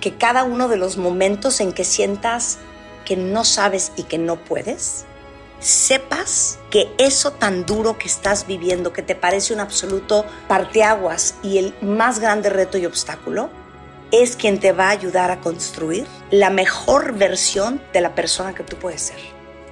que 0.00 0.14
cada 0.14 0.44
uno 0.44 0.66
de 0.66 0.78
los 0.78 0.96
momentos 0.96 1.60
en 1.60 1.74
que 1.74 1.84
sientas 1.84 2.56
que 3.04 3.18
no 3.18 3.44
sabes 3.44 3.92
y 3.96 4.04
que 4.04 4.16
no 4.16 4.36
puedes, 4.36 5.04
sepas 5.58 6.58
que 6.70 6.90
eso 6.96 7.32
tan 7.32 7.66
duro 7.66 7.98
que 7.98 8.08
estás 8.08 8.46
viviendo, 8.46 8.94
que 8.94 9.02
te 9.02 9.14
parece 9.14 9.52
un 9.52 9.60
absoluto 9.60 10.24
parteaguas 10.48 11.34
y 11.42 11.58
el 11.58 11.74
más 11.82 12.18
grande 12.18 12.48
reto 12.48 12.78
y 12.78 12.86
obstáculo, 12.86 13.50
es 14.12 14.36
quien 14.36 14.58
te 14.58 14.72
va 14.72 14.88
a 14.88 14.90
ayudar 14.90 15.30
a 15.30 15.40
construir 15.40 16.06
la 16.30 16.50
mejor 16.50 17.16
versión 17.16 17.80
de 17.92 18.00
la 18.00 18.14
persona 18.14 18.54
que 18.54 18.62
tú 18.62 18.76
puedes 18.76 19.02
ser 19.02 19.18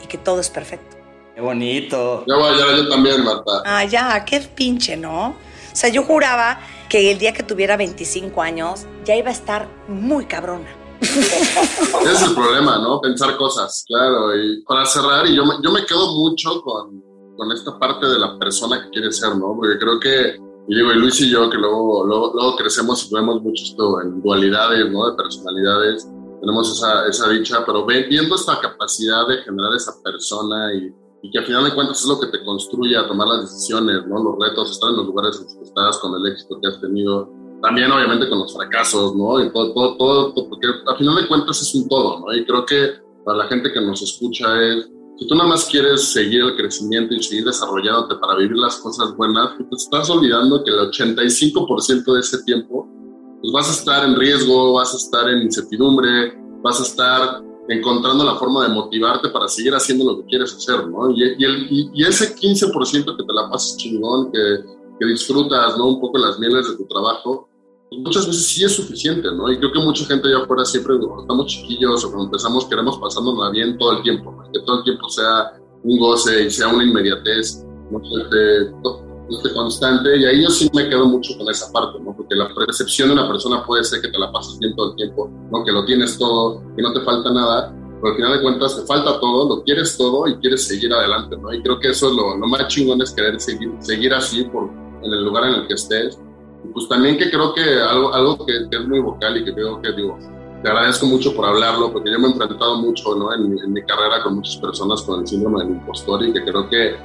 y 0.02 0.06
que 0.06 0.18
todo 0.18 0.40
es 0.40 0.50
perfecto. 0.50 0.96
Qué 1.34 1.40
bonito. 1.40 2.24
Yo, 2.26 2.36
yo 2.56 2.88
también, 2.88 3.24
Marta. 3.24 3.62
Ah, 3.64 3.84
ya, 3.84 4.24
qué 4.24 4.40
pinche, 4.40 4.96
¿no? 4.96 5.28
O 5.28 5.36
sea, 5.72 5.88
yo 5.88 6.02
juraba 6.02 6.58
que 6.88 7.12
el 7.12 7.18
día 7.18 7.32
que 7.32 7.42
tuviera 7.42 7.76
25 7.76 8.42
años 8.42 8.86
ya 9.04 9.14
iba 9.14 9.28
a 9.28 9.32
estar 9.32 9.68
muy 9.86 10.24
cabrona. 10.26 10.68
Ese 11.00 12.12
es 12.12 12.22
el 12.22 12.34
problema, 12.34 12.78
¿no? 12.78 13.00
Pensar 13.00 13.36
cosas, 13.36 13.84
claro. 13.86 14.36
Y 14.36 14.62
para 14.62 14.84
cerrar, 14.86 15.26
y 15.26 15.36
yo 15.36 15.44
me, 15.44 15.54
yo 15.62 15.70
me 15.70 15.84
quedo 15.86 16.12
mucho 16.14 16.60
con, 16.62 17.02
con 17.36 17.52
esta 17.52 17.78
parte 17.78 18.06
de 18.08 18.18
la 18.18 18.36
persona 18.38 18.82
que 18.82 18.90
quiere 18.90 19.12
ser, 19.12 19.36
¿no? 19.36 19.54
Porque 19.56 19.78
creo 19.78 20.00
que, 20.00 20.36
y 20.68 20.74
digo, 20.74 20.92
y 20.92 20.98
Luis 20.98 21.18
y 21.22 21.30
yo, 21.30 21.48
que 21.48 21.56
luego, 21.56 22.04
luego, 22.04 22.32
luego 22.34 22.56
crecemos 22.56 23.10
y 23.10 23.14
vemos 23.14 23.42
mucho 23.42 23.64
esto 23.64 24.02
en 24.02 24.20
dualidades, 24.20 24.92
¿no? 24.92 25.10
De 25.10 25.16
personalidades, 25.16 26.06
tenemos 26.42 26.70
esa, 26.70 27.06
esa 27.06 27.28
dicha, 27.30 27.64
pero 27.64 27.86
viendo 27.86 28.34
esta 28.34 28.60
capacidad 28.60 29.26
de 29.26 29.38
generar 29.38 29.74
esa 29.74 29.92
persona 30.02 30.74
y, 30.74 30.92
y, 31.22 31.30
que 31.30 31.38
al 31.38 31.46
final 31.46 31.64
de 31.64 31.74
cuentas 31.74 32.00
es 32.00 32.06
lo 32.06 32.20
que 32.20 32.26
te 32.26 32.44
construye 32.44 32.98
a 32.98 33.08
tomar 33.08 33.28
las 33.28 33.50
decisiones, 33.50 34.06
¿no? 34.06 34.22
Los 34.22 34.36
retos, 34.38 34.70
estar 34.70 34.90
en 34.90 34.96
los 34.96 35.06
lugares 35.06 35.36
en 35.38 35.44
los 35.44 35.54
que 35.54 35.62
estás, 35.62 35.98
con 35.98 36.14
el 36.14 36.32
éxito 36.32 36.58
que 36.60 36.68
has 36.68 36.80
tenido, 36.82 37.32
también 37.62 37.90
obviamente 37.90 38.28
con 38.28 38.38
los 38.38 38.52
fracasos, 38.52 39.16
¿no? 39.16 39.42
Y 39.42 39.50
todo, 39.50 39.72
todo, 39.72 39.96
todo, 39.96 40.34
porque 40.50 40.68
al 40.86 40.96
final 40.98 41.16
de 41.16 41.28
cuentas 41.28 41.62
es 41.62 41.74
un 41.74 41.88
todo, 41.88 42.20
¿no? 42.20 42.34
Y 42.34 42.44
creo 42.44 42.66
que 42.66 42.92
para 43.24 43.38
la 43.38 43.46
gente 43.46 43.72
que 43.72 43.80
nos 43.80 44.02
escucha 44.02 44.62
es, 44.62 44.86
si 45.18 45.26
tú 45.26 45.34
nada 45.34 45.48
más 45.48 45.64
quieres 45.64 46.12
seguir 46.12 46.42
el 46.42 46.56
crecimiento 46.56 47.12
y 47.12 47.22
seguir 47.22 47.44
desarrollándote 47.44 48.14
para 48.16 48.36
vivir 48.36 48.56
las 48.56 48.76
cosas 48.76 49.16
buenas, 49.16 49.50
pues 49.56 49.68
te 49.68 49.76
estás 49.76 50.10
olvidando 50.10 50.62
que 50.62 50.70
el 50.70 50.78
85% 50.78 52.14
de 52.14 52.20
ese 52.20 52.42
tiempo 52.44 52.88
pues 53.40 53.52
vas 53.52 53.68
a 53.68 53.72
estar 53.72 54.04
en 54.04 54.16
riesgo, 54.16 54.74
vas 54.74 54.94
a 54.94 54.96
estar 54.96 55.28
en 55.28 55.42
incertidumbre, 55.42 56.38
vas 56.62 56.78
a 56.80 56.82
estar 56.84 57.42
encontrando 57.68 58.24
la 58.24 58.36
forma 58.36 58.66
de 58.66 58.74
motivarte 58.74 59.28
para 59.28 59.48
seguir 59.48 59.74
haciendo 59.74 60.04
lo 60.04 60.18
que 60.18 60.26
quieres 60.26 60.54
hacer, 60.54 60.86
¿no? 60.88 61.10
Y, 61.10 61.34
y, 61.38 61.44
el, 61.44 61.66
y, 61.70 62.04
ese 62.04 62.34
15% 62.34 63.16
que 63.16 63.24
te 63.24 63.32
la 63.32 63.50
pasas 63.50 63.76
chingón, 63.76 64.32
que, 64.32 64.40
que 64.98 65.06
disfrutas, 65.06 65.76
¿no? 65.76 65.88
Un 65.88 66.00
poco 66.00 66.18
las 66.18 66.38
mieles 66.38 66.68
de 66.68 66.76
tu 66.76 66.86
trabajo, 66.86 67.47
muchas 67.96 68.26
veces 68.26 68.46
sí 68.46 68.64
es 68.64 68.72
suficiente, 68.74 69.28
¿no? 69.32 69.50
Y 69.50 69.58
creo 69.58 69.72
que 69.72 69.78
mucha 69.78 70.04
gente 70.04 70.28
allá 70.28 70.44
afuera 70.44 70.64
siempre, 70.64 70.98
cuando 70.98 71.22
estamos 71.22 71.46
chiquillos 71.46 72.04
o 72.04 72.08
cuando 72.08 72.26
empezamos, 72.26 72.66
queremos 72.66 72.98
pasárnosla 72.98 73.50
bien 73.50 73.78
todo 73.78 73.96
el 73.96 74.02
tiempo, 74.02 74.32
¿no? 74.32 74.50
que 74.52 74.60
todo 74.60 74.78
el 74.78 74.84
tiempo 74.84 75.08
sea 75.08 75.52
un 75.82 75.98
goce 75.98 76.44
y 76.44 76.50
sea 76.50 76.68
una 76.68 76.84
inmediatez, 76.84 77.64
¿no? 77.90 78.00
Este, 78.22 78.72
este 79.30 79.54
constante, 79.54 80.16
y 80.16 80.24
ahí 80.24 80.42
yo 80.42 80.50
sí 80.50 80.68
me 80.74 80.88
quedo 80.88 81.06
mucho 81.06 81.36
con 81.38 81.48
esa 81.50 81.70
parte, 81.72 81.98
¿no? 82.00 82.14
Porque 82.16 82.34
la 82.34 82.52
percepción 82.54 83.08
de 83.08 83.14
una 83.14 83.28
persona 83.28 83.64
puede 83.64 83.84
ser 83.84 84.00
que 84.00 84.08
te 84.08 84.18
la 84.18 84.32
pases 84.32 84.58
bien 84.58 84.74
todo 84.74 84.90
el 84.90 84.96
tiempo, 84.96 85.30
¿no? 85.50 85.64
Que 85.64 85.72
lo 85.72 85.84
tienes 85.84 86.18
todo, 86.18 86.62
que 86.76 86.82
no 86.82 86.92
te 86.92 87.00
falta 87.00 87.30
nada, 87.32 87.74
pero 88.00 88.12
al 88.12 88.16
final 88.16 88.32
de 88.32 88.42
cuentas 88.42 88.76
te 88.76 88.86
falta 88.86 89.20
todo, 89.20 89.56
lo 89.56 89.62
quieres 89.64 89.96
todo 89.96 90.26
y 90.26 90.36
quieres 90.36 90.66
seguir 90.66 90.92
adelante, 90.92 91.36
¿no? 91.36 91.52
Y 91.52 91.62
creo 91.62 91.78
que 91.78 91.88
eso 91.88 92.08
es 92.08 92.16
lo, 92.16 92.36
lo 92.36 92.46
más 92.46 92.68
chingón, 92.68 93.02
es 93.02 93.12
querer 93.12 93.40
seguir, 93.40 93.70
seguir 93.80 94.14
así 94.14 94.44
por, 94.44 94.70
en 95.02 95.12
el 95.12 95.24
lugar 95.24 95.44
en 95.44 95.54
el 95.54 95.66
que 95.66 95.74
estés. 95.74 96.18
Pues 96.72 96.88
también 96.88 97.18
que 97.18 97.30
creo 97.30 97.54
que 97.54 97.62
algo, 97.80 98.12
algo 98.12 98.46
que, 98.46 98.52
que 98.70 98.76
es 98.76 98.86
muy 98.86 99.00
vocal 99.00 99.36
y 99.36 99.44
que 99.44 99.54
creo 99.54 99.80
que, 99.80 99.92
digo, 99.92 100.18
te 100.62 100.68
agradezco 100.68 101.06
mucho 101.06 101.34
por 101.34 101.46
hablarlo, 101.46 101.92
porque 101.92 102.10
yo 102.10 102.18
me 102.18 102.28
he 102.28 102.30
enfrentado 102.30 102.76
mucho, 102.78 103.14
¿no? 103.14 103.32
En, 103.32 103.58
en 103.58 103.72
mi 103.72 103.82
carrera 103.82 104.22
con 104.22 104.36
muchas 104.36 104.56
personas 104.56 105.02
con 105.02 105.20
el 105.20 105.26
síndrome 105.26 105.64
del 105.64 105.74
impostor 105.74 106.24
y 106.24 106.32
que 106.32 106.42
creo 106.44 106.68
que 106.68 106.96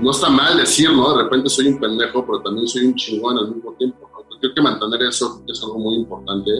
no 0.00 0.10
está 0.10 0.28
mal 0.28 0.56
decir, 0.56 0.92
¿no? 0.92 1.16
De 1.16 1.24
repente 1.24 1.48
soy 1.48 1.68
un 1.68 1.80
pendejo, 1.80 2.24
pero 2.24 2.40
también 2.40 2.66
soy 2.66 2.86
un 2.86 2.94
chingón 2.94 3.38
al 3.38 3.54
mismo 3.54 3.72
tiempo, 3.74 4.08
¿no? 4.12 4.38
Creo 4.38 4.54
que 4.54 4.62
mantener 4.62 5.02
eso 5.02 5.42
es 5.46 5.62
algo 5.62 5.78
muy 5.78 5.96
importante, 5.96 6.50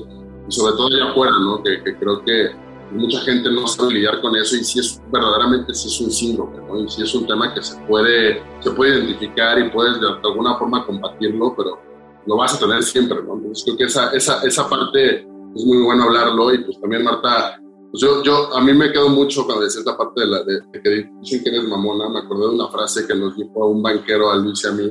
y 0.49 0.53
sobre 0.53 0.73
todo 0.73 0.87
allá 0.89 1.11
afuera, 1.11 1.33
¿no? 1.39 1.63
Que, 1.63 1.83
que, 1.83 1.97
creo 1.97 2.25
que 2.25 2.51
mucha 2.93 3.21
gente 3.21 3.51
no 3.51 3.67
sabe 3.67 3.95
lidiar 3.95 4.21
con 4.21 4.35
eso 4.35 4.57
y 4.57 4.65
si 4.65 4.81
es 4.81 5.01
verdaderamente 5.13 5.75
si 5.75 5.89
es 5.89 6.01
un 6.01 6.11
síndrome, 6.11 6.57
¿no? 6.67 6.81
Y 6.81 6.89
si 6.89 7.03
es 7.03 7.15
un 7.15 7.27
tema 7.27 7.53
que 7.53 7.63
se 7.63 7.77
puede, 7.83 8.43
se 8.61 8.71
puede 8.71 8.99
identificar 8.99 9.59
y 9.59 9.71
puedes 9.71 10.01
de 10.01 10.09
alguna 10.25 10.57
forma 10.57 10.87
combatirlo, 10.87 11.55
pero 11.57 11.88
lo 12.27 12.37
vas 12.37 12.55
a 12.55 12.59
tener 12.59 12.83
siempre, 12.83 13.23
¿no? 13.23 13.35
Entonces 13.35 13.65
creo 13.65 13.77
que 13.77 13.85
esa, 13.85 14.11
esa, 14.11 14.43
esa 14.43 14.69
parte 14.69 15.21
es 15.21 15.65
muy 15.65 15.83
bueno 15.83 16.05
hablarlo 16.05 16.53
y 16.53 16.65
pues 16.65 16.81
también 16.81 17.05
Marta 17.05 17.59
pues 17.91 18.03
yo, 18.03 18.23
yo, 18.23 18.55
a 18.55 18.61
mí 18.61 18.75
me 18.75 18.93
quedo 18.93 19.09
mucho 19.09 19.47
cuando 19.47 19.65
decía 19.65 19.81
esta 19.81 19.97
parte 19.97 20.21
de, 20.21 20.27
la, 20.27 20.43
de, 20.43 20.61
de, 20.73 20.83
que 20.83 21.11
dicen 21.21 21.43
que 21.43 21.49
eres 21.49 21.65
mamona. 21.65 22.09
Me 22.11 22.19
acordé 22.19 22.49
de 22.49 22.55
una 22.55 22.69
frase 22.69 23.07
que 23.07 23.15
nos 23.15 23.35
dijo 23.35 23.67
un 23.67 23.83
banquero 23.83 24.31
a 24.31 24.37
Luis 24.37 24.63
y 24.65 24.69
a 24.69 24.73
mí: 24.73 24.91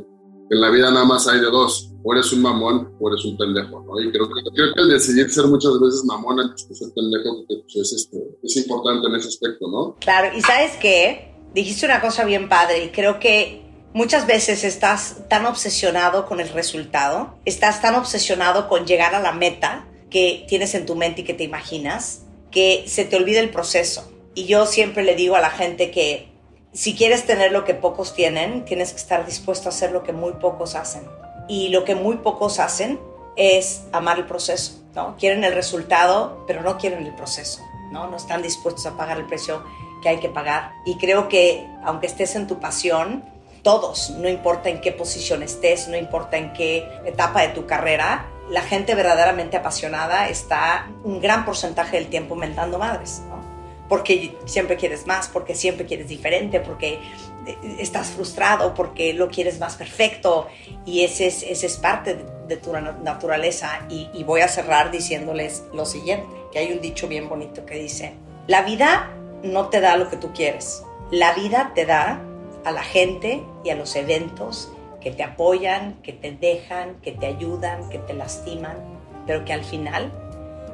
que 0.50 0.56
en 0.56 0.62
la 0.62 0.72
vida 0.72 0.90
nada 0.90 1.06
más 1.06 1.28
hay 1.28 1.40
de 1.40 1.52
dos, 1.52 1.94
o 2.04 2.14
eres 2.14 2.34
un 2.34 2.42
mamón 2.42 2.96
o 3.00 3.10
eres 3.10 3.24
un 3.24 3.38
pendejo, 3.38 3.84
¿no? 3.86 4.02
Y 4.02 4.12
creo 4.12 4.28
creo 4.28 4.74
que 4.74 4.82
el 4.82 4.90
decidir 4.90 5.30
ser 5.30 5.46
muchas 5.46 5.80
veces 5.80 6.06
mamón 6.06 6.40
antes 6.40 6.66
que 6.66 6.74
ser 6.74 6.88
pendejo 6.96 7.46
pues, 7.48 7.76
es, 7.76 7.94
este, 7.94 8.18
es 8.42 8.58
importante 8.58 9.08
en 9.08 9.16
ese 9.16 9.28
aspecto, 9.28 9.68
¿no? 9.70 9.96
Claro, 10.00 10.36
y 10.36 10.42
¿sabes 10.42 10.72
qué? 10.82 11.36
Dijiste 11.54 11.86
una 11.86 12.02
cosa 12.02 12.26
bien 12.26 12.50
padre 12.50 12.86
y 12.86 12.90
creo 12.90 13.20
que 13.20 13.67
muchas 13.94 14.28
veces 14.28 14.64
estás 14.64 15.18
tan 15.30 15.46
obsesionado 15.46 16.26
con 16.26 16.40
el 16.40 16.50
resultado, 16.50 17.36
estás 17.46 17.82
tan 17.82 17.96
obsesionado 17.96 18.68
con 18.68 18.86
llegar 18.86 19.16
a 19.16 19.20
la 19.20 19.32
meta 19.32 19.86
que 20.10 20.46
tienes 20.48 20.76
en 20.76 20.86
tu 20.86 20.96
mente 20.96 21.22
y 21.22 21.24
que 21.24 21.34
te 21.34 21.44
imaginas 21.44 22.22
que 22.52 22.86
se 22.88 23.06
te 23.06 23.16
olvide 23.16 23.40
el 23.40 23.50
proceso. 23.50 24.12
Y 24.34 24.46
yo 24.46 24.66
siempre 24.66 25.04
le 25.04 25.16
digo 25.16 25.36
a 25.36 25.42
la 25.42 25.50
gente 25.50 25.92
que 25.92 26.30
si 26.74 26.96
quieres 26.96 27.26
tener 27.26 27.52
lo 27.52 27.66
que 27.66 27.74
pocos 27.74 28.14
tienen, 28.14 28.64
tienes 28.66 28.92
que 28.92 28.98
estar 28.98 29.26
dispuesto 29.26 29.68
a 29.68 29.72
hacer 29.72 29.92
lo 29.92 30.04
que 30.04 30.14
muy 30.14 30.34
pocos 30.34 30.76
hacen. 30.76 31.04
Y 31.48 31.70
lo 31.70 31.84
que 31.84 31.96
muy 31.96 32.18
pocos 32.18 32.60
hacen 32.60 33.00
es 33.36 33.84
amar 33.92 34.20
el 34.20 34.26
proceso, 34.26 34.84
¿no? 34.96 35.16
Quieren 35.18 35.44
el 35.44 35.54
resultado, 35.54 36.44
pero 36.46 36.62
no 36.62 36.78
quieren 36.78 37.06
el 37.06 37.16
proceso, 37.16 37.62
¿no? 37.92 38.08
No 38.08 38.18
están 38.18 38.42
dispuestos 38.42 38.86
a 38.86 38.98
pagar 38.98 39.18
el 39.18 39.26
precio 39.26 39.64
que 40.02 40.10
hay 40.10 40.20
que 40.20 40.30
pagar. 40.30 40.72
Y 40.86 40.98
creo 40.98 41.30
que 41.30 41.66
aunque 41.84 42.08
estés 42.08 42.36
en 42.36 42.48
tu 42.48 42.60
pasión, 42.60 43.24
todos, 43.68 44.12
no 44.12 44.30
importa 44.30 44.70
en 44.70 44.80
qué 44.80 44.94
posición 44.94 45.44
estés, 45.44 45.90
no 45.90 45.98
importa 45.98 46.38
en 46.38 46.54
qué 46.54 46.88
etapa 47.04 47.42
de 47.42 47.50
tu 47.50 47.66
carrera, 47.66 48.26
la 48.50 48.62
gente 48.62 48.96
verdaderamente 48.96 49.58
apasionada 49.58 50.30
está 50.30 50.88
un 51.04 51.20
gran 51.20 51.44
porcentaje 51.44 51.98
del 51.98 52.08
tiempo 52.08 52.34
mentando 52.36 52.80
madres, 52.80 53.24
¿no? 53.28 53.44
Porque 53.90 54.38
siempre 54.46 54.78
quieres 54.78 55.06
más, 55.06 55.28
porque 55.28 55.54
siempre 55.54 55.86
quieres 55.86 56.08
diferente, 56.08 56.62
porque 56.62 57.02
estás 57.78 58.08
frustrado, 58.08 58.74
porque 58.74 59.14
lo 59.14 59.28
quieres 59.28 59.60
más 59.60 59.76
perfecto 59.76 60.48
y 60.86 61.04
ese 61.04 61.28
es, 61.28 61.76
parte 61.76 62.18
de, 62.48 62.56
tu 62.56 62.72
naturaleza. 62.72 63.86
Y 63.90 64.24
voy 64.24 64.40
a 64.40 64.48
cerrar 64.48 64.92
diciéndoles 64.92 65.66
lo 65.74 65.86
siguiente, 65.86 66.34
que 66.54 66.60
hay 66.60 66.72
un 66.72 66.80
dicho 66.80 67.10
bien 67.10 67.28
bonito 67.28 67.66
que 67.66 67.76
dice, 67.76 68.14
la 68.48 68.62
vida 68.62 69.12
no 69.44 69.68
te 69.68 69.82
da 69.82 69.98
lo 69.98 70.10
que 70.10 70.16
tú 70.16 70.32
quieres, 70.32 70.84
la 71.12 71.34
vida 71.34 71.74
te 71.76 71.86
da 71.86 72.22
a 72.68 72.72
la 72.72 72.84
gente 72.84 73.42
y 73.64 73.70
a 73.70 73.76
los 73.76 73.96
eventos 73.96 74.70
que 75.00 75.12
te 75.12 75.24
apoyan, 75.24 76.02
que 76.04 76.12
te 76.12 76.32
dejan, 76.32 76.96
que 77.02 77.14
te 77.14 77.26
ayudan, 77.26 77.88
que 77.90 77.98
te 77.98 78.14
lastiman, 78.14 78.76
pero 79.26 79.46
que 79.46 79.54
al 79.54 79.64
final 79.64 80.12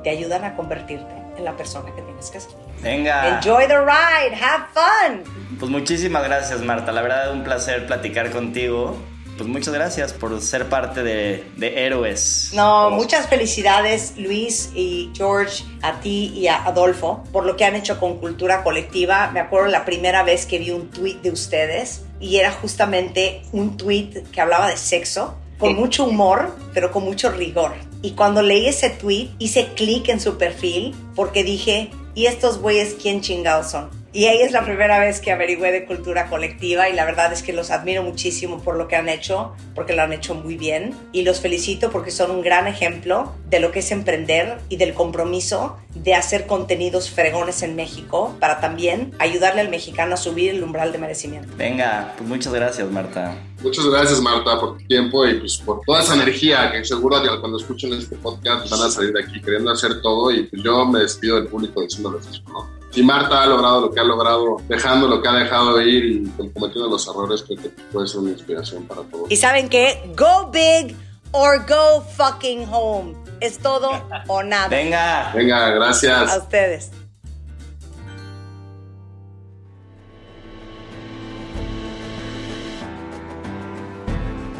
te 0.03 0.09
ayudan 0.09 0.43
a 0.43 0.55
convertirte 0.55 1.13
en 1.37 1.45
la 1.45 1.55
persona 1.55 1.93
que 1.93 2.01
tienes 2.01 2.31
que 2.31 2.39
ser. 2.39 2.51
Venga. 2.81 3.37
Enjoy 3.37 3.67
the 3.67 3.79
ride, 3.79 4.35
have 4.35 4.65
fun. 4.73 5.23
Pues 5.59 5.71
muchísimas 5.71 6.23
gracias, 6.23 6.61
Marta. 6.61 6.91
La 6.91 7.03
verdad, 7.03 7.31
un 7.31 7.43
placer 7.43 7.85
platicar 7.85 8.31
contigo. 8.31 8.97
Pues 9.37 9.49
muchas 9.49 9.73
gracias 9.73 10.13
por 10.13 10.39
ser 10.41 10.69
parte 10.69 11.01
de, 11.01 11.43
de 11.57 11.85
Héroes. 11.85 12.51
No, 12.53 12.91
muchas 12.91 13.27
felicidades, 13.27 14.13
Luis 14.17 14.69
y 14.75 15.09
George, 15.15 15.63
a 15.81 15.99
ti 16.01 16.31
y 16.35 16.47
a 16.47 16.63
Adolfo, 16.63 17.23
por 17.31 17.45
lo 17.45 17.57
que 17.57 17.65
han 17.65 17.75
hecho 17.75 17.99
con 17.99 18.19
Cultura 18.19 18.63
Colectiva. 18.63 19.31
Me 19.31 19.39
acuerdo 19.39 19.69
la 19.69 19.85
primera 19.85 20.23
vez 20.23 20.45
que 20.45 20.59
vi 20.59 20.69
un 20.69 20.89
tweet 20.91 21.15
de 21.23 21.31
ustedes 21.31 22.01
y 22.19 22.37
era 22.37 22.51
justamente 22.51 23.41
un 23.51 23.75
tweet 23.75 24.23
que 24.31 24.39
hablaba 24.39 24.69
de 24.69 24.77
sexo, 24.77 25.35
con 25.57 25.75
mucho 25.75 26.05
humor, 26.05 26.55
pero 26.73 26.91
con 26.91 27.03
mucho 27.03 27.31
rigor. 27.31 27.73
Y 28.01 28.11
cuando 28.11 28.41
leí 28.41 28.67
ese 28.67 28.89
tweet, 28.89 29.29
hice 29.39 29.69
clic 29.75 30.09
en 30.09 30.19
su 30.19 30.37
perfil 30.37 30.93
porque 31.15 31.43
dije, 31.43 31.89
¿y 32.13 32.25
estos 32.25 32.59
güeyes 32.59 32.95
quién 33.01 33.21
chingados 33.21 33.71
son? 33.71 34.02
Y 34.15 34.25
ahí 34.25 34.41
es 34.41 34.51
la 34.51 34.63
primera 34.63 34.99
vez 34.99 35.19
que 35.19 35.31
averigüé 35.31 35.71
de 35.71 35.85
cultura 35.85 36.29
colectiva 36.29 36.87
y 36.87 36.93
la 36.93 37.03
verdad 37.03 37.33
es 37.33 37.41
que 37.41 37.51
los 37.51 37.71
admiro 37.71 38.03
muchísimo 38.03 38.61
por 38.61 38.77
lo 38.77 38.87
que 38.87 38.95
han 38.95 39.09
hecho, 39.09 39.53
porque 39.73 39.95
lo 39.95 40.03
han 40.03 40.13
hecho 40.13 40.35
muy 40.35 40.55
bien 40.55 40.95
y 41.11 41.23
los 41.23 41.41
felicito 41.41 41.89
porque 41.89 42.11
son 42.11 42.29
un 42.29 42.43
gran 42.43 42.67
ejemplo 42.67 43.33
de 43.49 43.59
lo 43.59 43.71
que 43.71 43.79
es 43.79 43.91
emprender 43.91 44.59
y 44.69 44.77
del 44.77 44.93
compromiso 44.93 45.77
de 45.95 46.13
hacer 46.13 46.45
contenidos 46.45 47.09
fregones 47.09 47.63
en 47.63 47.75
México 47.75 48.35
para 48.39 48.59
también 48.59 49.13
ayudarle 49.17 49.61
al 49.61 49.69
mexicano 49.69 50.13
a 50.13 50.17
subir 50.17 50.51
el 50.51 50.63
umbral 50.63 50.91
de 50.91 50.99
merecimiento. 50.99 51.51
Venga, 51.57 52.13
pues 52.15 52.29
muchas 52.29 52.53
gracias 52.53 52.89
Marta. 52.91 53.35
Muchas 53.63 53.85
gracias 53.85 54.21
Marta 54.21 54.59
por 54.59 54.77
tu 54.77 54.85
tiempo 54.85 55.25
y 55.25 55.39
pues 55.39 55.57
por 55.57 55.81
toda 55.87 56.03
esa 56.03 56.13
energía 56.13 56.71
que 56.71 56.85
seguro 56.85 57.19
que 57.21 57.29
cuando 57.39 57.57
escuchen 57.57 57.93
este 57.93 58.15
podcast 58.17 58.69
van 58.69 58.81
a 58.81 58.91
salir 58.91 59.11
de 59.11 59.23
aquí 59.23 59.41
queriendo 59.41 59.71
hacer 59.71 60.01
todo 60.03 60.31
y 60.31 60.43
pues 60.43 60.61
yo 60.61 60.85
me 60.85 60.99
despido 60.99 61.37
del 61.37 61.47
público 61.47 61.81
diciéndoles 61.81 62.27
eso, 62.27 62.43
¿no? 62.47 62.72
Si 62.93 63.01
Marta 63.01 63.41
ha 63.41 63.47
logrado 63.47 63.81
lo 63.81 63.91
que 63.91 63.99
ha 63.99 64.03
logrado, 64.03 64.57
dejando 64.67 65.07
lo 65.07 65.19
que 65.19 65.27
ha 65.27 65.33
dejado 65.33 65.75
de 65.77 65.89
ir 65.89 66.05
y 66.05 66.29
cometiendo 66.51 66.89
los 66.89 67.07
errores, 67.07 67.43
creo 67.43 67.57
que 67.57 67.69
puede 67.91 68.07
ser 68.07 68.19
una 68.19 68.29
inspiración 68.29 68.83
para 68.83 69.01
todos. 69.01 69.31
Y 69.31 69.35
saben 69.35 69.67
qué, 69.67 70.13
go 70.15 70.51
big 70.51 70.95
or 71.31 71.65
go 71.67 72.01
fucking 72.15 72.67
home. 72.71 73.15
Es 73.39 73.57
todo 73.57 73.89
o 74.27 74.43
nada. 74.43 74.67
Venga. 74.67 75.31
Venga, 75.33 75.69
gracias. 75.71 76.31
A 76.31 76.37
ustedes. 76.37 76.91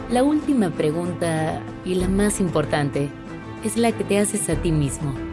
La 0.09 0.23
última 0.23 0.71
pregunta 0.71 1.61
y 1.85 1.95
la 1.95 2.07
más 2.07 2.39
importante 2.39 3.09
es 3.63 3.77
la 3.77 3.91
que 3.91 4.03
te 4.03 4.17
haces 4.17 4.49
a 4.49 4.55
ti 4.55 4.71
mismo. 4.71 5.32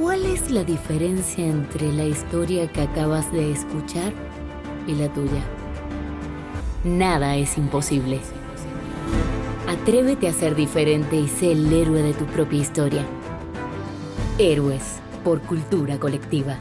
¿Cuál 0.00 0.24
es 0.24 0.50
la 0.50 0.64
diferencia 0.64 1.44
entre 1.46 1.92
la 1.92 2.04
historia 2.04 2.66
que 2.72 2.80
acabas 2.80 3.30
de 3.32 3.52
escuchar 3.52 4.14
y 4.86 4.94
la 4.94 5.12
tuya? 5.12 5.42
Nada 6.84 7.36
es 7.36 7.58
imposible. 7.58 8.18
Atrévete 9.68 10.26
a 10.26 10.32
ser 10.32 10.54
diferente 10.54 11.16
y 11.16 11.28
sé 11.28 11.52
el 11.52 11.70
héroe 11.70 12.02
de 12.02 12.14
tu 12.14 12.24
propia 12.24 12.60
historia. 12.60 13.04
Héroes 14.38 15.00
por 15.22 15.42
cultura 15.42 16.00
colectiva. 16.00 16.56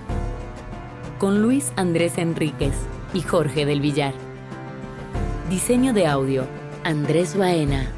Con 1.17 1.41
Luis 1.41 1.71
Andrés 1.77 2.17
Enríquez 2.17 2.73
y 3.13 3.21
Jorge 3.21 3.65
del 3.65 3.79
Villar. 3.79 4.15
Diseño 5.49 5.93
de 5.93 6.07
audio, 6.07 6.43
Andrés 6.83 7.37
Baena. 7.37 7.89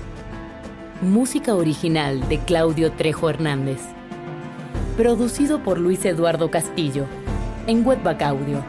Música 1.02 1.56
original 1.56 2.30
de 2.30 2.38
Claudio 2.38 2.92
Trejo 2.92 3.28
Hernández. 3.28 3.82
Producido 4.98 5.64
por 5.64 5.80
Luis 5.80 6.04
Eduardo 6.06 6.52
Castillo 6.52 7.06
en 7.66 7.88
Webback 7.88 8.22
Audio. 8.24 8.64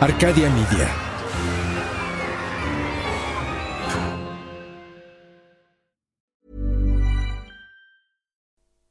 Arcadia 0.00 0.50
Media. 0.50 1.04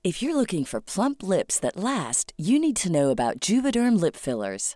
If 0.04 0.22
you're 0.22 0.36
looking 0.36 0.66
for 0.66 0.82
plump 0.82 1.24
lips 1.24 1.60
that 1.60 1.78
last, 1.78 2.34
you 2.38 2.60
need 2.60 2.76
to 2.78 2.92
know 2.92 3.12
about 3.12 3.40
Juvederm 3.40 4.02
lip 4.02 4.18
fillers. 4.18 4.76